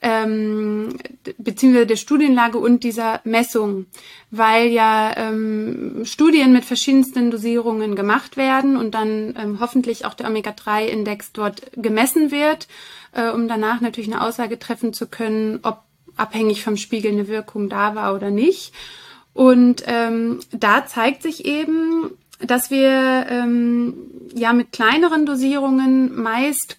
ähm, 0.00 0.96
beziehungsweise 1.38 1.86
der 1.86 1.96
Studienlage 1.96 2.58
und 2.58 2.84
dieser 2.84 3.20
Messung, 3.24 3.86
weil 4.30 4.68
ja 4.68 5.12
ähm, 5.16 6.02
Studien 6.04 6.52
mit 6.52 6.64
verschiedensten 6.64 7.30
Dosierungen 7.30 7.96
gemacht 7.96 8.36
werden 8.36 8.76
und 8.76 8.94
dann 8.94 9.34
ähm, 9.38 9.58
hoffentlich 9.60 10.04
auch 10.04 10.14
der 10.14 10.28
Omega-3-Index 10.28 11.32
dort 11.32 11.62
gemessen 11.74 12.30
wird, 12.30 12.68
äh, 13.12 13.30
um 13.30 13.48
danach 13.48 13.80
natürlich 13.80 14.12
eine 14.12 14.22
Aussage 14.22 14.58
treffen 14.58 14.92
zu 14.92 15.06
können, 15.06 15.60
ob 15.62 15.82
abhängig 16.16 16.62
vom 16.62 16.76
Spiegel 16.76 17.12
eine 17.12 17.28
Wirkung 17.28 17.68
da 17.68 17.94
war 17.94 18.14
oder 18.14 18.30
nicht. 18.30 18.72
Und 19.34 19.84
ähm, 19.86 20.40
da 20.50 20.86
zeigt 20.86 21.22
sich 21.22 21.44
eben, 21.44 22.10
dass 22.40 22.70
wir 22.70 23.26
ähm, 23.28 23.94
ja 24.34 24.52
mit 24.52 24.72
kleineren 24.72 25.26
Dosierungen 25.26 26.20
meist 26.20 26.78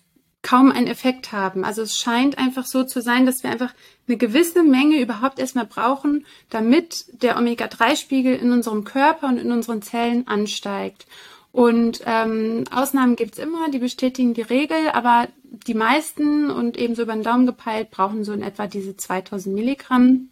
kaum 0.50 0.72
einen 0.72 0.88
Effekt 0.88 1.32
haben. 1.32 1.64
Also 1.64 1.84
es 1.84 1.96
scheint 1.98 2.40
einfach 2.40 2.66
so 2.66 2.84
zu 2.84 3.02
sein, 3.02 3.28
dass 3.28 3.44
wir 3.44 3.52
einfach 3.52 3.74
eine 4.08 4.18
gewisse 4.18 4.64
Menge 4.64 5.00
überhaupt 5.00 5.38
erstmal 5.38 5.68
brauchen, 5.68 6.26
damit 6.50 7.06
der 7.22 7.38
Omega-3-Spiegel 7.38 8.36
in 8.36 8.52
unserem 8.52 8.84
Körper 8.84 9.28
und 9.28 9.38
in 9.38 9.52
unseren 9.52 9.84
Zellen 9.84 10.28
ansteigt. 10.28 11.06
Und 11.52 12.02
ähm, 12.06 12.64
Ausnahmen 12.72 13.16
gibt's 13.16 13.38
immer, 13.38 13.70
die 13.70 13.80
bestätigen 13.80 14.34
die 14.34 14.42
Regel, 14.42 14.90
aber 14.94 15.28
die 15.44 15.76
meisten 15.76 16.50
und 16.50 16.78
ebenso 16.78 17.04
über 17.04 17.14
den 17.14 17.24
Daumen 17.24 17.46
gepeilt 17.46 17.92
brauchen 17.92 18.24
so 18.24 18.34
in 18.34 18.42
etwa 18.42 18.66
diese 18.66 18.98
2000 18.98 19.54
Milligramm. 19.54 20.30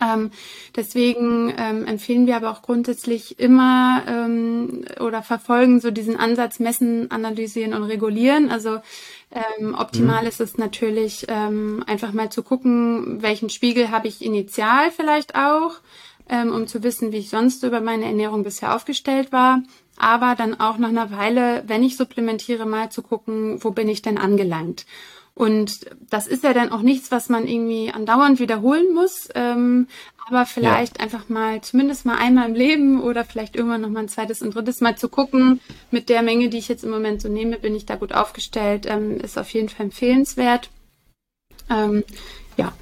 Ähm, 0.00 0.30
deswegen 0.74 1.54
ähm, 1.56 1.86
empfehlen 1.86 2.26
wir 2.26 2.36
aber 2.36 2.50
auch 2.50 2.60
grundsätzlich 2.62 3.38
immer 3.38 4.02
ähm, 4.06 4.84
oder 5.00 5.22
verfolgen 5.22 5.80
so 5.80 5.90
diesen 5.90 6.16
Ansatz 6.16 6.58
messen, 6.58 7.10
analysieren 7.10 7.72
und 7.72 7.84
regulieren. 7.84 8.50
Also 8.50 8.80
ähm, 9.30 9.74
optimal 9.74 10.22
mhm. 10.22 10.28
ist 10.28 10.40
es 10.40 10.56
natürlich 10.56 11.26
ähm, 11.28 11.82
einfach 11.86 12.12
mal 12.12 12.30
zu 12.30 12.42
gucken, 12.42 13.22
welchen 13.22 13.50
Spiegel 13.50 13.90
habe 13.90 14.08
ich 14.08 14.24
initial 14.24 14.90
vielleicht 14.90 15.34
auch, 15.34 15.80
ähm, 16.28 16.52
um 16.52 16.66
zu 16.66 16.82
wissen, 16.82 17.12
wie 17.12 17.18
ich 17.18 17.30
sonst 17.30 17.62
über 17.64 17.80
meine 17.80 18.04
Ernährung 18.04 18.44
bisher 18.44 18.74
aufgestellt 18.74 19.32
war. 19.32 19.62
Aber 19.98 20.34
dann 20.36 20.60
auch 20.60 20.78
nach 20.78 20.90
einer 20.90 21.10
Weile, 21.10 21.64
wenn 21.66 21.82
ich 21.82 21.96
supplementiere, 21.96 22.66
mal 22.66 22.90
zu 22.90 23.02
gucken, 23.02 23.62
wo 23.64 23.70
bin 23.70 23.88
ich 23.88 24.02
denn 24.02 24.18
angelangt. 24.18 24.84
Und 25.36 25.80
das 26.08 26.26
ist 26.26 26.44
ja 26.44 26.54
dann 26.54 26.72
auch 26.72 26.80
nichts, 26.80 27.10
was 27.10 27.28
man 27.28 27.46
irgendwie 27.46 27.92
andauernd 27.92 28.40
wiederholen 28.40 28.94
muss, 28.94 29.28
ähm, 29.34 29.86
aber 30.26 30.46
vielleicht 30.46 30.96
ja. 30.96 31.04
einfach 31.04 31.28
mal, 31.28 31.60
zumindest 31.60 32.06
mal 32.06 32.16
einmal 32.16 32.48
im 32.48 32.54
Leben 32.54 33.02
oder 33.02 33.22
vielleicht 33.22 33.54
irgendwann 33.54 33.82
noch 33.82 33.90
mal 33.90 34.00
ein 34.00 34.08
zweites 34.08 34.40
und 34.40 34.54
drittes 34.54 34.80
Mal 34.80 34.96
zu 34.96 35.10
gucken, 35.10 35.60
mit 35.90 36.08
der 36.08 36.22
Menge, 36.22 36.48
die 36.48 36.56
ich 36.56 36.68
jetzt 36.68 36.84
im 36.84 36.90
Moment 36.90 37.20
so 37.20 37.28
nehme, 37.28 37.58
bin 37.58 37.76
ich 37.76 37.84
da 37.84 37.96
gut 37.96 38.14
aufgestellt, 38.14 38.86
ähm, 38.88 39.20
ist 39.20 39.36
auf 39.36 39.50
jeden 39.50 39.68
Fall 39.68 39.84
empfehlenswert. 39.84 40.70
Ähm, 41.68 42.02
ja. 42.56 42.72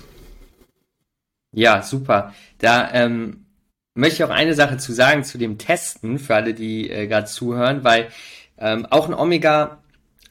Ja, 1.51 1.83
super. 1.83 2.35
Da 2.59 2.89
ähm, 2.93 3.47
möchte 3.95 4.15
ich 4.15 4.25
auch 4.25 4.35
eine 4.35 4.55
Sache 4.55 4.79
zu 4.79 4.93
sagen 4.93 5.25
zu 5.25 5.39
dem 5.39 5.59
Testen, 5.59 6.21
für 6.21 6.37
alle, 6.37 6.55
die 6.55 6.89
äh, 6.89 7.09
gerade 7.09 7.27
zuhören, 7.27 7.83
weil 7.83 8.11
ähm, 8.59 8.87
auch 8.87 9.09
ein 9.09 9.15
Omega 9.15 9.83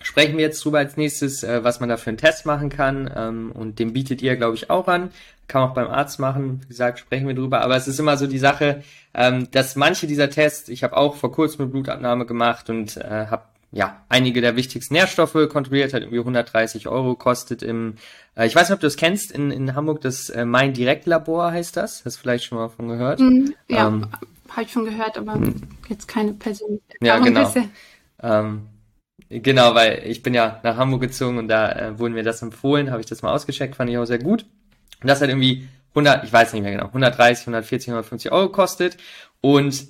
sprechen 0.04 0.38
wir 0.38 0.44
jetzt 0.44 0.64
drüber 0.64 0.78
als 0.78 0.98
nächstes, 0.98 1.44
äh, 1.44 1.64
was 1.64 1.80
man 1.80 1.90
da 1.90 1.98
für 1.98 2.12
einen 2.12 2.18
Test 2.18 2.46
machen 2.46 2.70
kann. 2.70 3.12
Ähm, 3.16 3.52
und 3.52 3.80
den 3.80 3.94
bietet 3.94 4.22
ihr, 4.22 4.36
glaube 4.36 4.56
ich, 4.56 4.70
auch 4.70 4.88
an. 4.88 5.10
Kann 5.48 5.62
man 5.62 5.72
auch 5.72 5.74
beim 5.74 5.88
Arzt 5.88 6.20
machen. 6.20 6.62
Wie 6.62 6.68
gesagt, 6.68 7.00
sprechen 7.00 7.28
wir 7.28 7.36
drüber. 7.36 7.62
Aber 7.62 7.76
es 7.76 7.88
ist 7.88 8.00
immer 8.00 8.18
so 8.18 8.28
die 8.28 8.38
Sache, 8.38 8.84
ähm, 9.14 9.50
dass 9.52 9.76
manche 9.76 10.06
dieser 10.06 10.30
Tests, 10.30 10.70
ich 10.70 10.84
habe 10.84 10.96
auch 10.96 11.16
vor 11.16 11.32
kurzem 11.32 11.62
eine 11.62 11.72
Blutabnahme 11.72 12.26
gemacht 12.26 12.70
und 12.70 12.98
äh, 12.98 13.28
habe 13.28 13.44
ja, 13.74 14.04
einige 14.08 14.40
der 14.40 14.56
wichtigsten 14.56 14.94
Nährstoffe 14.94 15.50
kontrolliert, 15.50 15.94
hat 15.94 16.04
irgendwie 16.04 16.20
130 16.20 16.88
Euro 16.88 17.16
kostet 17.16 17.64
im, 17.64 17.96
äh, 18.38 18.46
ich 18.46 18.56
weiß 18.56 18.70
nicht, 18.70 18.76
ob 18.76 18.82
du 18.82 18.86
das 18.86 18.98
kennst, 18.98 19.32
in, 19.32 19.50
in 19.50 19.74
Hamburg, 19.74 20.02
das 20.02 20.30
äh, 20.30 20.46
Mein 20.46 20.74
Direktlabor 20.74 21.52
heißt 21.52 21.76
das. 21.76 22.06
Hast 22.06 22.18
du 22.18 22.22
vielleicht 22.22 22.46
schon 22.46 22.60
mal 22.60 22.70
von 22.70 22.88
gehört? 22.88 23.20
Mm, 23.20 23.48
ja, 23.68 23.88
ähm, 23.88 24.08
habe 24.50 24.64
ich 24.64 24.72
schon 24.72 24.86
gehört, 24.86 25.18
aber 25.18 25.38
mm. 25.38 25.56
jetzt 25.90 26.08
keine 26.08 26.34
persönliche 26.34 26.84
Ja, 27.02 27.18
genau. 27.18 27.52
Ähm, 28.22 28.68
genau, 29.30 29.76
weil 29.76 30.04
ich 30.06 30.24
bin 30.24 30.34
ja 30.34 30.60
nach 30.64 30.78
Hamburg 30.78 31.02
gezogen 31.02 31.38
und 31.38 31.48
da 31.48 31.72
äh, 31.72 32.00
wurden 32.00 32.14
mir 32.14 32.24
das 32.24 32.42
empfohlen, 32.42 32.92
habe 32.92 33.02
ich 33.02 33.08
das 33.08 33.22
mal 33.22 33.34
ausgecheckt, 33.34 33.76
fand 33.76 33.90
ich 33.90 33.98
auch 33.98 34.06
sehr 34.06 34.20
gut. 34.20 34.46
Und 35.02 35.10
das 35.10 35.22
hat 35.22 35.30
irgendwie 35.30 35.68
100, 35.90 36.24
ich 36.24 36.34
weiß 36.34 36.54
nicht 36.54 36.64
mehr 36.64 36.72
genau, 36.72 36.86
130, 36.86 37.44
140, 37.44 37.90
150 37.90 38.32
Euro 38.32 38.50
kostet 38.50 38.98
und 39.42 39.88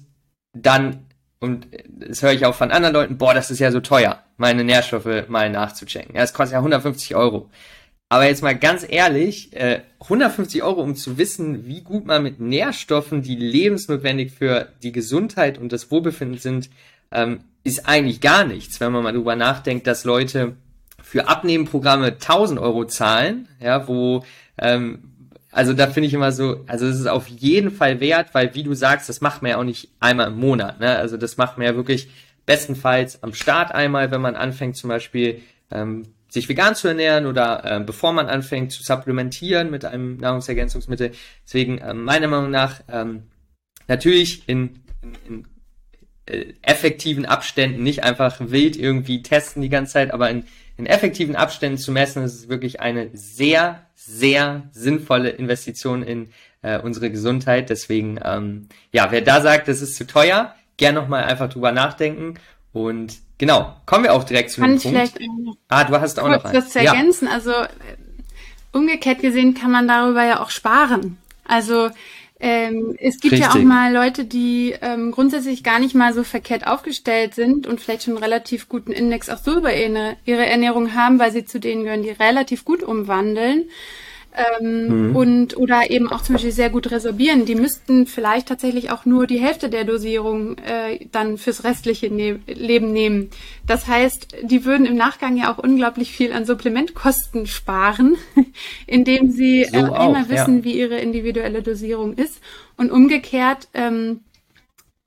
dann 0.54 1.06
und 1.40 1.68
das 1.90 2.24
höre 2.24 2.32
ich 2.32 2.46
auch 2.46 2.56
von 2.56 2.72
anderen 2.72 2.94
Leuten, 2.94 3.18
boah, 3.18 3.34
das 3.34 3.52
ist 3.52 3.60
ja 3.60 3.70
so 3.70 3.82
teuer, 3.82 4.24
meine 4.38 4.64
Nährstoffe 4.64 5.28
mal 5.28 5.50
nachzuchecken. 5.50 6.16
Ja, 6.16 6.22
es 6.22 6.34
kostet 6.34 6.54
ja 6.54 6.60
150 6.60 7.16
Euro. 7.18 7.50
Aber 8.08 8.28
jetzt 8.28 8.44
mal 8.44 8.58
ganz 8.58 8.86
ehrlich, 8.88 9.54
äh, 9.54 9.82
150 10.00 10.64
Euro, 10.64 10.82
um 10.82 10.96
zu 10.96 11.18
wissen, 11.18 11.66
wie 11.68 11.82
gut 11.82 12.06
man 12.06 12.24
mit 12.24 12.40
Nährstoffen, 12.40 13.24
die 13.24 13.36
lebensnotwendig 13.36 14.32
für 14.32 14.70
die 14.84 14.94
Gesundheit 14.94 15.58
und 15.58 15.74
das 15.74 15.92
Wohlbefinden 15.92 16.38
sind, 16.38 16.70
ähm, 17.12 17.42
ist 17.64 17.88
eigentlich 17.88 18.22
gar 18.22 18.46
nichts, 18.46 18.80
wenn 18.80 18.92
man 18.92 19.04
mal 19.04 19.14
drüber 19.14 19.36
nachdenkt, 19.36 19.88
dass 19.88 20.04
Leute 20.04 20.56
für 21.02 21.28
Abnehmenprogramme 21.28 22.08
1000 22.14 22.60
Euro 22.60 22.86
zahlen, 22.86 23.48
ja, 23.60 23.88
wo 23.88 24.24
ähm, 24.58 25.14
also 25.54 25.74
da 25.74 25.88
finde 25.88 26.08
ich 26.08 26.14
immer 26.14 26.32
so, 26.32 26.64
also 26.66 26.88
es 26.88 27.00
ist 27.00 27.06
auf 27.06 27.28
jeden 27.28 27.70
Fall 27.70 28.00
wert, 28.00 28.34
weil 28.34 28.56
wie 28.56 28.64
du 28.64 28.74
sagst, 28.74 29.08
das 29.08 29.22
macht 29.22 29.44
man 29.44 29.52
ja 29.52 29.58
auch 29.58 29.64
nicht 29.64 29.90
einmal 30.00 30.28
im 30.28 30.40
Monat. 30.40 30.80
Ne? 30.80 30.98
Also 30.98 31.16
das 31.16 31.38
macht 31.38 31.58
man 31.58 31.68
ja 31.68 31.76
wirklich 31.76 32.10
bestenfalls 32.46 33.22
am 33.22 33.34
Start 33.34 33.72
einmal, 33.72 34.10
wenn 34.10 34.20
man 34.20 34.36
anfängt 34.36 34.76
zum 34.76 34.90
Beispiel 34.90 35.42
ähm, 35.72 36.08
sich 36.28 36.50
vegan 36.50 36.74
zu 36.74 36.88
ernähren 36.88 37.28
oder 37.28 37.64
äh, 37.64 37.80
bevor 37.80 38.14
man 38.14 38.28
anfängt 38.28 38.72
zu 38.72 38.82
supplementieren 38.82 39.70
mit 39.70 39.86
einem 39.86 40.18
Nahrungsergänzungsmittel. 40.18 41.12
Deswegen 41.46 41.78
äh, 41.78 41.94
meiner 41.94 42.28
Meinung 42.28 42.50
nach 42.50 42.82
ähm, 42.92 43.24
natürlich 43.88 44.50
in, 44.50 44.80
in, 45.04 45.14
in 45.28 45.48
äh, 46.26 46.54
effektiven 46.62 47.26
Abständen, 47.26 47.84
nicht 47.84 48.04
einfach 48.04 48.38
wild 48.40 48.76
irgendwie 48.76 49.22
testen 49.22 49.62
die 49.62 49.70
ganze 49.70 49.94
Zeit, 49.94 50.12
aber 50.12 50.30
in, 50.30 50.46
in 50.78 50.86
effektiven 50.86 51.36
Abständen 51.36 51.78
zu 51.78 51.92
messen, 51.92 52.24
ist 52.24 52.34
es 52.34 52.50
wirklich 52.50 52.80
eine 52.82 53.10
sehr 53.14 53.84
sehr 54.06 54.64
sinnvolle 54.72 55.30
Investition 55.30 56.04
in 56.04 56.30
äh, 56.62 56.80
unsere 56.80 57.10
Gesundheit. 57.10 57.70
Deswegen, 57.70 58.20
ähm, 58.24 58.68
ja, 58.92 59.12
wer 59.12 59.22
da 59.22 59.42
sagt, 59.42 59.68
das 59.68 59.82
ist 59.82 59.96
zu 59.96 60.06
teuer, 60.06 60.54
gern 60.78 60.96
nochmal 60.96 61.24
einfach 61.24 61.50
drüber 61.50 61.72
nachdenken. 61.72 62.36
Und 62.74 63.20
genau, 63.38 63.76
kommen 63.86 64.04
wir 64.04 64.14
auch 64.14 64.24
direkt 64.24 64.52
zu 64.52 64.62
dem 64.62 64.72
Punkt. 64.72 64.82
Vielleicht 64.82 65.20
ah, 65.70 65.84
du 65.86 66.00
hast 66.00 66.20
auch 66.20 66.28
noch 66.28 66.44
was 66.44 66.70
zu 66.70 66.80
ergänzen. 66.80 67.28
Ja. 67.28 67.34
Also 67.34 67.52
äh, 67.52 67.68
umgekehrt 68.74 69.20
gesehen 69.20 69.54
kann 69.54 69.72
man 69.72 69.88
darüber 69.88 70.26
ja 70.26 70.42
auch 70.42 70.50
sparen. 70.50 71.18
Also 71.46 71.90
ähm, 72.46 72.98
es 73.00 73.22
gibt 73.22 73.32
Richtig. 73.32 73.54
ja 73.54 73.58
auch 73.58 73.64
mal 73.64 73.94
Leute, 73.94 74.26
die 74.26 74.76
ähm, 74.82 75.12
grundsätzlich 75.12 75.64
gar 75.64 75.80
nicht 75.80 75.96
mal 75.96 76.14
so 76.14 76.26
verkehrt 76.26 76.68
aufgestellt 76.68 77.34
sind 77.36 77.68
und 77.68 77.80
vielleicht 77.80 78.04
schon 78.04 78.16
einen 78.16 78.24
relativ 78.24 78.68
guten 78.68 78.92
Index 78.92 79.30
auch 79.30 79.38
so 79.38 79.56
über 79.56 79.74
ihre, 79.74 80.18
ihre 80.26 80.46
Ernährung 80.46 80.94
haben, 80.94 81.20
weil 81.20 81.32
sie 81.32 81.46
zu 81.46 81.62
denen 81.62 81.84
gehören, 81.84 82.04
die 82.04 82.10
relativ 82.10 82.66
gut 82.66 82.84
umwandeln 82.84 83.70
ähm, 84.36 85.10
mhm. 85.10 85.16
und 85.16 85.58
oder 85.58 85.90
eben 85.90 86.12
auch 86.12 86.22
zum 86.22 86.34
Beispiel 86.34 86.52
sehr 86.52 86.70
gut 86.70 86.92
resorbieren. 86.92 87.46
Die 87.46 87.56
müssten 87.56 88.08
vielleicht 88.08 88.48
tatsächlich 88.48 88.92
auch 88.92 89.06
nur 89.06 89.28
die 89.28 89.40
Hälfte 89.40 89.70
der 89.70 89.84
Dosierung 89.84 90.58
äh, 90.58 91.06
dann 91.12 91.38
fürs 91.38 91.64
restliche 91.64 92.10
ne 92.10 92.40
Leben 92.48 92.92
nehmen. 92.92 93.30
Das 93.68 93.88
heißt, 93.88 94.36
die 94.44 94.66
würden 94.66 94.86
im 94.86 94.96
Nachgang 94.96 95.38
ja 95.38 95.54
auch 95.54 95.58
unglaublich 95.58 96.12
viel 96.12 96.34
an 96.34 96.46
Supplementkosten 96.46 97.46
sparen, 97.48 98.18
indem 98.88 99.32
sie 99.32 99.66
so 99.66 99.78
äh, 99.78 99.84
auch, 99.84 100.10
immer 100.10 100.30
wissen, 100.30 100.58
ja. 100.60 100.64
wie 100.64 100.80
ihre 100.80 101.00
individuelle 101.00 101.62
Dosierung 101.62 102.14
ist. 102.16 102.42
Und 102.76 102.92
umgekehrt 102.92 103.68
ähm, 103.74 104.22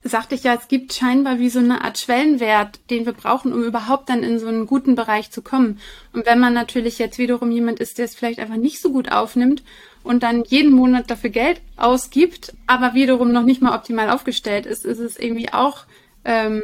sagte 0.09 0.35
ich 0.35 0.43
ja, 0.45 0.55
es 0.55 0.69
gibt 0.69 0.93
scheinbar 0.93 1.39
wie 1.39 1.49
so 1.49 1.59
eine 1.59 1.83
Art 1.83 1.99
Schwellenwert, 1.99 2.81
den 2.91 3.07
wir 3.07 3.13
brauchen, 3.13 3.53
um 3.53 3.63
überhaupt 3.63 4.09
dann 4.09 4.23
in 4.23 4.39
so 4.39 4.47
einen 4.47 4.67
guten 4.67 4.95
Bereich 4.95 5.31
zu 5.31 5.43
kommen. 5.43 5.81
Und 6.13 6.27
wenn 6.27 6.39
man 6.39 6.55
natürlich 6.55 6.99
jetzt 6.99 7.19
wiederum 7.19 7.51
jemand 7.51 7.81
ist, 7.81 7.99
der 7.99 8.05
es 8.05 8.15
vielleicht 8.15 8.39
einfach 8.39 8.57
nicht 8.57 8.81
so 8.81 8.93
gut 8.93 9.13
aufnimmt 9.13 9.63
und 10.03 10.23
dann 10.23 10.45
jeden 10.45 10.73
Monat 10.73 11.11
dafür 11.11 11.31
Geld 11.31 11.61
ausgibt, 11.77 12.55
aber 12.67 12.95
wiederum 12.95 13.33
noch 13.33 13.43
nicht 13.43 13.63
mal 13.63 13.77
optimal 13.77 14.11
aufgestellt 14.11 14.67
ist, 14.67 14.85
ist 14.85 14.99
es 14.99 15.19
irgendwie 15.19 15.53
auch, 15.53 15.85
ähm, 16.25 16.63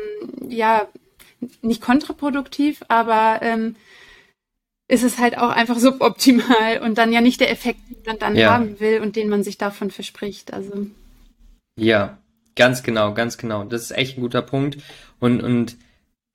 ja, 0.48 0.86
nicht 1.60 1.82
kontraproduktiv, 1.82 2.82
aber 2.88 3.40
ähm, 3.42 3.76
ist 4.88 5.02
es 5.02 5.18
halt 5.18 5.38
auch 5.38 5.50
einfach 5.50 5.78
suboptimal 5.80 6.80
und 6.82 6.98
dann 6.98 7.12
ja 7.12 7.20
nicht 7.20 7.40
der 7.40 7.50
Effekt, 7.50 7.80
den 7.90 8.02
man 8.06 8.18
dann 8.18 8.36
ja. 8.36 8.52
haben 8.52 8.80
will 8.80 9.00
und 9.00 9.16
den 9.16 9.28
man 9.28 9.42
sich 9.42 9.58
davon 9.58 9.90
verspricht. 9.90 10.52
Also. 10.52 10.86
Ja, 11.78 12.18
Ganz 12.54 12.82
genau, 12.82 13.14
ganz 13.14 13.38
genau. 13.38 13.64
Das 13.64 13.82
ist 13.82 13.90
echt 13.92 14.18
ein 14.18 14.20
guter 14.20 14.42
Punkt. 14.42 14.78
Und, 15.18 15.42
und 15.42 15.76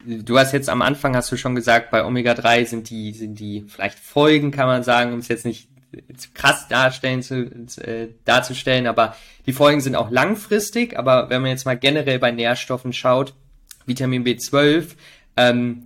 du 0.06 0.38
hast 0.38 0.53
jetzt 0.53 0.69
am 0.69 0.82
Anfang 0.82 1.15
hast 1.15 1.32
du 1.32 1.38
schon 1.38 1.56
gesagt, 1.56 1.91
bei 1.91 2.03
Omega-3 2.03 2.65
sind 2.65 2.89
die, 2.89 3.13
sind 3.13 3.39
die 3.39 3.65
vielleicht 3.67 3.99
Folgen, 3.99 4.51
kann 4.51 4.67
man 4.67 4.84
sagen, 4.84 5.13
um 5.13 5.19
es 5.19 5.27
jetzt 5.27 5.45
nicht 5.45 5.69
zu 6.17 6.30
krass 6.34 6.67
darstellen 6.67 7.21
zu, 7.21 7.45
äh, 7.82 8.10
darzustellen, 8.25 8.88
aber 8.88 9.15
die 9.45 9.53
Folgen 9.53 9.82
sind 9.82 9.95
auch 9.95 10.12
langfristig. 10.12 10.97
Aber 10.97 11.30
wenn 11.30 11.41
man 11.41 11.51
jetzt 11.51 11.65
mal 11.65 11.77
generell 11.77 12.19
bei 12.19 12.32
Nährstoffen 12.32 12.93
schaut, 12.93 13.34
Vitamin 13.86 14.25
B12, 14.25 14.95
ähm, 15.38 15.86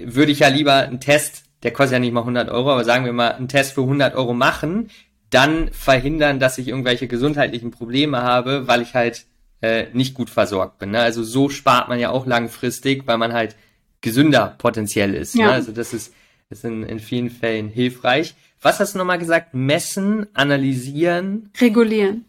würde 0.00 0.32
ich 0.32 0.40
ja 0.40 0.48
lieber 0.48 0.74
einen 0.74 1.00
Test, 1.00 1.44
der 1.62 1.72
kostet 1.72 1.94
ja 1.94 1.98
nicht 1.98 2.12
mal 2.12 2.20
100 2.20 2.50
Euro, 2.50 2.72
aber 2.72 2.84
sagen 2.84 3.04
wir 3.04 3.12
mal, 3.12 3.32
einen 3.32 3.48
Test 3.48 3.72
für 3.72 3.82
100 3.82 4.14
Euro 4.14 4.34
machen, 4.34 4.90
dann 5.30 5.70
verhindern, 5.72 6.40
dass 6.40 6.58
ich 6.58 6.68
irgendwelche 6.68 7.08
gesundheitlichen 7.08 7.70
Probleme 7.70 8.22
habe, 8.22 8.66
weil 8.66 8.82
ich 8.82 8.94
halt 8.94 9.26
äh, 9.60 9.86
nicht 9.92 10.14
gut 10.14 10.30
versorgt 10.30 10.78
bin. 10.78 10.92
Ne? 10.92 11.00
Also 11.00 11.22
so 11.22 11.48
spart 11.48 11.88
man 11.88 11.98
ja 11.98 12.10
auch 12.10 12.26
langfristig, 12.26 13.06
weil 13.06 13.18
man 13.18 13.32
halt 13.32 13.56
gesünder 14.00 14.54
potenziell 14.58 15.14
ist. 15.14 15.34
Ne? 15.34 15.42
Ja. 15.42 15.46
Ne? 15.48 15.52
Also 15.54 15.72
das 15.72 15.92
ist, 15.92 16.14
ist 16.50 16.64
in, 16.64 16.82
in 16.82 17.00
vielen 17.00 17.30
Fällen 17.30 17.68
hilfreich. 17.68 18.34
Was 18.60 18.80
hast 18.80 18.94
du 18.94 18.98
nochmal 18.98 19.18
gesagt? 19.18 19.54
Messen, 19.54 20.26
analysieren? 20.34 21.50
Regulieren. 21.60 22.24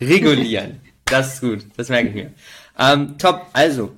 Regulieren. 0.00 0.80
Das 1.04 1.34
ist 1.34 1.40
gut, 1.40 1.66
das 1.76 1.88
merke 1.88 2.08
ich 2.08 2.14
mir. 2.14 2.32
Ähm, 2.78 3.18
top, 3.18 3.46
also, 3.52 3.92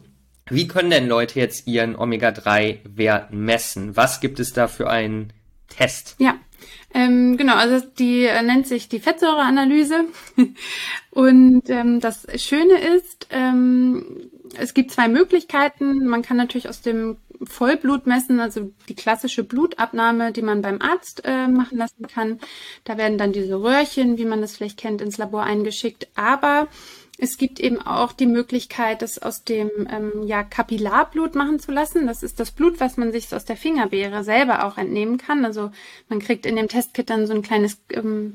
wie 0.51 0.67
können 0.67 0.91
denn 0.91 1.07
Leute 1.07 1.39
jetzt 1.39 1.67
ihren 1.67 1.97
Omega-3-Wert 1.97 3.33
messen? 3.33 3.97
Was 3.97 4.21
gibt 4.21 4.41
es 4.41 4.53
da 4.53 4.69
für 4.69 4.91
einen 4.91 5.33
Test? 5.69 6.17
Ja, 6.19 6.37
ähm, 6.93 7.37
genau, 7.37 7.57
also 7.57 7.85
die 7.99 8.25
äh, 8.25 8.43
nennt 8.43 8.67
sich 8.67 8.89
die 8.89 9.01
Fettsäureanalyse. 9.01 10.07
Und 11.11 11.69
ähm, 11.69 12.01
das 12.01 12.27
Schöne 12.37 12.79
ist, 12.97 13.29
ähm, 13.31 14.31
es 14.57 14.75
gibt 14.75 14.93
zwei 14.93 15.09
Möglichkeiten. 15.09 16.07
Man 16.07 16.23
kann 16.23 16.37
natürlich 16.37 16.69
aus 16.69 16.83
dem 16.83 17.17
Vollblut 17.43 18.07
messen, 18.07 18.41
also 18.41 18.71
die 18.89 18.95
klassische 18.95 19.45
Blutabnahme, 19.45 20.33
die 20.33 20.43
man 20.43 20.63
beim 20.63 20.81
Arzt 20.81 21.23
äh, 21.25 21.49
machen 21.49 21.79
lassen 21.79 22.07
kann. 22.07 22.41
Da 22.85 22.97
werden 22.97 23.19
dann 23.19 23.33
diese 23.33 23.61
Röhrchen, 23.61 24.19
wie 24.19 24.25
man 24.25 24.41
das 24.41 24.57
vielleicht 24.57 24.79
kennt, 24.79 25.01
ins 25.01 25.19
Labor 25.19 25.43
eingeschickt. 25.43 26.09
Aber 26.15 26.69
es 27.17 27.39
gibt 27.39 27.61
eben 27.61 27.81
auch 27.81 28.13
die 28.13 28.27
Möglichkeit, 28.27 29.01
das 29.01 29.23
aus 29.23 29.45
dem 29.45 29.71
ähm, 29.89 30.27
ja, 30.27 30.43
Kapillarblut 30.43 31.37
machen 31.37 31.61
zu 31.61 31.71
lassen. 31.71 32.09
Das 32.09 32.25
ist 32.25 32.41
das 32.41 32.51
Blut, 32.51 32.81
was 32.81 32.97
man 32.97 33.13
sich 33.13 33.33
aus 33.33 33.45
der 33.45 33.57
Fingerbeere 33.57 34.25
selber 34.25 34.65
auch 34.65 34.79
entnehmen 34.79 35.17
kann. 35.17 35.45
Also 35.45 35.71
man 36.09 36.19
kriegt 36.19 36.45
in 36.45 36.57
dem 36.57 36.67
Testkit 36.67 37.11
dann 37.11 37.29
so 37.29 37.33
ein 37.33 37.43
kleines 37.43 37.81
ähm, 37.93 38.35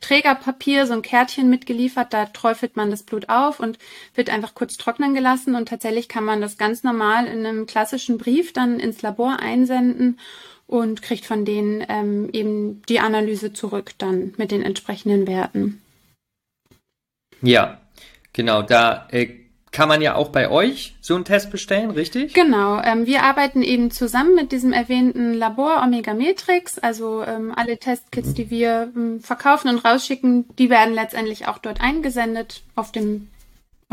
Trägerpapier, 0.00 0.86
so 0.86 0.94
ein 0.94 1.02
Kärtchen 1.02 1.50
mitgeliefert. 1.50 2.14
Da 2.14 2.24
träufelt 2.24 2.76
man 2.76 2.90
das 2.90 3.02
Blut 3.02 3.28
auf 3.28 3.60
und 3.60 3.78
wird 4.14 4.30
einfach 4.30 4.54
kurz 4.54 4.78
trocknen 4.78 5.14
gelassen. 5.14 5.54
Und 5.54 5.68
tatsächlich 5.68 6.08
kann 6.08 6.24
man 6.24 6.40
das 6.40 6.56
ganz 6.56 6.82
normal 6.82 7.26
in 7.26 7.44
einem 7.44 7.66
klassischen 7.66 8.16
Brief 8.16 8.54
dann 8.54 8.80
ins 8.80 9.02
Labor 9.02 9.38
einsenden 9.38 10.18
und 10.66 11.02
kriegt 11.02 11.26
von 11.26 11.44
denen 11.44 11.84
ähm, 11.90 12.30
eben 12.32 12.80
die 12.88 13.00
Analyse 13.00 13.52
zurück 13.52 13.92
dann 13.98 14.32
mit 14.38 14.50
den 14.50 14.62
entsprechenden 14.62 15.26
Werten. 15.26 15.82
Ja, 17.42 17.82
Genau, 18.34 18.62
da 18.62 19.06
äh, 19.10 19.28
kann 19.74 19.88
man 19.88 20.00
ja 20.00 20.14
auch 20.14 20.28
bei 20.28 20.50
euch 20.50 20.94
so 21.00 21.14
einen 21.14 21.24
Test 21.24 21.50
bestellen, 21.50 21.90
richtig? 21.90 22.32
Genau. 22.34 22.80
Ähm, 22.82 23.06
wir 23.06 23.24
arbeiten 23.24 23.62
eben 23.62 23.90
zusammen 23.90 24.34
mit 24.34 24.52
diesem 24.52 24.72
erwähnten 24.72 25.34
Labor 25.34 25.82
Omega 25.82 26.14
Metrix. 26.14 26.78
Also 26.78 27.24
ähm, 27.24 27.52
alle 27.54 27.78
Testkits, 27.78 28.34
die 28.34 28.50
wir 28.50 28.92
ähm, 28.94 29.20
verkaufen 29.20 29.68
und 29.68 29.84
rausschicken, 29.84 30.44
die 30.58 30.70
werden 30.70 30.94
letztendlich 30.94 31.48
auch 31.48 31.58
dort 31.58 31.80
eingesendet 31.80 32.62
auf 32.76 32.92
dem 32.92 33.28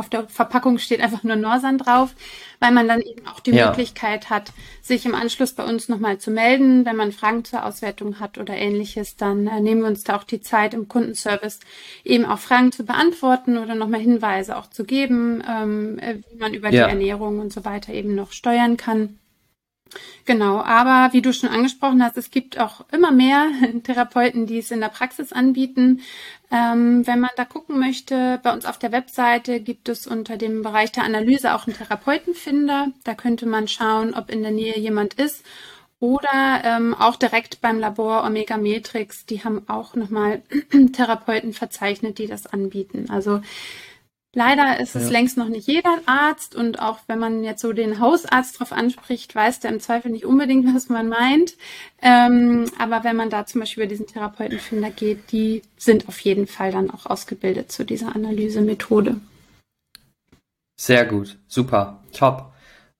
auf 0.01 0.09
der 0.09 0.27
Verpackung 0.27 0.79
steht 0.79 0.99
einfach 0.99 1.21
nur 1.21 1.35
Norsan 1.35 1.77
drauf, 1.77 2.15
weil 2.59 2.71
man 2.71 2.87
dann 2.87 3.01
eben 3.01 3.27
auch 3.27 3.39
die 3.39 3.51
ja. 3.51 3.67
Möglichkeit 3.67 4.31
hat, 4.31 4.51
sich 4.81 5.05
im 5.05 5.13
Anschluss 5.13 5.53
bei 5.53 5.63
uns 5.63 5.89
nochmal 5.89 6.17
zu 6.17 6.31
melden. 6.31 6.85
Wenn 6.85 6.95
man 6.95 7.11
Fragen 7.11 7.45
zur 7.45 7.63
Auswertung 7.63 8.19
hat 8.19 8.39
oder 8.39 8.55
ähnliches, 8.55 9.15
dann 9.15 9.45
äh, 9.45 9.61
nehmen 9.61 9.81
wir 9.81 9.87
uns 9.87 10.03
da 10.03 10.15
auch 10.17 10.23
die 10.23 10.41
Zeit 10.41 10.73
im 10.73 10.87
Kundenservice 10.87 11.59
eben 12.03 12.25
auch 12.25 12.39
Fragen 12.39 12.71
zu 12.71 12.83
beantworten 12.83 13.59
oder 13.59 13.75
nochmal 13.75 13.99
Hinweise 13.99 14.57
auch 14.57 14.67
zu 14.71 14.85
geben, 14.85 15.43
ähm, 15.47 15.99
äh, 15.99 16.15
wie 16.31 16.37
man 16.39 16.55
über 16.55 16.71
ja. 16.71 16.85
die 16.85 16.91
Ernährung 16.93 17.37
und 17.37 17.53
so 17.53 17.63
weiter 17.63 17.93
eben 17.93 18.15
noch 18.15 18.31
steuern 18.31 18.75
kann. 18.75 19.19
Genau, 20.25 20.61
aber 20.61 21.13
wie 21.13 21.21
du 21.21 21.33
schon 21.33 21.49
angesprochen 21.49 22.03
hast, 22.03 22.17
es 22.17 22.31
gibt 22.31 22.59
auch 22.59 22.85
immer 22.91 23.11
mehr 23.11 23.47
Therapeuten, 23.83 24.45
die 24.45 24.59
es 24.59 24.71
in 24.71 24.81
der 24.81 24.89
Praxis 24.89 25.33
anbieten. 25.33 26.01
Ähm, 26.51 27.05
wenn 27.07 27.19
man 27.19 27.31
da 27.37 27.45
gucken 27.45 27.79
möchte, 27.79 28.39
bei 28.43 28.53
uns 28.53 28.65
auf 28.65 28.77
der 28.77 28.91
Webseite 28.91 29.59
gibt 29.59 29.89
es 29.89 30.07
unter 30.07 30.37
dem 30.37 30.61
Bereich 30.63 30.91
der 30.91 31.03
Analyse 31.03 31.53
auch 31.53 31.67
einen 31.67 31.75
Therapeutenfinder. 31.75 32.89
Da 33.03 33.13
könnte 33.15 33.45
man 33.45 33.67
schauen, 33.67 34.13
ob 34.13 34.29
in 34.29 34.41
der 34.41 34.51
Nähe 34.51 34.77
jemand 34.77 35.15
ist. 35.15 35.43
Oder 35.99 36.61
ähm, 36.63 36.95
auch 36.95 37.15
direkt 37.15 37.61
beim 37.61 37.79
Labor 37.79 38.23
Omega 38.25 38.57
Matrix, 38.57 39.27
die 39.27 39.43
haben 39.43 39.69
auch 39.69 39.95
nochmal 39.95 40.41
Therapeuten 40.93 41.53
verzeichnet, 41.53 42.17
die 42.17 42.25
das 42.25 42.47
anbieten. 42.47 43.05
Also 43.09 43.41
Leider 44.33 44.79
ist 44.79 44.95
es 44.95 45.05
ja. 45.05 45.09
längst 45.09 45.37
noch 45.37 45.49
nicht 45.49 45.67
jeder 45.67 45.97
Arzt 46.05 46.55
und 46.55 46.79
auch 46.79 46.99
wenn 47.07 47.19
man 47.19 47.43
jetzt 47.43 47.61
so 47.61 47.73
den 47.73 47.99
Hausarzt 47.99 48.59
drauf 48.59 48.71
anspricht, 48.71 49.35
weiß 49.35 49.59
der 49.59 49.71
im 49.71 49.81
Zweifel 49.81 50.09
nicht 50.09 50.25
unbedingt, 50.25 50.65
was 50.75 50.87
man 50.87 51.09
meint. 51.09 51.55
Ähm, 52.01 52.71
aber 52.79 53.03
wenn 53.03 53.17
man 53.17 53.29
da 53.29 53.45
zum 53.45 53.59
Beispiel 53.59 53.83
über 53.83 53.89
diesen 53.89 54.07
Therapeutenfinder 54.07 54.89
geht, 54.89 55.31
die 55.33 55.63
sind 55.75 56.07
auf 56.07 56.19
jeden 56.19 56.47
Fall 56.47 56.71
dann 56.71 56.89
auch 56.91 57.05
ausgebildet 57.05 57.73
zu 57.73 57.83
dieser 57.83 58.15
Analysemethode. 58.15 59.17
Sehr 60.79 61.05
gut, 61.05 61.37
super, 61.47 62.01
top. 62.13 62.53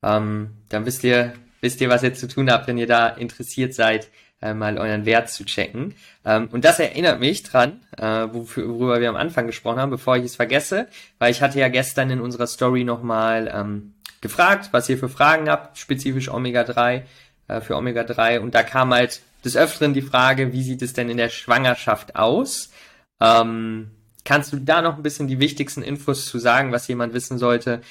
Ähm, 0.04 0.50
dann 0.68 0.86
wisst 0.86 1.04
ihr, 1.06 1.34
wisst 1.62 1.80
ihr, 1.80 1.90
was 1.90 2.04
ihr 2.04 2.14
zu 2.14 2.28
tun 2.28 2.52
habt, 2.52 2.68
wenn 2.68 2.78
ihr 2.78 2.88
da 2.88 3.08
interessiert 3.08 3.74
seid, 3.74 4.10
äh, 4.42 4.54
mal 4.54 4.78
euren 4.78 5.06
Wert 5.06 5.30
zu 5.30 5.46
checken. 5.46 5.94
Ähm, 6.26 6.50
und 6.52 6.66
das 6.66 6.80
erinnert 6.80 7.20
mich 7.20 7.44
dran, 7.44 7.82
äh, 7.98 8.28
worüber 8.32 9.00
wir 9.00 9.10
am 9.10 9.16
Anfang 9.16 9.48
gesprochen 9.48 9.80
haben, 9.80 9.92
bevor 9.92 10.18
ich 10.18 10.24
es 10.24 10.36
vergesse, 10.36 10.88
weil 11.20 11.32
ich 11.32 11.42
hatte 11.42 11.60
ja 11.60 11.68
gestern 11.68 12.10
in 12.10 12.20
unserer 12.20 12.48
Story 12.48 12.84
nochmal 12.84 13.52
ähm, 13.54 13.94
gefragt, 14.20 14.70
was 14.72 14.90
ihr 14.90 14.98
für 14.98 15.10
Fragen 15.10 15.50
habt, 15.50 15.78
spezifisch 15.78 16.30
Omega-3, 16.30 17.04
äh, 17.48 17.62
für 17.62 17.76
Omega-3. 17.76 18.40
Und 18.40 18.56
da 18.56 18.64
kam 18.64 18.94
halt 18.94 19.22
des 19.46 19.56
Öfteren 19.56 19.94
die 19.94 20.02
Frage, 20.02 20.54
wie 20.54 20.64
sieht 20.64 20.82
es 20.82 20.94
denn 20.94 21.10
in 21.10 21.18
der 21.18 21.30
Schwangerschaft 21.30 22.16
aus? 22.16 22.72
Ähm, 23.20 23.92
kannst 24.26 24.54
du 24.54 24.58
da 24.58 24.82
noch 24.82 24.98
ein 24.98 25.04
bisschen 25.04 25.28
die 25.28 25.40
wichtigsten 25.40 25.84
Infos 25.84 26.26
zu 26.26 26.40
sagen, 26.40 26.72
was 26.72 26.88
jemand 26.88 27.14
wissen 27.14 27.38
sollte? 27.38 27.82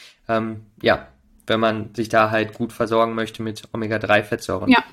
Ja, 0.80 1.08
wenn 1.50 1.58
man 1.58 1.92
sich 1.96 2.08
da 2.08 2.30
halt 2.30 2.54
gut 2.54 2.72
versorgen 2.72 3.16
möchte 3.16 3.42
mit 3.42 3.64
Omega-3-Fettsäuren. 3.72 4.70
Ja, 4.70 4.84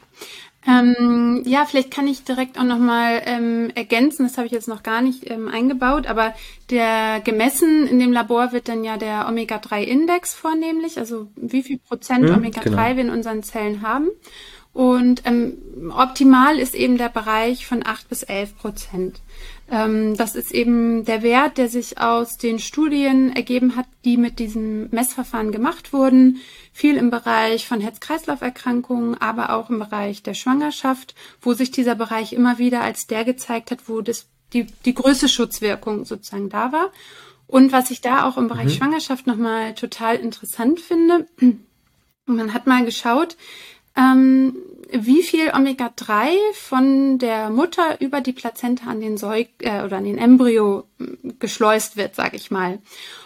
ähm, 0.67 1.43
ja, 1.45 1.65
vielleicht 1.65 1.91
kann 1.91 2.07
ich 2.07 2.25
direkt 2.25 2.59
auch 2.59 2.63
nochmal 2.63 3.21
ähm, 3.25 3.71
ergänzen, 3.73 4.23
das 4.27 4.37
habe 4.37 4.47
ich 4.47 4.53
jetzt 4.53 4.67
noch 4.67 4.83
gar 4.83 5.01
nicht 5.01 5.29
ähm, 5.29 5.47
eingebaut, 5.47 6.07
aber 6.07 6.33
der 6.69 7.21
gemessen 7.21 7.87
in 7.87 7.99
dem 7.99 8.11
Labor 8.11 8.51
wird 8.51 8.67
dann 8.67 8.83
ja 8.83 8.97
der 8.97 9.27
Omega-3-Index 9.29 10.33
vornehmlich, 10.33 10.97
also 10.97 11.27
wie 11.37 11.63
viel 11.63 11.77
Prozent 11.77 12.27
hm, 12.27 12.35
Omega-3 12.35 12.63
genau. 12.63 12.77
wir 12.77 12.99
in 12.99 13.09
unseren 13.09 13.43
Zellen 13.43 13.81
haben. 13.81 14.09
Und 14.73 15.23
ähm, 15.25 15.91
optimal 15.95 16.59
ist 16.59 16.75
eben 16.75 16.99
der 16.99 17.09
Bereich 17.09 17.65
von 17.65 17.83
8 17.83 18.09
bis 18.09 18.21
11 18.21 18.57
Prozent. 18.57 19.21
Ähm, 19.71 20.15
das 20.15 20.35
ist 20.35 20.51
eben 20.51 21.03
der 21.03 21.23
Wert, 21.23 21.57
der 21.57 21.67
sich 21.67 21.99
aus 21.99 22.37
den 22.37 22.59
Studien 22.59 23.35
ergeben 23.35 23.75
hat, 23.75 23.87
die 24.05 24.17
mit 24.17 24.37
diesem 24.37 24.89
Messverfahren 24.91 25.51
gemacht 25.51 25.93
wurden. 25.93 26.37
Viel 26.77 26.95
im 26.95 27.09
Bereich 27.09 27.67
von 27.67 27.81
Herz-Kreislauf-Erkrankungen, 27.81 29.19
aber 29.19 29.49
auch 29.49 29.71
im 29.71 29.79
Bereich 29.79 30.21
der 30.21 30.35
Schwangerschaft, 30.35 31.15
wo 31.41 31.53
sich 31.53 31.71
dieser 31.71 31.95
Bereich 31.95 32.33
immer 32.33 32.59
wieder 32.59 32.81
als 32.81 33.07
der 33.07 33.25
gezeigt 33.25 33.71
hat, 33.71 33.89
wo 33.89 34.01
das, 34.01 34.27
die, 34.53 34.67
die 34.85 34.93
größte 34.93 35.27
Schutzwirkung 35.27 36.05
sozusagen 36.05 36.49
da 36.49 36.71
war. 36.71 36.91
Und 37.47 37.71
was 37.71 37.89
ich 37.89 38.01
da 38.01 38.29
auch 38.29 38.37
im 38.37 38.47
Bereich 38.47 38.65
mhm. 38.65 38.77
Schwangerschaft 38.77 39.25
nochmal 39.25 39.73
total 39.73 40.17
interessant 40.17 40.79
finde, 40.79 41.25
man 42.27 42.53
hat 42.53 42.67
mal 42.67 42.85
geschaut, 42.85 43.37
ähm, 43.97 44.55
wie 44.91 45.23
viel 45.23 45.51
Omega-3 45.53 46.29
von 46.53 47.17
der 47.17 47.49
Mutter 47.49 47.99
über 47.99 48.21
die 48.21 48.31
Plazenta 48.31 48.89
an 48.89 49.01
den 49.01 49.17
Säug 49.17 49.49
äh, 49.59 49.83
oder 49.83 49.97
an 49.97 50.05
den 50.05 50.17
Embryo 50.17 50.85
äh, 50.99 51.33
geschleust 51.39 51.97
wird, 51.97 52.15
sage 52.15 52.37
ich 52.37 52.51
mal. 52.51 52.79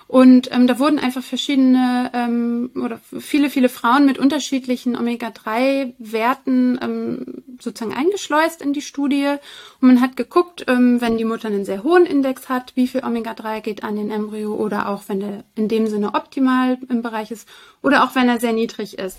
Und 0.08 0.52
ähm, 0.52 0.68
da 0.68 0.78
wurden 0.78 1.00
einfach 1.00 1.24
verschiedene 1.24 2.12
ähm, 2.14 2.72
oder 2.76 3.00
viele, 3.20 3.50
viele 3.50 3.70
Frauen 3.70 4.06
mit 4.06 4.20
unterschiedlichen 4.20 4.98
Omega-3-Werten 4.98 6.80
ähm, 6.82 7.44
sozusagen 7.60 7.96
eingeschleust 7.96 8.62
in 8.62 8.74
die 8.74 8.82
Studie. 8.82 9.36
Und 9.80 9.88
man 9.88 10.02
hat 10.02 10.18
geguckt, 10.18 10.66
ähm, 10.68 11.00
wenn 11.00 11.18
die 11.18 11.26
Mutter 11.26 11.48
einen 11.48 11.64
sehr 11.64 11.84
hohen 11.84 12.06
Index 12.06 12.50
hat, 12.50 12.76
wie 12.76 12.88
viel 12.88 13.06
Omega-3 13.06 13.62
geht 13.62 13.84
an 13.84 13.96
den 13.96 14.12
Embryo 14.12 14.54
oder 14.54 14.90
auch 14.90 15.04
wenn 15.08 15.22
der 15.22 15.44
in 15.56 15.70
dem 15.70 15.88
Sinne 15.88 16.14
optimal 16.14 16.78
im 16.90 17.02
Bereich 17.02 17.32
ist 17.32 17.48
oder 17.82 18.04
auch 18.04 18.16
wenn 18.16 18.28
er 18.28 18.40
sehr 18.40 18.54
niedrig 18.54 18.98
ist. 18.98 19.18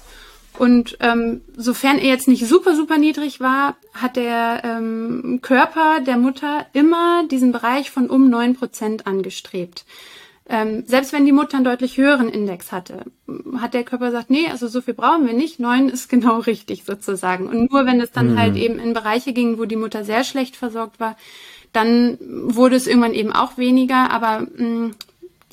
Und 0.58 0.98
ähm, 1.00 1.40
sofern 1.56 1.98
er 1.98 2.08
jetzt 2.08 2.28
nicht 2.28 2.46
super, 2.46 2.76
super 2.76 2.98
niedrig 2.98 3.40
war, 3.40 3.76
hat 3.94 4.16
der 4.16 4.62
ähm, 4.64 5.40
Körper 5.40 6.00
der 6.00 6.18
Mutter 6.18 6.66
immer 6.72 7.26
diesen 7.26 7.52
Bereich 7.52 7.90
von 7.90 8.10
um 8.10 8.28
neun 8.28 8.54
Prozent 8.54 9.06
angestrebt. 9.06 9.84
Ähm, 10.48 10.82
selbst 10.86 11.12
wenn 11.12 11.24
die 11.24 11.32
Mutter 11.32 11.56
einen 11.56 11.64
deutlich 11.64 11.96
höheren 11.96 12.28
Index 12.28 12.72
hatte, 12.72 13.04
hat 13.58 13.74
der 13.74 13.84
Körper 13.84 14.06
gesagt, 14.06 14.28
nee, 14.28 14.48
also 14.48 14.66
so 14.66 14.80
viel 14.80 14.92
brauchen 14.92 15.26
wir 15.26 15.32
nicht, 15.32 15.60
neun 15.60 15.88
ist 15.88 16.08
genau 16.08 16.38
richtig 16.46 16.84
sozusagen. 16.84 17.46
Und 17.46 17.70
nur 17.70 17.86
wenn 17.86 18.00
es 18.00 18.10
dann 18.10 18.32
mhm. 18.32 18.38
halt 18.38 18.56
eben 18.56 18.78
in 18.78 18.92
Bereiche 18.92 19.32
ging, 19.32 19.58
wo 19.58 19.64
die 19.64 19.76
Mutter 19.76 20.04
sehr 20.04 20.24
schlecht 20.24 20.56
versorgt 20.56 21.00
war, 21.00 21.16
dann 21.72 22.18
wurde 22.20 22.76
es 22.76 22.86
irgendwann 22.86 23.14
eben 23.14 23.32
auch 23.32 23.56
weniger, 23.56 24.10
aber 24.10 24.40
mh, 24.40 24.64
mm, 24.64 24.94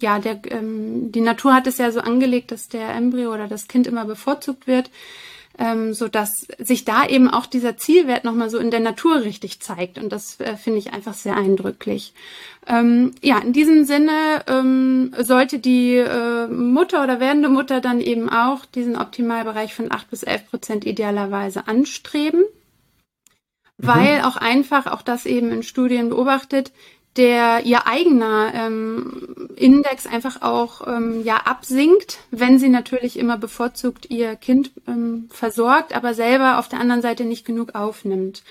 ja, 0.02 0.20
der, 0.20 0.40
ähm, 0.50 1.12
die 1.12 1.22
Natur 1.22 1.54
hat 1.54 1.68
es 1.68 1.78
ja 1.78 1.92
so 1.92 2.00
angelegt, 2.00 2.52
dass 2.52 2.68
der 2.68 2.90
Embryo 2.90 3.34
oder 3.34 3.48
das 3.48 3.68
Kind 3.68 3.88
immer 3.88 4.06
bevorzugt 4.06 4.68
wird, 4.68 4.90
ähm, 5.58 5.94
so 5.94 6.08
dass 6.08 6.48
sich 6.58 6.86
da 6.86 7.06
eben 7.06 7.30
auch 7.30 7.46
dieser 7.46 7.78
Zielwert 7.78 8.24
nochmal 8.24 8.50
so 8.50 8.58
in 8.58 8.72
der 8.72 8.80
Natur 8.80 9.22
richtig 9.22 9.60
zeigt. 9.60 9.98
Und 9.98 10.10
das 10.10 10.40
äh, 10.40 10.56
finde 10.56 10.80
ich 10.80 10.94
einfach 10.94 11.14
sehr 11.14 11.36
eindrücklich. 11.36 12.14
Ähm, 12.66 13.14
ja, 13.22 13.40
in 13.40 13.52
diesem 13.52 13.84
Sinne 13.84 14.44
ähm, 14.48 15.14
sollte 15.20 15.60
die 15.60 15.96
äh, 15.96 16.48
Mutter 16.48 17.04
oder 17.04 17.20
werdende 17.20 17.50
Mutter 17.50 17.82
dann 17.82 18.00
eben 18.00 18.30
auch 18.30 18.66
diesen 18.66 18.96
Optimalbereich 18.96 19.74
von 19.74 19.92
acht 19.92 20.10
bis 20.10 20.24
elf 20.24 20.50
Prozent 20.50 20.86
idealerweise 20.86 21.68
anstreben. 21.68 22.42
Mhm. 23.78 23.88
Weil 23.88 24.22
auch 24.22 24.38
einfach, 24.38 24.88
auch 24.88 25.02
das 25.02 25.26
eben 25.26 25.52
in 25.52 25.64
Studien 25.64 26.10
beobachtet, 26.10 26.72
der 27.18 27.66
ihr 27.66 27.88
eigener 27.88 28.52
ähm, 28.54 29.50
Index 29.56 30.06
einfach 30.08 30.42
auch 30.42 30.88
ähm, 30.88 31.24
ja 31.24 31.38
absinkt, 31.38 32.20
wenn 32.32 32.60
sie 32.60 32.70
natürlich 32.70 33.18
immer 33.18 33.38
bevorzugt 33.38 34.10
ihr 34.10 34.36
Kind 34.36 34.72
ähm, 34.88 35.28
versorgt, 35.32 35.96
aber 35.96 36.14
selber 36.14 36.60
auf 36.60 36.70
der 36.70 36.80
anderen 36.80 37.02
Seite 37.02 37.26
nicht 37.26 37.46
genug 37.46 37.76
aufnimmt 37.76 38.44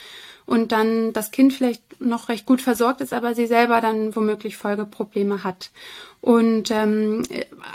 und 0.49 0.73
dann 0.73 1.13
das 1.13 1.31
Kind 1.31 1.53
vielleicht 1.53 2.01
noch 2.01 2.31
recht 2.31 2.47
gut 2.47 2.63
versorgt 2.63 3.03
ist, 3.03 3.13
aber 3.13 3.35
sie 3.35 3.47
selber 3.47 3.83
dann 3.83 4.17
womöglich 4.17 4.57
Folgeprobleme 4.57 5.45
hat. 5.45 5.71
Und 6.23 6.71
ähm, 6.71 7.23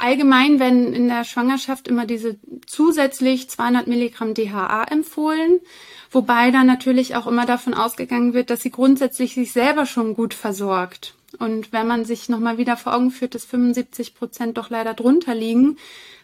allgemein 0.01 0.59
werden 0.59 0.91
in 0.91 1.07
der 1.07 1.23
Schwangerschaft 1.23 1.87
immer 1.87 2.07
diese 2.07 2.37
zusätzlich 2.65 3.47
200 3.47 3.85
Milligramm 3.85 4.33
DHA 4.33 4.85
empfohlen. 4.85 5.59
Wobei 6.13 6.51
dann 6.51 6.67
natürlich 6.67 7.15
auch 7.15 7.25
immer 7.25 7.47
davon 7.47 7.73
ausgegangen 7.73 8.35
wird, 8.35 8.51
dass 8.51 8.61
sie 8.61 8.69
grundsätzlich 8.69 9.33
sich 9.33 9.51
selber 9.51 9.87
schon 9.87 10.13
gut 10.13 10.35
versorgt. 10.35 11.15
Und 11.39 11.73
wenn 11.73 11.87
man 11.87 12.05
sich 12.05 12.29
nochmal 12.29 12.59
wieder 12.59 12.77
vor 12.77 12.93
Augen 12.93 13.09
führt, 13.09 13.33
dass 13.33 13.45
75 13.45 14.13
Prozent 14.13 14.57
doch 14.59 14.69
leider 14.69 14.93
drunter 14.93 15.33
liegen, 15.33 15.77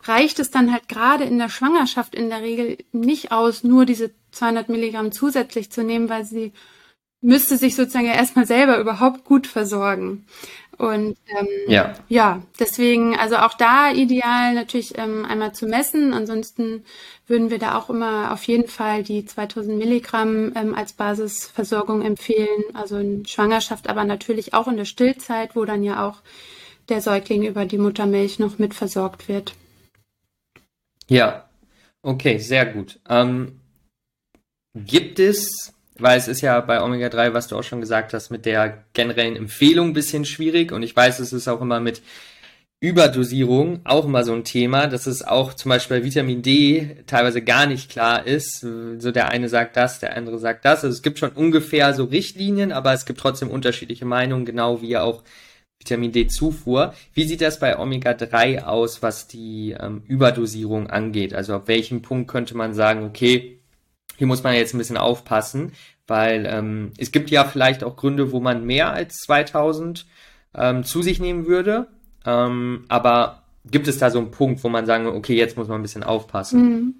reicht 0.03 0.37
es 0.37 0.51
dann 0.51 0.71
halt 0.71 0.87
gerade 0.87 1.23
in 1.23 1.39
der 1.39 1.49
Schwangerschaft 1.49 2.13
in 2.13 2.29
der 2.29 2.41
Regel 2.41 2.77
nicht 2.91 3.31
aus, 3.31 3.63
nur 3.63 3.85
diese 3.85 4.11
200 4.31 4.69
Milligramm 4.69 5.11
zusätzlich 5.11 5.71
zu 5.71 5.83
nehmen, 5.83 6.07
weil 6.07 6.23
sie 6.23 6.53
müsste 7.21 7.57
sich 7.57 7.75
sozusagen 7.75 8.05
ja 8.05 8.13
erstmal 8.13 8.45
selber 8.45 8.79
überhaupt 8.79 9.25
gut 9.25 9.47
versorgen. 9.47 10.25
Und 10.79 11.17
ähm, 11.27 11.47
ja. 11.67 11.93
ja, 12.07 12.41
deswegen, 12.57 13.13
also 13.17 13.35
auch 13.35 13.53
da 13.53 13.91
ideal 13.91 14.53
natürlich 14.53 14.97
ähm, 14.97 15.25
einmal 15.25 15.51
zu 15.51 15.67
messen. 15.67 16.13
Ansonsten 16.13 16.85
würden 17.27 17.49
wir 17.49 17.59
da 17.59 17.77
auch 17.77 17.89
immer 17.89 18.31
auf 18.31 18.43
jeden 18.45 18.69
Fall 18.69 19.03
die 19.03 19.25
2000 19.25 19.77
Milligramm 19.77 20.53
ähm, 20.55 20.73
als 20.73 20.93
Basisversorgung 20.93 22.01
empfehlen. 22.01 22.63
Also 22.73 22.97
in 22.97 23.25
Schwangerschaft, 23.25 23.89
aber 23.89 24.05
natürlich 24.05 24.53
auch 24.53 24.69
in 24.69 24.77
der 24.77 24.85
Stillzeit, 24.85 25.53
wo 25.53 25.65
dann 25.65 25.83
ja 25.83 26.07
auch 26.07 26.21
der 26.87 27.01
Säugling 27.01 27.43
über 27.43 27.65
die 27.65 27.77
Muttermilch 27.77 28.39
noch 28.39 28.57
mit 28.57 28.73
versorgt 28.73 29.27
wird. 29.27 29.55
Ja, 31.09 31.49
okay, 32.03 32.37
sehr 32.37 32.65
gut. 32.65 33.01
Ähm, 33.09 33.59
gibt 34.73 35.19
es, 35.19 35.73
weil 35.99 36.17
es 36.17 36.27
ist 36.27 36.41
ja 36.41 36.59
bei 36.61 36.81
Omega-3, 36.81 37.33
was 37.33 37.47
du 37.47 37.57
auch 37.57 37.63
schon 37.63 37.81
gesagt 37.81 38.13
hast, 38.13 38.29
mit 38.29 38.45
der 38.45 38.85
generellen 38.93 39.35
Empfehlung 39.35 39.89
ein 39.89 39.93
bisschen 39.93 40.25
schwierig 40.25 40.71
und 40.71 40.83
ich 40.83 40.95
weiß, 40.95 41.19
es 41.19 41.33
ist 41.33 41.47
auch 41.47 41.61
immer 41.61 41.79
mit 41.79 42.01
Überdosierung 42.81 43.81
auch 43.83 44.05
immer 44.05 44.23
so 44.23 44.33
ein 44.33 44.45
Thema, 44.45 44.87
dass 44.87 45.05
es 45.05 45.21
auch 45.21 45.53
zum 45.53 45.67
Beispiel 45.69 45.99
bei 45.99 46.05
Vitamin 46.05 46.41
D 46.41 47.03
teilweise 47.07 47.41
gar 47.41 47.65
nicht 47.65 47.91
klar 47.91 48.25
ist. 48.25 48.61
So 48.61 49.11
der 49.11 49.29
eine 49.29 49.49
sagt 49.49 49.75
das, 49.75 49.99
der 49.99 50.15
andere 50.15 50.39
sagt 50.39 50.63
das. 50.63 50.85
Also 50.85 50.95
es 50.95 51.01
gibt 51.01 51.19
schon 51.19 51.31
ungefähr 51.31 51.93
so 51.93 52.05
Richtlinien, 52.05 52.71
aber 52.71 52.93
es 52.93 53.05
gibt 53.05 53.19
trotzdem 53.19 53.49
unterschiedliche 53.49 54.05
Meinungen, 54.05 54.45
genau 54.45 54.81
wie 54.81 54.95
auch 54.95 55.23
Vitamin 55.79 56.13
D-Zufuhr. 56.13 56.93
Wie 57.13 57.25
sieht 57.25 57.41
das 57.41 57.59
bei 57.59 57.77
Omega-3 57.77 58.63
aus, 58.63 59.01
was 59.01 59.27
die 59.27 59.75
ähm, 59.77 60.03
Überdosierung 60.07 60.87
angeht? 60.87 61.33
Also 61.33 61.55
ab 61.55 61.67
welchem 61.67 62.01
Punkt 62.01 62.29
könnte 62.29 62.55
man 62.55 62.73
sagen, 62.73 63.03
okay, 63.03 63.58
hier 64.19 64.27
muss 64.27 64.43
man 64.43 64.53
jetzt 64.53 64.75
ein 64.75 64.77
bisschen 64.77 64.97
aufpassen, 64.97 65.71
weil 66.05 66.45
ähm, 66.47 66.91
es 66.99 67.11
gibt 67.11 67.31
ja 67.31 67.43
vielleicht 67.43 67.83
auch 67.83 67.95
Gründe, 67.95 68.31
wo 68.31 68.39
man 68.39 68.63
mehr 68.65 68.93
als 68.93 69.15
2000 69.17 70.05
ähm, 70.53 70.83
zu 70.83 71.01
sich 71.01 71.19
nehmen 71.19 71.47
würde 71.47 71.87
ähm, 72.25 72.85
aber 72.89 73.43
gibt 73.69 73.87
es 73.87 73.97
da 73.97 74.09
so 74.09 74.19
einen 74.19 74.31
Punkt, 74.31 74.63
wo 74.63 74.69
man 74.69 74.85
sagen, 74.85 75.07
okay, 75.07 75.35
jetzt 75.35 75.57
muss 75.57 75.67
man 75.67 75.79
ein 75.79 75.83
bisschen 75.83 76.03
aufpassen? 76.03 76.61
Mhm. 76.61 76.95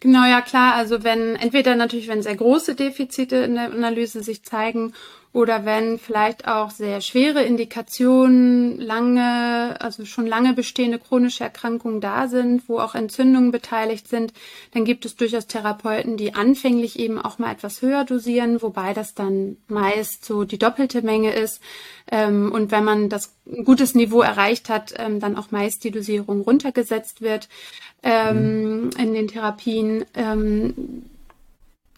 Genau, 0.00 0.26
ja 0.26 0.42
klar. 0.42 0.74
Also 0.74 1.04
wenn 1.04 1.36
entweder 1.36 1.74
natürlich, 1.74 2.08
wenn 2.08 2.22
sehr 2.22 2.36
große 2.36 2.74
Defizite 2.74 3.36
in 3.36 3.54
der 3.54 3.72
Analyse 3.72 4.22
sich 4.22 4.44
zeigen 4.44 4.92
oder 5.34 5.64
wenn 5.64 5.98
vielleicht 5.98 6.46
auch 6.46 6.70
sehr 6.70 7.00
schwere 7.00 7.42
Indikationen, 7.42 8.80
lange, 8.80 9.76
also 9.80 10.04
schon 10.04 10.28
lange 10.28 10.52
bestehende 10.52 11.00
chronische 11.00 11.42
Erkrankungen 11.42 12.00
da 12.00 12.28
sind, 12.28 12.68
wo 12.68 12.78
auch 12.78 12.94
Entzündungen 12.94 13.50
beteiligt 13.50 14.06
sind, 14.06 14.32
dann 14.72 14.84
gibt 14.84 15.04
es 15.04 15.16
durchaus 15.16 15.48
Therapeuten, 15.48 16.16
die 16.16 16.34
anfänglich 16.34 17.00
eben 17.00 17.20
auch 17.20 17.38
mal 17.40 17.50
etwas 17.50 17.82
höher 17.82 18.04
dosieren, 18.04 18.62
wobei 18.62 18.94
das 18.94 19.14
dann 19.14 19.56
meist 19.66 20.24
so 20.24 20.44
die 20.44 20.56
doppelte 20.56 21.02
Menge 21.02 21.32
ist. 21.32 21.60
Ähm, 22.12 22.52
und 22.52 22.70
wenn 22.70 22.84
man 22.84 23.08
das 23.08 23.34
ein 23.44 23.64
gutes 23.64 23.96
Niveau 23.96 24.20
erreicht 24.20 24.68
hat, 24.68 24.94
ähm, 24.98 25.18
dann 25.18 25.36
auch 25.36 25.50
meist 25.50 25.82
die 25.82 25.90
Dosierung 25.90 26.42
runtergesetzt 26.42 27.22
wird 27.22 27.48
ähm, 28.04 28.84
mhm. 28.84 28.90
in 28.98 29.14
den 29.14 29.26
Therapien. 29.26 30.04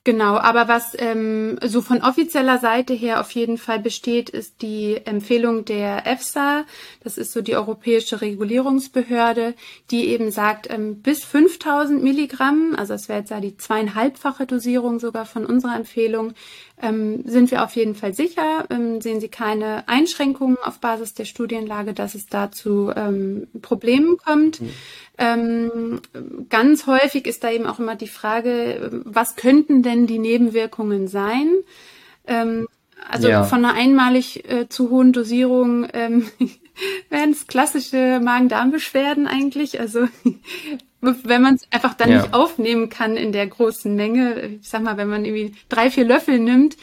Genau, 0.07 0.37
aber 0.37 0.69
was 0.69 0.97
ähm, 1.01 1.59
so 1.65 1.83
von 1.83 2.01
offizieller 2.01 2.59
Seite 2.59 2.95
her 2.95 3.21
auf 3.21 3.33
jeden 3.33 3.59
Fall 3.59 3.81
besteht, 3.81 4.31
ist 4.31 4.63
die 4.63 5.01
Empfehlung 5.05 5.65
der 5.65 6.07
EFSA. 6.07 6.65
Das 7.03 7.19
ist 7.19 7.33
so 7.33 7.43
die 7.43 7.57
Europäische 7.57 8.21
Regulierungsbehörde, 8.21 9.55
die 9.91 10.07
eben 10.07 10.31
sagt, 10.31 10.71
ähm, 10.71 11.03
bis 11.03 11.25
5000 11.25 12.05
Milligramm, 12.05 12.77
also 12.79 12.93
das 12.93 13.09
wäre 13.09 13.19
jetzt 13.19 13.33
ja 13.33 13.41
die 13.41 13.57
zweieinhalbfache 13.57 14.47
Dosierung 14.47 15.01
sogar 15.01 15.27
von 15.27 15.45
unserer 15.45 15.75
Empfehlung, 15.75 16.35
ähm, 16.81 17.23
sind 17.25 17.51
wir 17.51 17.65
auf 17.65 17.75
jeden 17.75 17.95
Fall 17.95 18.13
sicher. 18.13 18.67
Ähm, 18.71 19.01
sehen 19.01 19.21
Sie 19.21 19.29
keine 19.29 19.89
Einschränkungen 19.89 20.59
auf 20.63 20.79
Basis 20.79 21.15
der 21.15 21.25
Studienlage, 21.25 21.95
dass 21.95 22.15
es 22.15 22.27
da 22.27 22.51
zu 22.51 22.93
ähm, 22.95 23.49
Problemen 23.63 24.19
kommt. 24.19 24.61
Mhm. 24.61 24.71
Ähm, 25.19 26.01
ganz 26.51 26.87
häufig 26.87 27.27
ist 27.27 27.45
da 27.45 27.51
eben 27.51 27.67
auch 27.67 27.79
immer 27.79 27.97
die 27.97 28.09
Frage, 28.09 29.03
was 29.05 29.37
könnten 29.37 29.83
denn 29.83 30.07
die 30.07 30.19
Nebenwirkungen 30.19 31.09
sein? 31.09 31.51
Ähm, 32.27 32.67
also 33.09 33.29
ja. 33.29 33.45
von 33.45 33.65
einer 33.65 33.75
einmalig 33.75 34.49
äh, 34.51 34.69
zu 34.69 34.91
hohen 34.91 35.13
Dosierung 35.13 35.87
ähm, 35.93 36.27
wären 37.09 37.31
es 37.31 37.47
klassische 37.47 38.21
Magen-Darm-Beschwerden 38.23 39.27
eigentlich. 39.27 39.81
Also 39.81 40.09
wenn 41.25 41.43
man 41.43 41.55
es 41.55 41.67
einfach 41.71 41.95
dann 41.95 42.11
ja. 42.11 42.23
nicht 42.23 42.35
aufnehmen 42.35 42.89
kann 42.89 43.17
in 43.17 43.33
der 43.33 43.47
großen 43.47 43.95
Menge, 43.95 44.59
ich 44.61 44.69
sag 44.69 44.83
mal, 44.83 44.97
wenn 44.97 45.09
man 45.09 45.25
irgendwie 45.25 45.55
drei, 45.69 45.91
vier 45.91 46.05
Löffel 46.05 46.39
nimmt, 46.39 46.77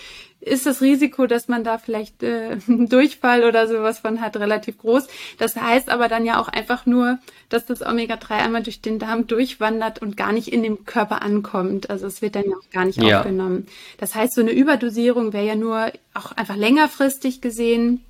ist 0.46 0.66
das 0.66 0.82
Risiko, 0.82 1.26
dass 1.26 1.48
man 1.48 1.64
da 1.64 1.78
vielleicht 1.78 2.22
äh, 2.22 2.58
Durchfall 2.68 3.44
oder 3.44 3.68
sowas 3.68 4.00
von 4.00 4.22
hat, 4.22 4.38
relativ 4.38 4.78
groß. 4.78 5.08
Das 5.38 5.56
heißt 5.56 5.90
aber 5.90 6.08
dann 6.10 6.26
ja 6.26 6.40
auch 6.40 6.50
einfach 6.50 6.86
nur, 6.86 7.20
dass 7.50 7.66
das 7.66 7.82
Omega-3 7.82 8.32
einmal 8.32 8.64
durch 8.64 8.82
den 8.82 9.00
Darm 9.00 9.28
durchwandert 9.28 10.00
und 10.00 10.18
gar 10.18 10.32
nicht 10.32 10.52
in 10.52 10.64
dem 10.64 10.86
Körper 10.86 11.22
ankommt. 11.22 11.90
Also 11.90 12.08
es 12.08 12.22
wird 12.22 12.36
dann 12.36 12.50
ja 12.50 12.56
auch 12.58 12.70
gar 12.72 12.86
nicht 12.86 13.02
ja. 13.02 13.20
aufgenommen. 13.20 13.68
Das 13.98 14.16
heißt, 14.16 14.36
so 14.36 14.42
eine 14.42 14.52
Überdosierung 14.52 15.34
wäre 15.34 15.46
ja 15.46 15.56
nur 15.56 15.92
auch 16.14 16.32
einfach 16.34 16.56
längerfristig 16.56 17.42
gesehen. 17.42 18.04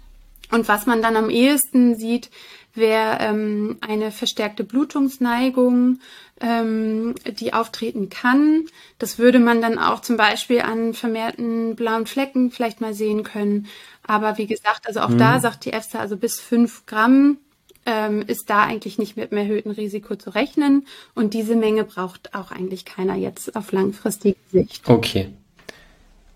Und 0.52 0.68
was 0.68 0.86
man 0.86 1.02
dann 1.02 1.16
am 1.16 1.30
ehesten 1.30 1.96
sieht, 1.96 2.30
wäre 2.74 3.18
ähm, 3.20 3.78
eine 3.82 4.12
verstärkte 4.12 4.64
Blutungsneigung, 4.64 6.00
ähm, 6.42 7.16
die 7.40 7.54
auftreten 7.54 8.10
kann. 8.10 8.66
Das 9.00 9.20
würde 9.20 9.40
man 9.40 9.62
dann 9.62 9.78
auch 9.78 10.02
zum 10.02 10.18
Beispiel 10.18 10.62
an 10.62 10.94
vermehrten 10.94 11.76
blauen 11.76 12.06
Flecken 12.06 12.52
vielleicht 12.52 12.82
mal 12.82 12.94
sehen 12.94 13.24
können. 13.24 13.68
Aber 14.06 14.38
wie 14.38 14.48
gesagt, 14.48 14.88
also 14.88 15.02
auch 15.02 15.10
mhm. 15.10 15.20
da 15.20 15.40
sagt 15.40 15.66
die 15.66 15.74
EFSA, 15.74 16.00
also 16.00 16.18
bis 16.18 16.40
fünf 16.40 16.86
Gramm 16.86 17.38
ähm, 17.86 18.24
ist 18.26 18.50
da 18.50 18.64
eigentlich 18.64 18.98
nicht 18.98 19.18
mit 19.18 19.32
einem 19.32 19.42
erhöhten 19.42 19.72
Risiko 19.72 20.16
zu 20.16 20.32
rechnen. 20.32 20.88
Und 21.16 21.34
diese 21.34 21.56
Menge 21.56 21.84
braucht 21.84 22.34
auch 22.34 22.52
eigentlich 22.52 22.86
keiner 22.86 23.16
jetzt 23.16 23.56
auf 23.56 23.72
langfristige 23.72 24.38
Sicht. 24.52 24.88
Okay. 24.88 25.30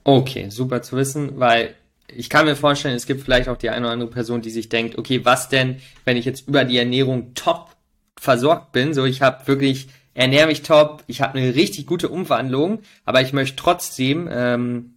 Okay, 0.03 0.49
super 0.49 0.81
zu 0.81 0.95
wissen, 0.95 1.38
weil 1.38 1.75
ich 2.10 2.30
kann 2.30 2.45
mir 2.45 2.55
vorstellen, 2.55 2.95
es 2.95 3.05
gibt 3.05 3.22
vielleicht 3.22 3.49
auch 3.49 3.58
die 3.58 3.70
eine 3.70 3.86
oder 3.86 3.93
andere 3.93 4.10
Person, 4.10 4.41
die 4.41 4.49
sich 4.49 4.70
denkt, 4.70 4.97
okay, 4.97 5.26
was 5.26 5.49
denn, 5.49 5.78
wenn 6.05 6.18
ich 6.18 6.26
jetzt 6.26 6.47
über 6.47 6.64
die 6.64 6.78
Ernährung 6.78 7.34
top 7.34 7.76
versorgt 8.18 8.72
bin, 8.72 8.93
so 8.93 9.05
ich 9.05 9.22
habe 9.22 9.47
wirklich 9.47 9.89
ernähre 10.14 10.47
mich 10.47 10.64
top, 10.64 11.03
ich 11.08 11.22
habe 11.22 11.38
eine 11.38 11.53
richtig 11.53 11.86
gute 11.86 12.10
Umwandlung, 12.10 12.80
aber 13.05 13.22
ich 13.22 13.34
möchte 13.34 13.55
trotzdem 13.55 14.28
ähm, 14.32 14.93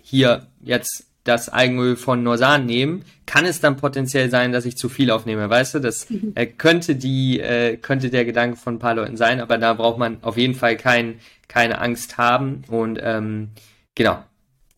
hier 0.00 0.46
jetzt 0.62 1.06
das 1.24 1.48
Eigenöl 1.48 1.94
von 1.96 2.22
Norsan 2.22 2.66
nehmen, 2.66 3.04
kann 3.26 3.44
es 3.44 3.60
dann 3.60 3.76
potenziell 3.76 4.28
sein, 4.30 4.50
dass 4.50 4.64
ich 4.64 4.76
zu 4.76 4.88
viel 4.88 5.10
aufnehme, 5.10 5.48
weißt 5.48 5.74
du? 5.74 5.78
Das 5.78 6.08
mhm. 6.10 6.32
äh, 6.34 6.46
könnte 6.46 6.96
die 6.96 7.38
äh, 7.40 7.76
könnte 7.76 8.10
der 8.10 8.24
Gedanke 8.24 8.56
von 8.56 8.76
ein 8.76 8.78
paar 8.78 8.94
Leuten 8.94 9.16
sein, 9.16 9.40
aber 9.40 9.58
da 9.58 9.74
braucht 9.74 9.98
man 9.98 10.22
auf 10.22 10.36
jeden 10.36 10.54
Fall 10.54 10.76
kein, 10.76 11.20
keine 11.48 11.78
Angst 11.78 12.18
haben 12.18 12.62
und 12.68 12.98
ähm, 13.02 13.50
genau, 13.94 14.22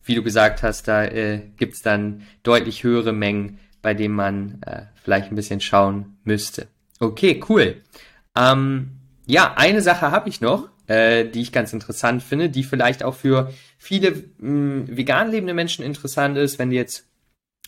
wie 0.05 0.15
du 0.15 0.23
gesagt 0.23 0.63
hast, 0.63 0.87
da 0.87 1.03
äh, 1.03 1.41
gibt 1.57 1.85
dann 1.85 2.23
deutlich 2.43 2.83
höhere 2.83 3.11
Mengen, 3.11 3.59
bei 3.81 3.93
denen 3.93 4.15
man 4.15 4.61
äh, 4.65 4.83
vielleicht 5.03 5.31
ein 5.31 5.35
bisschen 5.35 5.61
schauen 5.61 6.17
müsste. 6.23 6.67
Okay, 6.99 7.43
cool. 7.49 7.81
Ähm, 8.37 8.91
ja, 9.25 9.53
eine 9.57 9.81
Sache 9.81 10.11
habe 10.11 10.29
ich 10.29 10.41
noch, 10.41 10.69
äh, 10.87 11.25
die 11.25 11.41
ich 11.41 11.51
ganz 11.51 11.73
interessant 11.73 12.23
finde, 12.23 12.49
die 12.49 12.63
vielleicht 12.63 13.03
auch 13.03 13.15
für 13.15 13.51
viele 13.77 14.23
mh, 14.37 14.95
vegan 14.95 15.31
lebende 15.31 15.53
Menschen 15.53 15.83
interessant 15.83 16.37
ist, 16.37 16.59
wenn 16.59 16.69
die 16.69 16.75
jetzt 16.75 17.07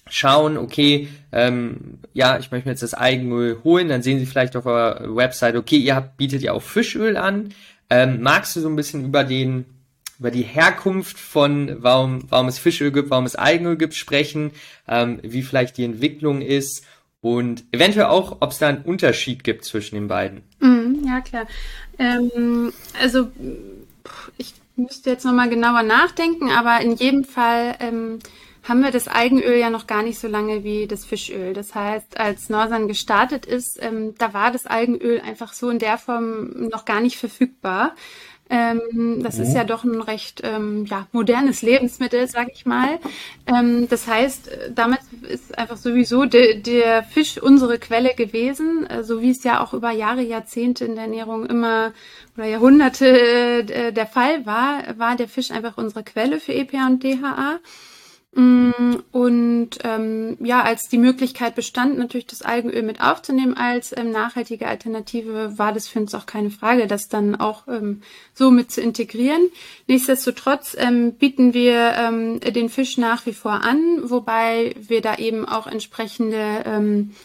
schauen, 0.09 0.57
okay, 0.57 1.09
ähm, 1.31 1.99
ja, 2.13 2.37
ich 2.37 2.51
möchte 2.51 2.67
mir 2.67 2.73
jetzt 2.73 2.83
das 2.83 2.93
Eigenöl 2.93 3.61
holen, 3.63 3.89
dann 3.89 4.03
sehen 4.03 4.19
sie 4.19 4.25
vielleicht 4.25 4.55
auf 4.55 4.65
eurer 4.65 5.15
Website, 5.15 5.55
okay, 5.55 5.77
ihr 5.77 5.95
habt, 5.95 6.17
bietet 6.17 6.41
ja 6.41 6.53
auch 6.53 6.61
Fischöl 6.61 7.17
an. 7.17 7.49
Ähm, 7.89 8.21
magst 8.21 8.55
du 8.55 8.61
so 8.61 8.69
ein 8.69 8.75
bisschen 8.75 9.05
über 9.05 9.23
den 9.23 9.65
über 10.19 10.31
die 10.31 10.43
Herkunft 10.43 11.19
von, 11.19 11.77
warum, 11.79 12.23
warum 12.29 12.47
es 12.47 12.59
Fischöl 12.59 12.91
gibt, 12.91 13.09
warum 13.09 13.25
es 13.25 13.35
Eigenöl 13.35 13.77
gibt, 13.77 13.93
sprechen, 13.93 14.51
ähm, 14.87 15.19
wie 15.23 15.43
vielleicht 15.43 15.77
die 15.77 15.83
Entwicklung 15.83 16.41
ist 16.41 16.83
und 17.21 17.65
eventuell 17.71 18.07
auch, 18.07 18.37
ob 18.39 18.51
es 18.51 18.57
da 18.57 18.69
einen 18.69 18.83
Unterschied 18.83 19.43
gibt 19.43 19.65
zwischen 19.65 19.95
den 19.95 20.07
beiden. 20.07 20.43
Mm, 20.59 21.05
ja, 21.05 21.21
klar. 21.21 21.47
Ähm, 21.99 22.73
also 22.99 23.29
ich 24.37 24.53
müsste 24.75 25.09
jetzt 25.09 25.25
nochmal 25.25 25.49
genauer 25.49 25.83
nachdenken, 25.83 26.49
aber 26.51 26.81
in 26.81 26.95
jedem 26.95 27.23
Fall 27.23 27.75
ähm, 27.79 28.19
haben 28.67 28.81
wir 28.81 28.91
das 28.91 29.07
Eigenöl 29.07 29.57
ja 29.57 29.69
noch 29.69 29.87
gar 29.87 30.03
nicht 30.03 30.19
so 30.19 30.27
lange 30.27 30.63
wie 30.63 30.87
das 30.87 31.05
Fischöl. 31.05 31.53
Das 31.53 31.73
heißt, 31.73 32.19
als 32.19 32.49
Norsan 32.49 32.87
gestartet 32.87 33.45
ist, 33.45 33.81
ähm, 33.81 34.13
da 34.17 34.33
war 34.33 34.51
das 34.51 34.65
Eigenöl 34.65 35.21
einfach 35.21 35.53
so 35.53 35.69
in 35.69 35.79
der 35.79 35.97
Form 35.97 36.67
noch 36.69 36.85
gar 36.85 36.99
nicht 36.99 37.17
verfügbar. 37.17 37.95
Ähm, 38.49 39.21
das 39.23 39.37
mhm. 39.37 39.43
ist 39.43 39.53
ja 39.53 39.63
doch 39.63 39.83
ein 39.83 40.01
recht 40.01 40.41
ähm, 40.43 40.85
ja, 40.85 41.07
modernes 41.11 41.61
Lebensmittel, 41.61 42.27
sag 42.27 42.47
ich 42.53 42.65
mal. 42.65 42.99
Ähm, 43.45 43.87
das 43.89 44.07
heißt, 44.07 44.49
damit 44.73 44.99
ist 45.27 45.57
einfach 45.57 45.77
sowieso 45.77 46.25
de, 46.25 46.61
der 46.61 47.03
Fisch 47.03 47.41
unsere 47.41 47.79
Quelle 47.79 48.13
gewesen, 48.15 48.87
äh, 48.87 49.03
so 49.03 49.21
wie 49.21 49.31
es 49.31 49.43
ja 49.43 49.61
auch 49.63 49.73
über 49.73 49.91
Jahre, 49.91 50.21
Jahrzehnte 50.21 50.85
in 50.85 50.95
der 50.95 51.05
Ernährung 51.05 51.45
immer 51.45 51.93
oder 52.37 52.45
Jahrhunderte 52.45 53.07
äh, 53.07 53.91
der 53.91 54.07
Fall 54.07 54.45
war, 54.45 54.97
war 54.97 55.15
der 55.15 55.27
Fisch 55.27 55.51
einfach 55.51 55.77
unsere 55.77 56.03
Quelle 56.03 56.39
für 56.39 56.53
EPA 56.53 56.87
und 56.87 57.03
DHA. 57.03 57.59
Mm, 58.33 58.97
und 59.11 59.69
ähm, 59.83 60.37
ja, 60.41 60.61
als 60.61 60.89
die 60.89 60.97
Möglichkeit 60.97 61.55
bestand, 61.55 61.97
natürlich 61.97 62.27
das 62.27 62.41
Algenöl 62.41 62.83
mit 62.83 63.01
aufzunehmen 63.01 63.55
als 63.55 63.95
ähm, 63.97 64.11
nachhaltige 64.11 64.67
Alternative, 64.67 65.57
war 65.57 65.73
das 65.73 65.87
für 65.87 65.99
uns 65.99 66.13
auch 66.13 66.25
keine 66.25 66.51
Frage, 66.51 66.87
das 66.87 67.07
dann 67.07 67.35
auch 67.35 67.67
ähm, 67.67 68.01
so 68.33 68.51
mit 68.51 68.69
zu 68.69 68.81
integrieren. 68.81 69.49
Nichtsdestotrotz 69.87 70.75
ähm, 70.77 71.13
bieten 71.13 71.53
wir 71.53 71.93
ähm, 71.97 72.39
den 72.41 72.69
Fisch 72.69 72.97
nach 72.97 73.25
wie 73.25 73.33
vor 73.33 73.63
an, 73.63 74.01
wobei 74.03 74.75
wir 74.79 75.01
da 75.01 75.15
eben 75.15 75.45
auch 75.45 75.65
entsprechende 75.65 76.63
ähm, 76.65 77.15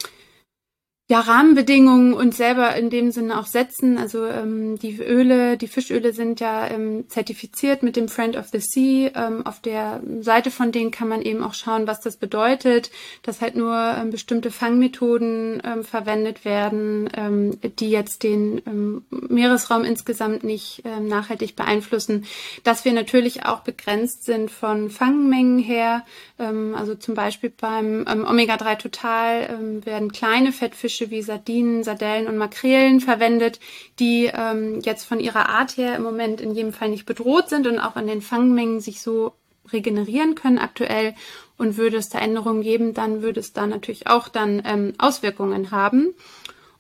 ja, 1.09 1.21
Rahmenbedingungen 1.21 2.15
und 2.15 2.35
selber 2.35 2.75
in 2.77 2.89
dem 2.89 3.11
Sinne 3.11 3.39
auch 3.39 3.47
setzen. 3.47 3.99
Also 3.99 4.25
ähm, 4.25 4.79
die 4.79 4.99
Öle, 4.99 5.59
die 5.59 5.67
Fischöle 5.67 6.13
sind 6.13 6.41
ja 6.41 6.69
ähm, 6.69 7.07
zertifiziert 7.09 7.83
mit 7.83 7.97
dem 7.97 8.09
Friend 8.09 8.37
of 8.37 8.47
the 8.53 8.61
Sea. 8.61 9.11
Ähm, 9.15 9.45
auf 9.45 9.61
der 9.61 10.01
Seite 10.21 10.51
von 10.51 10.71
denen 10.71 10.93
kann 10.93 11.09
man 11.09 11.21
eben 11.21 11.43
auch 11.43 11.55
schauen, 11.55 11.87
was 11.87 12.01
das 12.01 12.17
bedeutet, 12.17 12.91
dass 13.23 13.41
halt 13.41 13.57
nur 13.57 13.77
ähm, 13.77 14.11
bestimmte 14.11 14.51
Fangmethoden 14.51 15.61
ähm, 15.65 15.85
verwendet 15.85 16.45
werden, 16.45 17.11
ähm, 17.15 17.59
die 17.79 17.91
jetzt 17.91 18.23
den 18.23 18.63
ähm, 18.67 19.05
Meeresraum 19.11 19.85
insgesamt 19.85 20.45
nicht 20.45 20.83
ähm, 20.85 21.09
nachhaltig 21.09 21.57
beeinflussen. 21.57 22.25
Dass 22.63 22.85
wir 22.85 22.93
natürlich 22.93 23.45
auch 23.45 23.61
begrenzt 23.61 24.25
sind 24.25 24.51
von 24.51 24.89
Fangmengen 24.89 25.59
her. 25.59 26.07
Ähm, 26.39 26.75
also 26.75 26.95
zum 26.95 27.15
Beispiel 27.15 27.51
beim 27.51 28.07
ähm, 28.09 28.25
Omega-3 28.25 28.79
Total 28.79 29.49
ähm, 29.51 29.85
werden 29.85 30.13
kleine 30.13 30.53
Fettfische 30.53 30.92
Fische 30.93 31.11
wie 31.11 31.23
Sardinen, 31.23 31.85
Sardellen 31.85 32.29
und 32.29 32.37
Makrelen 32.37 33.01
verwendet, 33.01 33.61
die 33.99 34.31
ähm, 34.33 34.81
jetzt 34.81 35.05
von 35.05 35.21
ihrer 35.21 35.49
Art 35.49 35.79
her 35.79 35.97
im 35.97 36.03
Moment 36.03 36.41
in 36.43 36.55
jedem 36.55 36.73
Fall 36.73 36.91
nicht 36.91 37.07
bedroht 37.07 37.49
sind 37.49 37.67
und 37.67 37.79
auch 37.79 37.97
an 37.97 38.07
den 38.07 38.21
Fangmengen 38.21 38.81
sich 38.81 39.01
so 39.01 39.33
regenerieren 39.73 40.35
können 40.35 40.59
aktuell. 40.59 41.15
Und 41.57 41.77
würde 41.77 41.97
es 41.97 42.09
da 42.09 42.19
Änderungen 42.19 42.63
geben, 42.63 42.93
dann 42.93 43.23
würde 43.23 43.41
es 43.41 43.53
da 43.53 43.67
natürlich 43.67 44.07
auch 44.07 44.29
dann 44.29 44.63
ähm, 44.67 44.95
Auswirkungen 44.99 45.71
haben. 45.71 46.15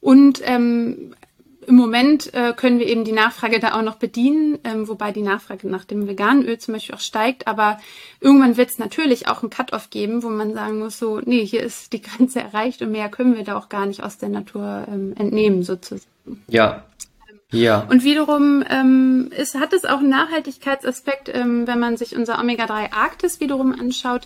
Und 0.00 0.42
ähm, 0.44 1.14
im 1.66 1.76
Moment 1.76 2.32
äh, 2.34 2.52
können 2.54 2.78
wir 2.78 2.86
eben 2.86 3.04
die 3.04 3.12
Nachfrage 3.12 3.60
da 3.60 3.74
auch 3.74 3.82
noch 3.82 3.96
bedienen, 3.96 4.58
ähm, 4.64 4.88
wobei 4.88 5.12
die 5.12 5.22
Nachfrage 5.22 5.68
nach 5.68 5.84
dem 5.84 6.08
veganen 6.08 6.44
Öl 6.44 6.58
zum 6.58 6.74
Beispiel 6.74 6.94
auch 6.94 7.00
steigt. 7.00 7.46
Aber 7.46 7.78
irgendwann 8.20 8.56
wird 8.56 8.70
es 8.70 8.78
natürlich 8.78 9.28
auch 9.28 9.42
einen 9.42 9.50
Cut-off 9.50 9.90
geben, 9.90 10.22
wo 10.22 10.28
man 10.28 10.54
sagen 10.54 10.78
muss, 10.78 10.98
so, 10.98 11.20
nee, 11.24 11.44
hier 11.44 11.62
ist 11.62 11.92
die 11.92 12.02
Grenze 12.02 12.40
erreicht 12.40 12.82
und 12.82 12.90
mehr 12.90 13.08
können 13.08 13.36
wir 13.36 13.44
da 13.44 13.56
auch 13.56 13.68
gar 13.68 13.86
nicht 13.86 14.02
aus 14.02 14.18
der 14.18 14.28
Natur 14.28 14.86
ähm, 14.88 15.14
entnehmen 15.16 15.62
sozusagen. 15.62 16.06
Ja, 16.48 16.84
ja. 17.52 17.86
Und 17.88 18.02
wiederum 18.02 18.64
ähm, 18.68 19.30
ist, 19.36 19.54
hat 19.54 19.72
es 19.72 19.84
auch 19.84 19.98
einen 19.98 20.08
Nachhaltigkeitsaspekt, 20.08 21.30
ähm, 21.32 21.66
wenn 21.66 21.78
man 21.78 21.96
sich 21.96 22.16
unser 22.16 22.38
Omega-3 22.38 22.92
Arktis 22.92 23.40
wiederum 23.40 23.72
anschaut. 23.78 24.22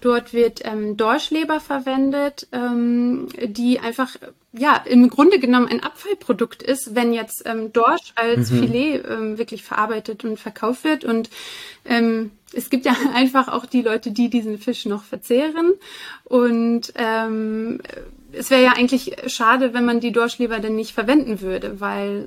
Dort 0.00 0.32
wird 0.32 0.60
ähm, 0.64 0.96
Dorschleber 0.96 1.60
verwendet, 1.60 2.46
ähm, 2.52 3.28
die 3.42 3.80
einfach 3.80 4.16
ja 4.52 4.82
im 4.86 5.10
Grunde 5.10 5.38
genommen 5.38 5.68
ein 5.68 5.82
Abfallprodukt 5.82 6.62
ist, 6.62 6.94
wenn 6.94 7.12
jetzt 7.12 7.42
ähm, 7.46 7.72
Dorsch 7.72 8.12
als 8.14 8.50
mhm. 8.50 8.60
Filet 8.60 9.02
ähm, 9.08 9.38
wirklich 9.38 9.62
verarbeitet 9.64 10.24
und 10.24 10.38
verkauft 10.38 10.84
wird. 10.84 11.04
Und 11.04 11.30
ähm, 11.84 12.30
es 12.52 12.70
gibt 12.70 12.86
ja 12.86 12.94
einfach 13.14 13.48
auch 13.48 13.66
die 13.66 13.82
Leute, 13.82 14.12
die 14.12 14.30
diesen 14.30 14.58
Fisch 14.58 14.86
noch 14.86 15.02
verzehren. 15.02 15.72
Und 16.24 16.92
ähm, 16.96 17.80
es 18.32 18.50
wäre 18.50 18.62
ja 18.62 18.72
eigentlich 18.72 19.16
schade, 19.26 19.72
wenn 19.72 19.84
man 19.84 20.00
die 20.00 20.12
Dorschleber 20.12 20.58
dann 20.58 20.76
nicht 20.76 20.92
verwenden 20.92 21.40
würde, 21.40 21.80
weil 21.80 22.26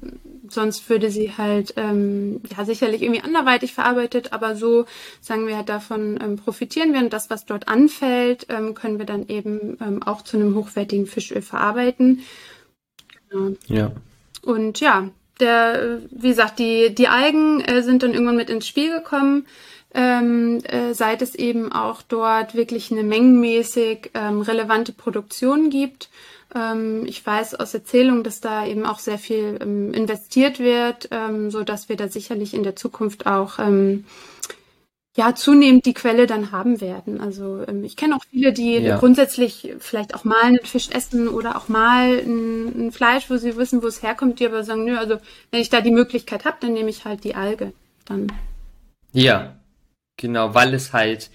sonst 0.50 0.90
würde 0.90 1.12
sie 1.12 1.34
halt 1.38 1.74
ähm, 1.78 2.42
ja 2.56 2.66
sicherlich 2.66 3.02
irgendwie 3.02 3.22
anderweitig 3.22 3.74
verarbeitet, 3.74 4.34
aber 4.34 4.56
so 4.56 4.86
sagen 5.22 5.48
wir 5.48 5.56
halt 5.56 5.70
davon 5.70 6.20
ähm, 6.22 6.38
profitieren 6.38 6.94
wir 6.94 7.00
und 7.00 7.14
das, 7.14 7.30
was 7.30 7.46
dort 7.46 7.68
anfällt, 7.68 8.48
ähm, 8.50 8.74
können 8.74 8.98
wir 8.98 9.06
dann 9.06 9.28
eben 9.28 9.78
ähm, 9.82 10.04
auch 10.04 10.24
zu 10.24 10.38
einem 10.38 10.56
hochwertigen 10.56 11.06
Fischöl 11.06 11.42
verarbeiten. 11.42 12.22
Genau. 13.30 13.56
Ja. 13.68 13.92
Und 14.42 14.80
ja, 14.80 15.10
der, 15.40 16.00
wie 16.10 16.30
gesagt, 16.30 16.60
die 16.60 16.94
die 16.94 17.08
Algen 17.08 17.62
äh, 17.62 17.84
sind 17.84 18.04
dann 18.04 18.14
irgendwann 18.14 18.36
mit 18.36 18.50
ins 18.50 18.68
Spiel 18.68 18.92
gekommen 18.92 19.46
ähm, 19.94 20.60
äh, 20.64 20.94
seit 20.94 21.22
es 21.22 21.36
eben 21.36 21.72
auch 21.72 22.02
dort 22.02 22.56
wirklich 22.56 22.92
eine 22.92 23.04
mengenmäßig 23.04 24.12
ähm, 24.14 24.42
relevante 24.42 24.94
Produktion 24.94 25.70
gibt. 25.70 26.10
Ähm, 26.56 27.06
ich 27.06 27.26
weiß 27.26 27.56
aus 27.56 27.74
Erzählung, 27.74 28.24
dass 28.24 28.42
da 28.42 28.66
eben 28.66 28.86
auch 28.86 29.00
sehr 29.00 29.18
viel 29.18 29.58
ähm, 29.62 29.94
investiert 29.94 30.60
wird, 30.60 31.10
ähm, 31.12 31.52
so 31.52 31.64
dass 31.64 31.90
wir 31.90 31.98
da 31.98 32.08
sicherlich 32.08 32.54
in 32.54 32.64
der 32.64 32.76
Zukunft 32.76 33.26
auch 33.26 33.60
ähm, 33.60 34.06
ja 35.18 35.36
zunehmend 35.36 35.86
die 35.86 35.94
Quelle 35.94 36.26
dann 36.26 36.52
haben 36.54 36.80
werden. 36.80 37.20
Also 37.20 37.64
ähm, 37.68 37.84
ich 37.84 37.98
kenne 37.98 38.16
auch 38.16 38.24
viele, 38.30 38.54
die 38.54 38.78
ja. 38.78 38.98
grundsätzlich 38.98 39.74
vielleicht 39.80 40.16
auch 40.16 40.24
mal 40.24 40.42
einen 40.42 40.60
Fisch 40.60 40.90
essen 40.90 41.28
oder 41.28 41.58
auch 41.58 41.68
mal 41.68 42.20
ein, 42.20 42.88
ein, 42.88 42.92
Fleisch, 42.94 43.30
wo 43.30 43.36
sie 43.36 43.58
wissen, 43.58 43.84
wo 43.84 43.88
es 43.88 44.04
herkommt, 44.04 44.40
die 44.40 44.46
aber 44.46 44.64
sagen, 44.64 44.86
nö, 44.86 44.98
also 44.98 45.18
wenn 45.52 45.62
ich 45.62 45.70
da 45.70 45.82
die 45.82 45.92
Möglichkeit 45.92 46.46
habe, 46.46 46.58
dann 46.62 46.74
nehme 46.74 46.90
ich 46.90 47.04
halt 47.04 47.26
die 47.26 47.36
Alge. 47.36 47.74
Dann. 48.06 48.32
Ja, 49.14 49.56
Genau, 50.22 50.54
weil 50.54 50.74
es 50.74 50.94
halt 50.94 51.32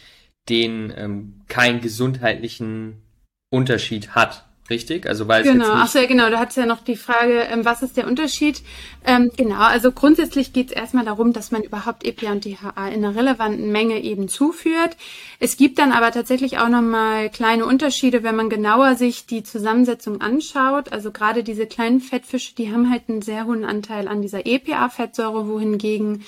den 0.48 0.92
ähm, 0.96 1.40
keinen 1.48 1.80
gesundheitlichen 1.80 3.02
Unterschied 3.50 4.14
hat. 4.14 4.44
Richtig? 4.68 5.06
Also 5.06 5.28
weil 5.28 5.42
es 5.42 5.48
genau, 5.48 5.74
nicht 5.74 5.84
achso, 5.84 6.00
ja, 6.00 6.06
genau, 6.06 6.28
da 6.28 6.40
hat 6.40 6.50
es 6.50 6.56
ja 6.56 6.66
noch 6.66 6.80
die 6.82 6.96
Frage, 6.96 7.42
ähm, 7.42 7.64
was 7.64 7.82
ist 7.82 7.96
der 7.96 8.08
Unterschied? 8.08 8.62
Ähm, 9.04 9.30
genau, 9.36 9.60
also 9.60 9.92
grundsätzlich 9.92 10.52
geht 10.52 10.70
es 10.70 10.76
erstmal 10.76 11.04
darum, 11.04 11.32
dass 11.32 11.52
man 11.52 11.62
überhaupt 11.62 12.04
EPA 12.04 12.32
und 12.32 12.44
DHA 12.44 12.88
in 12.88 13.04
einer 13.04 13.14
relevanten 13.14 13.70
Menge 13.70 14.00
eben 14.00 14.26
zuführt. 14.26 14.96
Es 15.38 15.56
gibt 15.56 15.78
dann 15.78 15.92
aber 15.92 16.10
tatsächlich 16.10 16.58
auch 16.58 16.68
nochmal 16.68 17.30
kleine 17.30 17.64
Unterschiede, 17.64 18.24
wenn 18.24 18.34
man 18.34 18.50
genauer 18.50 18.96
sich 18.96 19.26
die 19.26 19.44
Zusammensetzung 19.44 20.20
anschaut. 20.20 20.92
Also 20.92 21.12
gerade 21.12 21.44
diese 21.44 21.66
kleinen 21.66 22.00
Fettfische, 22.00 22.56
die 22.56 22.72
haben 22.72 22.90
halt 22.90 23.02
einen 23.08 23.22
sehr 23.22 23.46
hohen 23.46 23.64
Anteil 23.64 24.08
an 24.08 24.20
dieser 24.20 24.46
EPA-Fettsäure, 24.46 25.46
wohingegen 25.46 26.24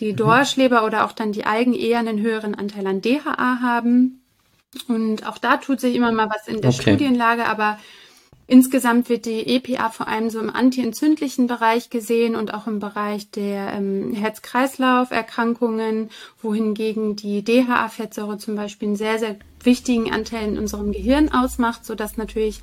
die 0.00 0.14
Dorschleber 0.14 0.84
oder 0.84 1.04
auch 1.04 1.12
dann 1.12 1.32
die 1.32 1.44
Algen 1.44 1.74
eher 1.74 1.98
einen 1.98 2.20
höheren 2.20 2.54
Anteil 2.54 2.86
an 2.86 3.00
DHA 3.00 3.60
haben. 3.60 4.22
Und 4.86 5.26
auch 5.26 5.38
da 5.38 5.56
tut 5.56 5.80
sich 5.80 5.94
immer 5.94 6.12
mal 6.12 6.28
was 6.30 6.46
in 6.46 6.60
der 6.60 6.70
okay. 6.70 6.82
Studienlage, 6.82 7.46
aber 7.46 7.78
insgesamt 8.46 9.08
wird 9.08 9.26
die 9.26 9.46
EPA 9.46 9.90
vor 9.90 10.08
allem 10.08 10.30
so 10.30 10.40
im 10.40 10.50
antientzündlichen 10.50 11.46
Bereich 11.46 11.90
gesehen 11.90 12.36
und 12.36 12.52
auch 12.54 12.66
im 12.66 12.78
Bereich 12.78 13.30
der 13.30 13.72
ähm, 13.72 14.12
Herz-Kreislauf-Erkrankungen, 14.14 16.10
wohingegen 16.42 17.16
die 17.16 17.42
DHA-Fettsäure 17.42 18.38
zum 18.38 18.56
Beispiel 18.56 18.88
einen 18.88 18.96
sehr, 18.96 19.18
sehr 19.18 19.36
wichtigen 19.62 20.12
Anteil 20.12 20.48
in 20.48 20.58
unserem 20.58 20.92
Gehirn 20.92 21.32
ausmacht, 21.32 21.84
sodass 21.84 22.16
natürlich 22.16 22.60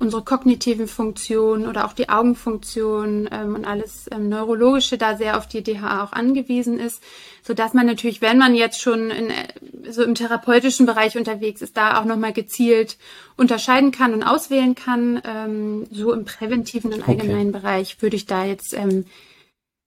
unsere 0.00 0.22
kognitiven 0.24 0.88
Funktionen 0.88 1.68
oder 1.68 1.84
auch 1.84 1.92
die 1.92 2.08
Augenfunktion 2.08 3.28
ähm, 3.30 3.54
und 3.54 3.66
alles 3.66 4.06
ähm, 4.10 4.30
Neurologische 4.30 4.96
da 4.96 5.16
sehr 5.16 5.36
auf 5.36 5.46
die 5.46 5.62
DHA 5.62 6.02
auch 6.02 6.12
angewiesen 6.12 6.80
ist, 6.80 7.02
so 7.42 7.52
dass 7.52 7.74
man 7.74 7.86
natürlich, 7.86 8.22
wenn 8.22 8.38
man 8.38 8.54
jetzt 8.54 8.80
schon 8.80 9.10
in, 9.10 9.30
äh, 9.30 9.92
so 9.92 10.02
im 10.02 10.14
therapeutischen 10.14 10.86
Bereich 10.86 11.18
unterwegs 11.18 11.60
ist, 11.60 11.76
da 11.76 12.00
auch 12.00 12.06
nochmal 12.06 12.32
gezielt 12.32 12.96
unterscheiden 13.36 13.92
kann 13.92 14.14
und 14.14 14.22
auswählen 14.22 14.74
kann. 14.74 15.20
Ähm, 15.24 15.86
so 15.90 16.12
im 16.14 16.24
präventiven 16.24 16.94
und 16.94 17.06
allgemeinen 17.06 17.50
okay. 17.50 17.60
Bereich 17.60 18.02
würde 18.02 18.16
ich 18.16 18.24
da 18.24 18.46
jetzt 18.46 18.72
ähm, 18.72 19.04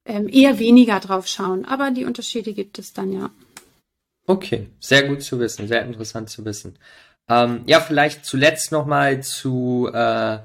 ähm, 0.05 0.29
eher 0.29 0.59
weniger 0.59 0.99
drauf 0.99 1.27
schauen. 1.27 1.65
Aber 1.65 1.89
die 1.89 2.05
Unterschiede 2.05 2.53
gibt 2.53 2.77
es 2.77 2.93
dann 2.93 3.11
ja. 3.11 3.31
Okay, 4.25 4.69
sehr 4.79 5.07
gut 5.07 5.23
zu 5.23 5.39
wissen, 5.39 5.67
sehr 5.67 5.83
interessant 5.83 6.29
zu 6.29 6.45
wissen. 6.45 6.77
Ähm, 7.29 7.61
ja, 7.65 7.79
vielleicht 7.79 8.25
zuletzt 8.25 8.71
nochmal 8.71 9.23
zu 9.23 9.89
äh, 9.93 10.39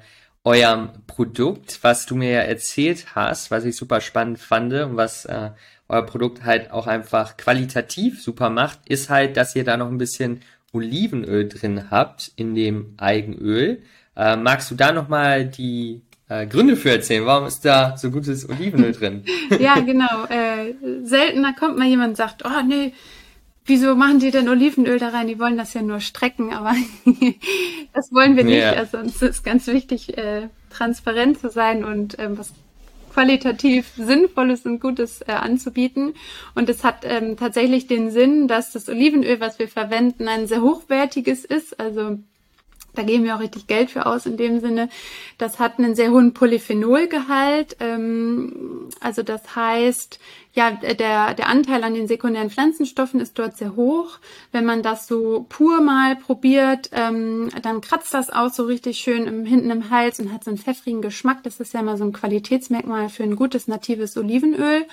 eurem 0.45 0.91
Produkt, 1.07 1.81
was 1.83 2.07
du 2.07 2.15
mir 2.15 2.31
ja 2.31 2.41
erzählt 2.41 3.15
hast, 3.15 3.51
was 3.51 3.65
ich 3.65 3.77
super 3.77 4.01
spannend 4.01 4.39
fand 4.39 4.73
und 4.73 4.97
was 4.97 5.25
äh, 5.25 5.51
euer 5.89 6.07
Produkt 6.07 6.45
halt 6.45 6.71
auch 6.71 6.87
einfach 6.87 7.37
qualitativ 7.37 8.23
super 8.23 8.51
macht, 8.51 8.81
ist 8.87 9.11
halt, 9.11 9.37
dass 9.37 9.57
ihr 9.57 9.65
da 9.65 9.77
noch 9.77 9.89
ein 9.89 9.99
bisschen 9.99 10.41
Olivenöl 10.73 11.49
drin 11.49 11.91
habt 11.91 12.31
in 12.37 12.55
dem 12.55 12.95
Eigenöl. 12.99 13.83
Äh, 14.17 14.37
magst 14.37 14.71
du 14.71 14.75
da 14.75 14.93
nochmal 14.93 15.47
die 15.47 16.03
äh, 16.29 16.47
Gründe 16.47 16.77
für 16.77 16.91
erzählen? 16.91 17.25
Warum 17.25 17.47
ist 17.47 17.65
da 17.65 17.97
so 17.97 18.11
gutes 18.11 18.49
Olivenöl 18.49 18.93
drin? 18.93 19.25
ja, 19.59 19.81
genau. 19.81 20.27
Äh, 20.29 20.75
seltener 21.05 21.55
kommt 21.55 21.79
mal 21.79 21.89
jemand 21.89 22.11
und 22.11 22.17
sagt, 22.17 22.45
oh 22.45 22.63
nee, 22.67 22.93
wieso 23.69 23.95
machen 23.95 24.19
die 24.19 24.31
denn 24.31 24.49
Olivenöl 24.49 24.99
da 24.99 25.09
rein? 25.11 25.29
Die 25.29 25.39
wollen 25.39 25.57
das 25.57 25.75
ja 25.75 25.83
nur 25.83 26.01
strecken, 26.01 26.53
aber 26.53 26.75
das 27.95 28.13
wollen 28.13 28.37
wir 28.37 28.45
nicht. 28.45 28.59
Ja. 28.59 28.73
Also 28.73 28.99
uns 28.99 29.23
ist 29.23 29.45
ganz 29.45 29.67
wichtig, 29.67 30.19
äh, 30.19 30.49
transparent 30.71 31.39
zu 31.39 31.51
sein 31.51 31.85
und 31.85 32.19
ähm, 32.19 32.39
was 32.39 32.53
qualitativ 33.13 33.91
Sinnvolles 33.97 34.65
und 34.65 34.81
Gutes 34.81 35.23
äh, 35.23 35.33
anzubieten. 35.33 36.15
Und 36.55 36.69
es 36.69 36.85
hat 36.85 37.05
ähm, 37.05 37.37
tatsächlich 37.37 37.87
den 37.87 38.11
Sinn, 38.11 38.49
dass 38.49 38.73
das 38.73 38.89
Olivenöl, 38.89 39.41
was 39.41 39.59
wir 39.59 39.69
verwenden, 39.69 40.29
ein 40.29 40.47
sehr 40.47 40.63
hochwertiges 40.63 41.45
ist. 41.45 41.81
Also 41.81 42.19
da 42.95 43.03
geben 43.03 43.25
wir 43.25 43.37
auch 43.37 43.41
richtig 43.41 43.67
Geld 43.67 43.91
für 43.91 44.07
aus 44.07 44.27
in 44.27 44.37
dem 44.37 44.61
Sinne. 44.61 44.89
Das 45.39 45.59
hat 45.59 45.79
einen 45.79 45.95
sehr 45.95 46.11
hohen 46.11 46.35
Polyphenolgehalt. 46.35 47.77
Ähm, 47.81 48.89
also 49.01 49.23
das 49.23 49.55
heißt, 49.55 50.19
ja, 50.55 50.73
der, 50.73 51.35
der 51.35 51.49
Anteil 51.49 51.85
an 51.85 51.95
den 51.95 52.09
sekundären 52.09 52.51
Pflanzenstoffen 52.51 53.21
ist 53.21 53.39
dort 53.39 53.57
sehr 53.57 53.77
hoch. 53.77 54.19
Wenn 54.51 54.65
man 54.65 54.83
das 54.83 55.07
so 55.07 55.47
pur 55.49 55.81
mal 55.81 56.17
probiert, 56.17 56.91
ähm, 56.93 57.51
dann 57.63 57.81
kratzt 57.81 58.15
das 58.15 58.31
auch 58.31 58.53
so 58.53 58.65
richtig 58.65 58.99
schön 58.99 59.27
im, 59.27 59.45
hinten 59.45 59.71
im 59.71 59.91
Hals 59.91 60.19
und 60.19 60.33
hat 60.33 60.43
so 60.43 60.51
einen 60.51 60.59
pfeffrigen 60.59 61.03
Geschmack. 61.03 61.45
Das 61.45 61.61
ist 61.61 61.75
ja 61.75 61.83
mal 61.83 61.97
so 61.97 62.05
ein 62.05 62.13
Qualitätsmerkmal 62.13 63.09
für 63.09 63.23
ein 63.23 63.37
gutes 63.37 63.69
natives 63.69 64.17
Olivenöl. 64.17 64.87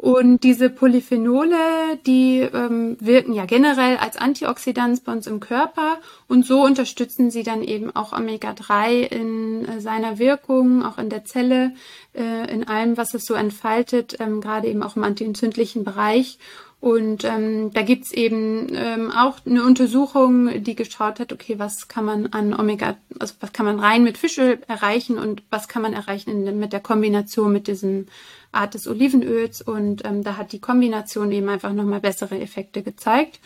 Und 0.00 0.44
diese 0.44 0.70
Polyphenole, 0.70 1.98
die 2.06 2.40
ähm, 2.40 2.96
wirken 3.00 3.34
ja 3.34 3.44
generell 3.44 3.98
als 3.98 4.16
Antioxidant 4.16 5.04
bei 5.04 5.12
uns 5.12 5.26
im 5.26 5.40
Körper 5.40 5.98
und 6.26 6.46
so 6.46 6.64
unterstützen 6.64 7.30
sie 7.30 7.42
dann 7.42 7.62
eben 7.62 7.94
auch 7.94 8.14
Omega-3 8.14 9.02
in 9.02 9.68
äh, 9.68 9.78
seiner 9.82 10.18
Wirkung, 10.18 10.82
auch 10.82 10.96
in 10.96 11.10
der 11.10 11.26
Zelle, 11.26 11.72
äh, 12.14 12.50
in 12.50 12.66
allem, 12.66 12.96
was 12.96 13.12
es 13.12 13.26
so 13.26 13.34
entfaltet, 13.34 14.16
ähm, 14.20 14.40
gerade 14.40 14.68
eben 14.68 14.82
auch 14.82 14.96
im 14.96 15.04
antientzündlichen 15.04 15.84
Bereich. 15.84 16.38
Und 16.80 17.24
ähm, 17.24 17.72
da 17.74 17.82
gibt's 17.82 18.10
eben 18.10 18.68
ähm, 18.74 19.10
auch 19.10 19.36
eine 19.44 19.64
Untersuchung, 19.64 20.62
die 20.62 20.74
geschaut 20.74 21.20
hat, 21.20 21.30
okay, 21.30 21.58
was 21.58 21.88
kann 21.88 22.06
man 22.06 22.28
an 22.28 22.58
Omega, 22.58 22.96
also 23.18 23.34
was 23.40 23.52
kann 23.52 23.66
man 23.66 23.78
rein 23.78 24.02
mit 24.02 24.16
Fischöl 24.16 24.58
erreichen 24.66 25.18
und 25.18 25.42
was 25.50 25.68
kann 25.68 25.82
man 25.82 25.92
erreichen 25.92 26.30
in, 26.30 26.58
mit 26.58 26.72
der 26.72 26.80
Kombination 26.80 27.52
mit 27.52 27.66
diesem 27.66 28.06
Art 28.50 28.72
des 28.72 28.88
Olivenöls. 28.88 29.60
Und 29.60 30.06
ähm, 30.06 30.24
da 30.24 30.38
hat 30.38 30.52
die 30.52 30.58
Kombination 30.58 31.30
eben 31.32 31.50
einfach 31.50 31.74
nochmal 31.74 32.00
bessere 32.00 32.40
Effekte 32.40 32.82
gezeigt. 32.82 33.40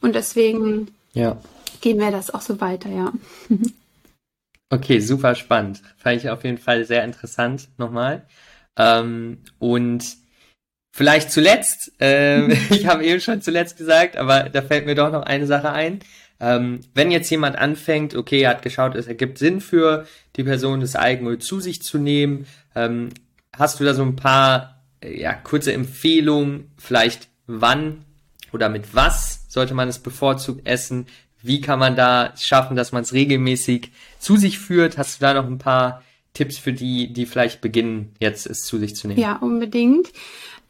Und 0.00 0.16
deswegen 0.16 0.88
ja. 1.12 1.36
geben 1.80 2.00
wir 2.00 2.10
das 2.10 2.34
auch 2.34 2.40
so 2.40 2.60
weiter, 2.60 2.90
ja. 2.90 3.12
okay, 4.70 4.98
super 4.98 5.36
spannend. 5.36 5.80
Fand 5.96 6.16
ich 6.16 6.28
auf 6.28 6.42
jeden 6.42 6.58
Fall 6.58 6.84
sehr 6.84 7.04
interessant 7.04 7.68
nochmal. 7.78 8.26
Ähm, 8.76 9.38
und 9.60 10.18
Vielleicht 10.90 11.30
zuletzt, 11.30 11.92
ähm, 12.00 12.50
ich 12.70 12.86
habe 12.86 13.04
eben 13.04 13.20
schon 13.20 13.42
zuletzt 13.42 13.76
gesagt, 13.76 14.16
aber 14.16 14.44
da 14.44 14.62
fällt 14.62 14.86
mir 14.86 14.94
doch 14.94 15.12
noch 15.12 15.22
eine 15.22 15.46
Sache 15.46 15.70
ein. 15.70 16.00
Ähm, 16.40 16.80
wenn 16.94 17.10
jetzt 17.10 17.30
jemand 17.30 17.56
anfängt, 17.56 18.14
okay, 18.14 18.40
er 18.40 18.50
hat 18.50 18.62
geschaut, 18.62 18.94
es 18.94 19.06
ergibt 19.06 19.38
Sinn 19.38 19.60
für 19.60 20.06
die 20.36 20.44
Person, 20.44 20.80
das 20.80 20.96
Eigenöl 20.96 21.38
zu 21.38 21.60
sich 21.60 21.82
zu 21.82 21.98
nehmen, 21.98 22.46
ähm, 22.74 23.10
hast 23.56 23.78
du 23.78 23.84
da 23.84 23.94
so 23.94 24.02
ein 24.02 24.16
paar 24.16 24.82
ja, 25.04 25.34
kurze 25.34 25.72
Empfehlungen, 25.72 26.70
vielleicht 26.78 27.28
wann 27.46 28.04
oder 28.52 28.68
mit 28.68 28.94
was 28.94 29.44
sollte 29.48 29.74
man 29.74 29.88
es 29.88 29.98
bevorzugt 29.98 30.66
essen? 30.66 31.06
Wie 31.42 31.60
kann 31.60 31.78
man 31.78 31.96
da 31.96 32.34
schaffen, 32.38 32.76
dass 32.76 32.92
man 32.92 33.02
es 33.02 33.12
regelmäßig 33.12 33.92
zu 34.18 34.36
sich 34.36 34.58
führt? 34.58 34.98
Hast 34.98 35.20
du 35.20 35.24
da 35.24 35.34
noch 35.34 35.46
ein 35.46 35.58
paar 35.58 36.02
Tipps 36.34 36.58
für 36.58 36.72
die, 36.72 37.12
die 37.12 37.26
vielleicht 37.26 37.60
beginnen, 37.60 38.14
jetzt 38.18 38.46
es 38.46 38.62
zu 38.62 38.78
sich 38.78 38.94
zu 38.94 39.08
nehmen? 39.08 39.20
Ja, 39.20 39.36
unbedingt. 39.36 40.08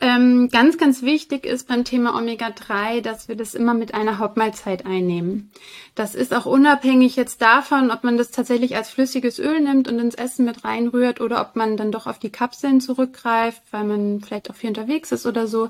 Ähm, 0.02 0.48
ganz, 0.48 0.78
ganz 0.78 1.02
wichtig 1.02 1.44
ist 1.44 1.68
beim 1.68 1.84
Thema 1.84 2.16
Omega-3, 2.16 3.02
dass 3.02 3.28
wir 3.28 3.36
das 3.36 3.54
immer 3.54 3.74
mit 3.74 3.92
einer 3.92 4.18
Hauptmahlzeit 4.18 4.86
einnehmen. 4.86 5.50
Das 5.94 6.14
ist 6.14 6.32
auch 6.32 6.46
unabhängig 6.46 7.16
jetzt 7.16 7.42
davon, 7.42 7.90
ob 7.90 8.02
man 8.02 8.16
das 8.16 8.30
tatsächlich 8.30 8.76
als 8.76 8.88
flüssiges 8.88 9.38
Öl 9.38 9.60
nimmt 9.60 9.88
und 9.88 9.98
ins 9.98 10.14
Essen 10.14 10.46
mit 10.46 10.64
reinrührt 10.64 11.20
oder 11.20 11.42
ob 11.42 11.54
man 11.54 11.76
dann 11.76 11.92
doch 11.92 12.06
auf 12.06 12.18
die 12.18 12.30
Kapseln 12.30 12.80
zurückgreift, 12.80 13.60
weil 13.72 13.84
man 13.84 14.22
vielleicht 14.22 14.50
auch 14.50 14.54
viel 14.54 14.70
unterwegs 14.70 15.12
ist 15.12 15.26
oder 15.26 15.46
so. 15.46 15.68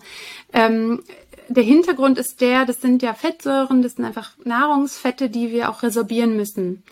Ähm, 0.53 1.03
der 1.49 1.64
Hintergrund 1.64 2.16
ist 2.16 2.41
der, 2.41 2.64
das 2.64 2.81
sind 2.81 3.03
ja 3.03 3.14
Fettsäuren, 3.14 3.83
das 3.83 3.97
sind 3.97 4.05
einfach 4.05 4.31
Nahrungsfette, 4.45 5.28
die 5.28 5.51
wir 5.51 5.68
auch 5.68 5.83
resorbieren 5.83 6.37
müssen. 6.37 6.85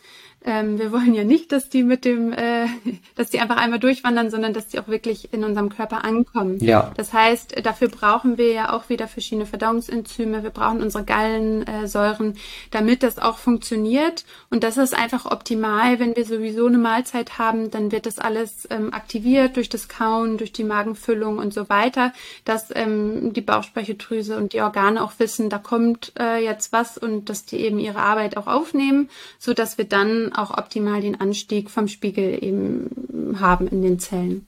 Ähm, 0.44 0.78
wir 0.78 0.92
wollen 0.92 1.14
ja 1.14 1.24
nicht, 1.24 1.50
dass 1.50 1.68
die 1.68 1.82
mit 1.82 2.04
dem, 2.04 2.32
äh, 2.32 2.66
dass 3.16 3.30
die 3.30 3.40
einfach 3.40 3.56
einmal 3.56 3.80
durchwandern, 3.80 4.30
sondern 4.30 4.52
dass 4.52 4.68
die 4.68 4.78
auch 4.78 4.88
wirklich 4.88 5.32
in 5.32 5.44
unserem 5.44 5.68
Körper 5.68 6.04
ankommen. 6.04 6.58
Ja. 6.60 6.92
Das 6.96 7.12
heißt, 7.12 7.64
dafür 7.64 7.88
brauchen 7.88 8.38
wir 8.38 8.52
ja 8.52 8.72
auch 8.72 8.88
wieder 8.88 9.08
verschiedene 9.08 9.46
Verdauungsenzyme. 9.46 10.42
Wir 10.42 10.50
brauchen 10.50 10.80
unsere 10.80 11.04
Gallensäuren, 11.04 12.32
äh, 12.32 12.38
damit 12.70 13.02
das 13.02 13.18
auch 13.18 13.38
funktioniert. 13.38 14.24
Und 14.48 14.62
das 14.62 14.76
ist 14.76 14.96
einfach 14.96 15.26
optimal, 15.26 15.98
wenn 15.98 16.14
wir 16.14 16.24
sowieso 16.24 16.66
eine 16.66 16.78
Mahlzeit 16.78 17.38
haben, 17.38 17.70
dann 17.70 17.90
wird 17.90 18.06
das 18.06 18.18
alles 18.18 18.68
ähm, 18.70 18.94
aktiviert 18.94 19.56
durch 19.56 19.68
das 19.68 19.88
Kauen, 19.88 20.38
durch 20.38 20.52
die 20.52 20.64
Magenfüllung 20.64 21.38
und 21.38 21.52
so 21.52 21.68
weiter, 21.68 22.12
dass 22.44 22.68
ähm, 22.74 23.32
die 23.32 23.40
Bauchspeicheldrüse 23.40 24.36
und 24.36 24.52
die 24.52 24.60
Organe 24.60 25.02
auch 25.02 25.12
wissen, 25.18 25.50
da 25.50 25.58
kommt 25.58 26.12
äh, 26.18 26.42
jetzt 26.42 26.72
was 26.72 26.96
und 26.96 27.28
dass 27.28 27.44
die 27.44 27.56
eben 27.56 27.78
ihre 27.78 27.98
Arbeit 27.98 28.36
auch 28.36 28.46
aufnehmen, 28.46 29.08
so 29.38 29.52
dass 29.52 29.78
wir 29.78 29.84
dann 29.84 30.27
auch 30.32 30.56
optimal 30.56 31.00
den 31.00 31.20
Anstieg 31.20 31.70
vom 31.70 31.88
Spiegel 31.88 32.42
eben 32.42 33.36
haben 33.40 33.68
in 33.68 33.82
den 33.82 33.98
Zellen. 33.98 34.46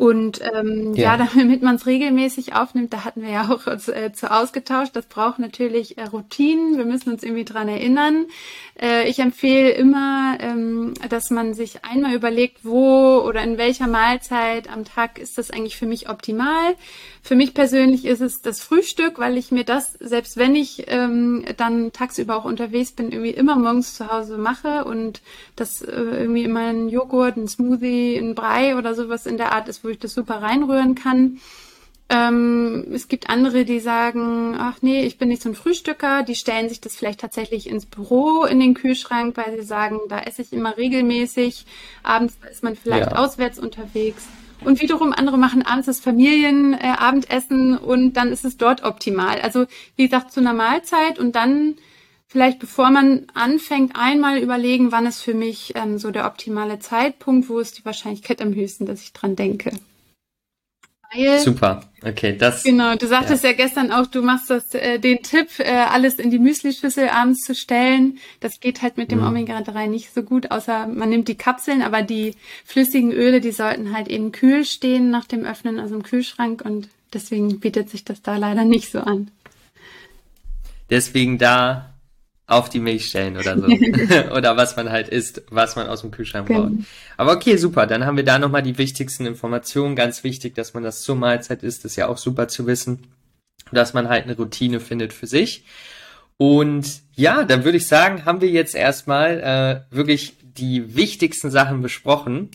Und 0.00 0.40
ähm, 0.54 0.94
ja. 0.94 1.18
ja, 1.18 1.28
damit 1.34 1.60
man 1.60 1.74
es 1.74 1.84
regelmäßig 1.84 2.54
aufnimmt, 2.54 2.90
da 2.94 3.04
hatten 3.04 3.20
wir 3.20 3.28
ja 3.28 3.50
auch 3.50 3.66
uns, 3.66 3.86
äh, 3.86 4.10
zu 4.14 4.30
ausgetauscht. 4.32 4.96
Das 4.96 5.04
braucht 5.04 5.38
natürlich 5.38 5.98
äh, 5.98 6.04
Routinen. 6.04 6.78
Wir 6.78 6.86
müssen 6.86 7.12
uns 7.12 7.22
irgendwie 7.22 7.44
dran 7.44 7.68
erinnern. 7.68 8.24
Äh, 8.80 9.10
ich 9.10 9.18
empfehle 9.18 9.68
immer, 9.72 10.38
ähm, 10.40 10.94
dass 11.10 11.28
man 11.28 11.52
sich 11.52 11.84
einmal 11.84 12.14
überlegt, 12.14 12.64
wo 12.64 13.18
oder 13.18 13.42
in 13.42 13.58
welcher 13.58 13.88
Mahlzeit 13.88 14.72
am 14.72 14.86
Tag 14.86 15.18
ist 15.18 15.36
das 15.36 15.50
eigentlich 15.50 15.76
für 15.76 15.84
mich 15.84 16.08
optimal. 16.08 16.76
Für 17.22 17.36
mich 17.36 17.52
persönlich 17.52 18.06
ist 18.06 18.22
es 18.22 18.40
das 18.40 18.62
Frühstück, 18.62 19.18
weil 19.18 19.36
ich 19.36 19.50
mir 19.52 19.64
das, 19.64 19.92
selbst 19.92 20.38
wenn 20.38 20.54
ich 20.54 20.84
ähm, 20.88 21.44
dann 21.58 21.92
tagsüber 21.92 22.36
auch 22.36 22.46
unterwegs 22.46 22.92
bin, 22.92 23.12
irgendwie 23.12 23.32
immer 23.32 23.56
morgens 23.56 23.94
zu 23.94 24.10
Hause 24.10 24.38
mache 24.38 24.86
und 24.86 25.20
das 25.56 25.82
äh, 25.82 25.92
irgendwie 25.92 26.44
immer 26.44 26.68
ein 26.68 26.88
Joghurt, 26.88 27.36
ein 27.36 27.46
Smoothie, 27.46 28.16
ein 28.16 28.34
Brei 28.34 28.76
oder 28.76 28.94
sowas 28.94 29.26
in 29.26 29.36
der 29.36 29.52
Art 29.52 29.68
ist, 29.68 29.84
wo 29.84 29.89
ich 29.90 29.98
das 29.98 30.14
super 30.14 30.42
reinrühren 30.42 30.94
kann. 30.94 31.40
Ähm, 32.12 32.86
es 32.92 33.06
gibt 33.06 33.30
andere, 33.30 33.64
die 33.64 33.78
sagen, 33.78 34.56
ach 34.58 34.78
nee, 34.80 35.04
ich 35.04 35.16
bin 35.16 35.28
nicht 35.28 35.42
so 35.42 35.48
ein 35.48 35.54
Frühstücker. 35.54 36.24
Die 36.24 36.34
stellen 36.34 36.68
sich 36.68 36.80
das 36.80 36.96
vielleicht 36.96 37.20
tatsächlich 37.20 37.68
ins 37.68 37.86
Büro 37.86 38.44
in 38.44 38.58
den 38.58 38.74
Kühlschrank, 38.74 39.36
weil 39.36 39.56
sie 39.56 39.64
sagen, 39.64 40.00
da 40.08 40.18
esse 40.20 40.42
ich 40.42 40.52
immer 40.52 40.76
regelmäßig. 40.76 41.66
Abends 42.02 42.36
ist 42.50 42.64
man 42.64 42.74
vielleicht 42.74 43.12
ja. 43.12 43.16
auswärts 43.16 43.60
unterwegs. 43.60 44.26
Und 44.64 44.82
wiederum 44.82 45.12
andere 45.12 45.38
machen 45.38 45.64
abends 45.64 45.86
das 45.86 46.00
Familienabendessen 46.00 47.76
äh, 47.76 47.78
und 47.78 48.14
dann 48.14 48.32
ist 48.32 48.44
es 48.44 48.56
dort 48.56 48.82
optimal. 48.82 49.40
Also 49.40 49.66
wie 49.96 50.08
gesagt, 50.08 50.32
zu 50.32 50.40
einer 50.40 50.52
Mahlzeit 50.52 51.18
und 51.18 51.36
dann 51.36 51.76
vielleicht 52.30 52.60
bevor 52.60 52.90
man 52.90 53.26
anfängt, 53.34 53.96
einmal 53.96 54.38
überlegen, 54.38 54.92
wann 54.92 55.06
ist 55.06 55.20
für 55.20 55.34
mich 55.34 55.72
ähm, 55.74 55.98
so 55.98 56.12
der 56.12 56.26
optimale 56.26 56.78
Zeitpunkt, 56.78 57.48
wo 57.48 57.58
ist 57.58 57.78
die 57.78 57.84
Wahrscheinlichkeit 57.84 58.40
am 58.40 58.54
höchsten, 58.54 58.86
dass 58.86 59.02
ich 59.02 59.12
dran 59.12 59.34
denke. 59.34 59.72
Weil, 61.12 61.40
Super, 61.40 61.82
okay, 62.04 62.36
das. 62.38 62.62
Genau, 62.62 62.94
du 62.94 63.08
sagtest 63.08 63.42
ja, 63.42 63.50
ja 63.50 63.56
gestern 63.56 63.90
auch, 63.90 64.06
du 64.06 64.22
machst 64.22 64.48
das, 64.48 64.72
äh, 64.74 65.00
den 65.00 65.24
Tipp, 65.24 65.48
äh, 65.58 65.72
alles 65.72 66.20
in 66.20 66.30
die 66.30 66.38
Müslischüssel 66.38 67.08
abends 67.08 67.40
zu 67.40 67.56
stellen. 67.56 68.18
Das 68.38 68.60
geht 68.60 68.80
halt 68.80 68.96
mit 68.96 69.10
dem 69.10 69.18
mhm. 69.18 69.26
Omega-3 69.26 69.88
nicht 69.88 70.14
so 70.14 70.22
gut, 70.22 70.52
außer 70.52 70.86
man 70.86 71.08
nimmt 71.08 71.26
die 71.26 71.34
Kapseln, 71.34 71.82
aber 71.82 72.02
die 72.02 72.36
flüssigen 72.64 73.10
Öle, 73.10 73.40
die 73.40 73.50
sollten 73.50 73.92
halt 73.92 74.06
eben 74.06 74.30
kühl 74.30 74.64
stehen 74.64 75.10
nach 75.10 75.24
dem 75.24 75.44
Öffnen, 75.44 75.80
also 75.80 75.96
im 75.96 76.04
Kühlschrank 76.04 76.62
und 76.64 76.88
deswegen 77.12 77.58
bietet 77.58 77.90
sich 77.90 78.04
das 78.04 78.22
da 78.22 78.36
leider 78.36 78.64
nicht 78.64 78.92
so 78.92 79.00
an. 79.00 79.32
Deswegen 80.90 81.38
da 81.38 81.89
auf 82.50 82.68
die 82.68 82.80
Milch 82.80 83.06
stellen 83.06 83.36
oder 83.36 83.56
so. 83.56 83.66
oder 84.36 84.56
was 84.56 84.76
man 84.76 84.90
halt 84.90 85.08
isst, 85.08 85.42
was 85.50 85.76
man 85.76 85.86
aus 85.86 86.00
dem 86.00 86.10
Kühlschrank 86.10 86.48
genau. 86.48 86.62
braucht. 86.62 86.72
Aber 87.16 87.32
okay, 87.32 87.56
super. 87.56 87.86
Dann 87.86 88.04
haben 88.04 88.16
wir 88.16 88.24
da 88.24 88.38
nochmal 88.38 88.62
die 88.62 88.76
wichtigsten 88.76 89.24
Informationen. 89.24 89.94
Ganz 89.94 90.24
wichtig, 90.24 90.56
dass 90.56 90.74
man 90.74 90.82
das 90.82 91.02
zur 91.02 91.14
Mahlzeit 91.14 91.62
isst, 91.62 91.84
ist 91.84 91.96
ja 91.96 92.08
auch 92.08 92.18
super 92.18 92.48
zu 92.48 92.66
wissen. 92.66 93.06
Dass 93.70 93.94
man 93.94 94.08
halt 94.08 94.24
eine 94.24 94.36
Routine 94.36 94.80
findet 94.80 95.12
für 95.12 95.28
sich. 95.28 95.64
Und 96.36 97.02
ja, 97.14 97.44
dann 97.44 97.64
würde 97.64 97.76
ich 97.76 97.86
sagen, 97.86 98.24
haben 98.24 98.40
wir 98.40 98.48
jetzt 98.48 98.74
erstmal 98.74 99.84
äh, 99.92 99.94
wirklich 99.94 100.36
die 100.42 100.96
wichtigsten 100.96 101.50
Sachen 101.50 101.82
besprochen. 101.82 102.50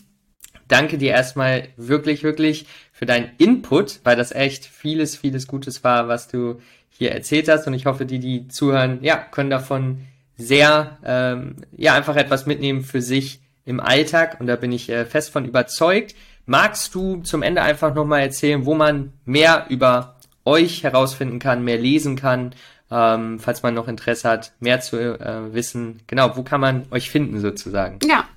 Danke 0.68 0.98
dir 0.98 1.12
erstmal 1.12 1.68
wirklich, 1.76 2.22
wirklich 2.22 2.66
für 2.92 3.06
deinen 3.06 3.30
Input, 3.38 4.00
weil 4.04 4.16
das 4.16 4.32
echt 4.32 4.66
vieles, 4.66 5.16
vieles 5.16 5.46
Gutes 5.46 5.84
war, 5.84 6.08
was 6.08 6.28
du 6.28 6.60
hier 6.98 7.12
erzählt 7.12 7.48
hast. 7.48 7.66
Und 7.66 7.74
ich 7.74 7.86
hoffe, 7.86 8.06
die, 8.06 8.18
die 8.18 8.48
zuhören, 8.48 8.98
ja, 9.02 9.16
können 9.16 9.50
davon 9.50 10.06
sehr, 10.36 10.98
ähm, 11.04 11.56
ja, 11.76 11.94
einfach 11.94 12.16
etwas 12.16 12.46
mitnehmen 12.46 12.82
für 12.82 13.00
sich 13.00 13.40
im 13.64 13.80
Alltag. 13.80 14.38
Und 14.40 14.46
da 14.46 14.56
bin 14.56 14.72
ich 14.72 14.88
äh, 14.88 15.04
fest 15.04 15.30
von 15.30 15.44
überzeugt. 15.44 16.14
Magst 16.46 16.94
du 16.94 17.22
zum 17.22 17.42
Ende 17.42 17.62
einfach 17.62 17.94
nochmal 17.94 18.20
erzählen, 18.20 18.66
wo 18.66 18.74
man 18.74 19.12
mehr 19.24 19.66
über 19.68 20.16
euch 20.44 20.84
herausfinden 20.84 21.38
kann, 21.38 21.64
mehr 21.64 21.78
lesen 21.78 22.16
kann, 22.16 22.54
ähm, 22.90 23.40
falls 23.40 23.62
man 23.62 23.74
noch 23.74 23.88
Interesse 23.88 24.28
hat, 24.28 24.52
mehr 24.60 24.80
zu 24.80 24.96
äh, 24.98 25.52
wissen? 25.52 26.00
Genau, 26.06 26.36
wo 26.36 26.44
kann 26.44 26.60
man 26.60 26.86
euch 26.92 27.10
finden 27.10 27.40
sozusagen? 27.40 27.98
Ja. 28.06 28.28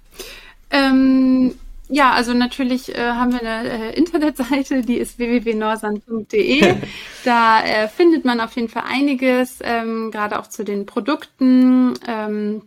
Ähm 0.72 1.54
ja, 1.90 2.12
also 2.12 2.34
natürlich 2.34 2.96
äh, 2.96 3.12
haben 3.12 3.32
wir 3.34 3.42
eine 3.42 3.92
äh, 3.92 3.98
Internetseite, 3.98 4.82
die 4.82 4.98
ist 4.98 5.18
www.norsan.de. 5.18 6.76
da 7.26 7.64
äh, 7.64 7.88
findet 7.88 8.26
man 8.26 8.40
auf 8.40 8.56
jeden 8.56 8.70
Fall 8.70 8.84
einiges, 8.88 9.60
ähm, 9.62 10.12
gerade 10.12 10.40
auch 10.40 10.48
zu 10.48 10.64
den 10.64 10.86
Produkten. 10.86 11.96
Ähm, 12.08 12.62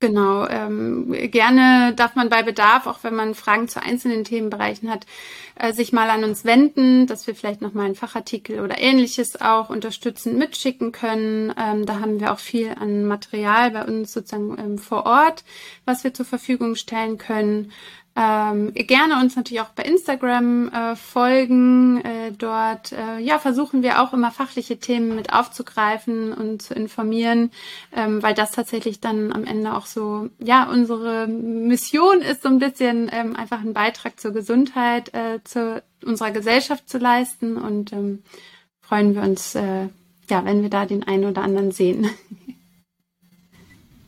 Genau, 0.00 0.46
ähm, 0.48 1.14
gerne 1.30 1.94
darf 1.96 2.14
man 2.14 2.28
bei 2.28 2.42
Bedarf, 2.42 2.86
auch 2.86 2.98
wenn 3.04 3.14
man 3.14 3.34
Fragen 3.34 3.68
zu 3.68 3.80
einzelnen 3.82 4.24
Themenbereichen 4.24 4.90
hat, 4.90 5.06
äh, 5.54 5.72
sich 5.72 5.94
mal 5.94 6.10
an 6.10 6.24
uns 6.24 6.44
wenden, 6.44 7.06
dass 7.06 7.26
wir 7.26 7.34
vielleicht 7.34 7.62
nochmal 7.62 7.86
einen 7.86 7.94
Fachartikel 7.94 8.60
oder 8.60 8.78
ähnliches 8.78 9.40
auch 9.40 9.70
unterstützend 9.70 10.36
mitschicken 10.36 10.92
können. 10.92 11.54
Ähm, 11.56 11.86
da 11.86 12.00
haben 12.00 12.20
wir 12.20 12.34
auch 12.34 12.38
viel 12.38 12.74
an 12.78 13.06
Material 13.06 13.70
bei 13.70 13.82
uns 13.86 14.12
sozusagen 14.12 14.58
ähm, 14.58 14.78
vor 14.78 15.06
Ort, 15.06 15.42
was 15.86 16.04
wir 16.04 16.12
zur 16.12 16.26
Verfügung 16.26 16.74
stellen 16.74 17.16
können. 17.16 17.72
Ähm, 18.16 18.72
gerne 18.74 19.20
uns 19.20 19.34
natürlich 19.34 19.60
auch 19.60 19.70
bei 19.70 19.82
Instagram 19.82 20.68
äh, 20.68 20.96
folgen. 20.96 22.00
Äh, 22.04 22.32
dort 22.38 22.92
äh, 22.92 23.18
ja 23.18 23.40
versuchen 23.40 23.82
wir 23.82 24.00
auch 24.00 24.12
immer 24.12 24.30
fachliche 24.30 24.78
Themen 24.78 25.16
mit 25.16 25.32
aufzugreifen 25.32 26.32
und 26.32 26.62
zu 26.62 26.74
informieren, 26.74 27.50
ähm, 27.94 28.22
weil 28.22 28.34
das 28.34 28.52
tatsächlich 28.52 29.00
dann 29.00 29.32
am 29.32 29.44
Ende 29.44 29.74
auch 29.74 29.86
so 29.86 30.28
ja 30.38 30.68
unsere 30.70 31.26
Mission 31.26 32.20
ist, 32.20 32.42
so 32.42 32.48
ein 32.48 32.60
bisschen 32.60 33.10
ähm, 33.12 33.34
einfach 33.34 33.60
einen 33.60 33.74
Beitrag 33.74 34.20
zur 34.20 34.32
Gesundheit 34.32 35.12
äh, 35.12 35.40
zu 35.42 35.82
unserer 36.04 36.30
Gesellschaft 36.30 36.88
zu 36.88 36.98
leisten 36.98 37.56
und 37.56 37.92
ähm, 37.92 38.22
freuen 38.80 39.16
wir 39.16 39.22
uns 39.22 39.56
äh, 39.56 39.88
ja, 40.30 40.44
wenn 40.44 40.62
wir 40.62 40.70
da 40.70 40.86
den 40.86 41.02
einen 41.02 41.24
oder 41.24 41.42
anderen 41.42 41.72
sehen. 41.72 42.08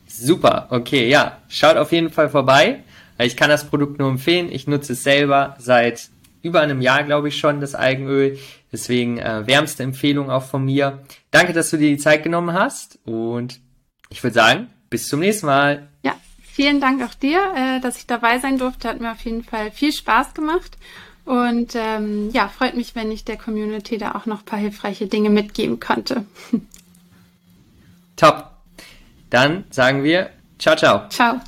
Super, 0.07 0.67
okay, 0.71 1.09
ja, 1.09 1.37
schaut 1.47 1.77
auf 1.77 1.91
jeden 1.91 2.09
Fall 2.09 2.29
vorbei. 2.29 2.83
Ich 3.19 3.35
kann 3.35 3.49
das 3.49 3.69
Produkt 3.69 3.99
nur 3.99 4.09
empfehlen. 4.09 4.51
Ich 4.51 4.67
nutze 4.67 4.93
es 4.93 5.03
selber 5.03 5.55
seit 5.59 6.09
über 6.41 6.61
einem 6.61 6.81
Jahr, 6.81 7.03
glaube 7.03 7.29
ich 7.29 7.37
schon, 7.37 7.61
das 7.61 7.75
Algenöl. 7.75 8.37
Deswegen 8.71 9.17
äh, 9.17 9.47
wärmste 9.47 9.83
Empfehlung 9.83 10.29
auch 10.29 10.43
von 10.43 10.63
mir. 10.63 11.03
Danke, 11.31 11.53
dass 11.53 11.69
du 11.69 11.77
dir 11.77 11.89
die 11.89 11.97
Zeit 11.97 12.23
genommen 12.23 12.53
hast 12.53 12.99
und 13.05 13.59
ich 14.09 14.23
würde 14.23 14.35
sagen, 14.35 14.67
bis 14.89 15.07
zum 15.07 15.19
nächsten 15.19 15.47
Mal. 15.47 15.87
Ja, 16.03 16.15
vielen 16.41 16.79
Dank 16.79 17.03
auch 17.03 17.13
dir, 17.13 17.39
äh, 17.55 17.79
dass 17.81 17.97
ich 17.97 18.07
dabei 18.07 18.39
sein 18.39 18.57
durfte. 18.57 18.89
Hat 18.89 18.99
mir 18.99 19.11
auf 19.11 19.21
jeden 19.21 19.43
Fall 19.43 19.71
viel 19.71 19.91
Spaß 19.91 20.33
gemacht. 20.33 20.77
Und 21.25 21.75
ähm, 21.75 22.29
ja, 22.31 22.47
freut 22.47 22.77
mich, 22.77 22.95
wenn 22.95 23.11
ich 23.11 23.25
der 23.25 23.37
Community 23.37 23.97
da 23.97 24.15
auch 24.15 24.25
noch 24.25 24.39
ein 24.39 24.45
paar 24.45 24.59
hilfreiche 24.59 25.07
Dinge 25.07 25.29
mitgeben 25.29 25.79
konnte. 25.79 26.25
Top. 28.15 28.51
Dann 29.29 29.65
sagen 29.69 30.03
wir 30.03 30.29
ciao, 30.57 30.77
ciao. 30.77 31.09
Ciao. 31.09 31.41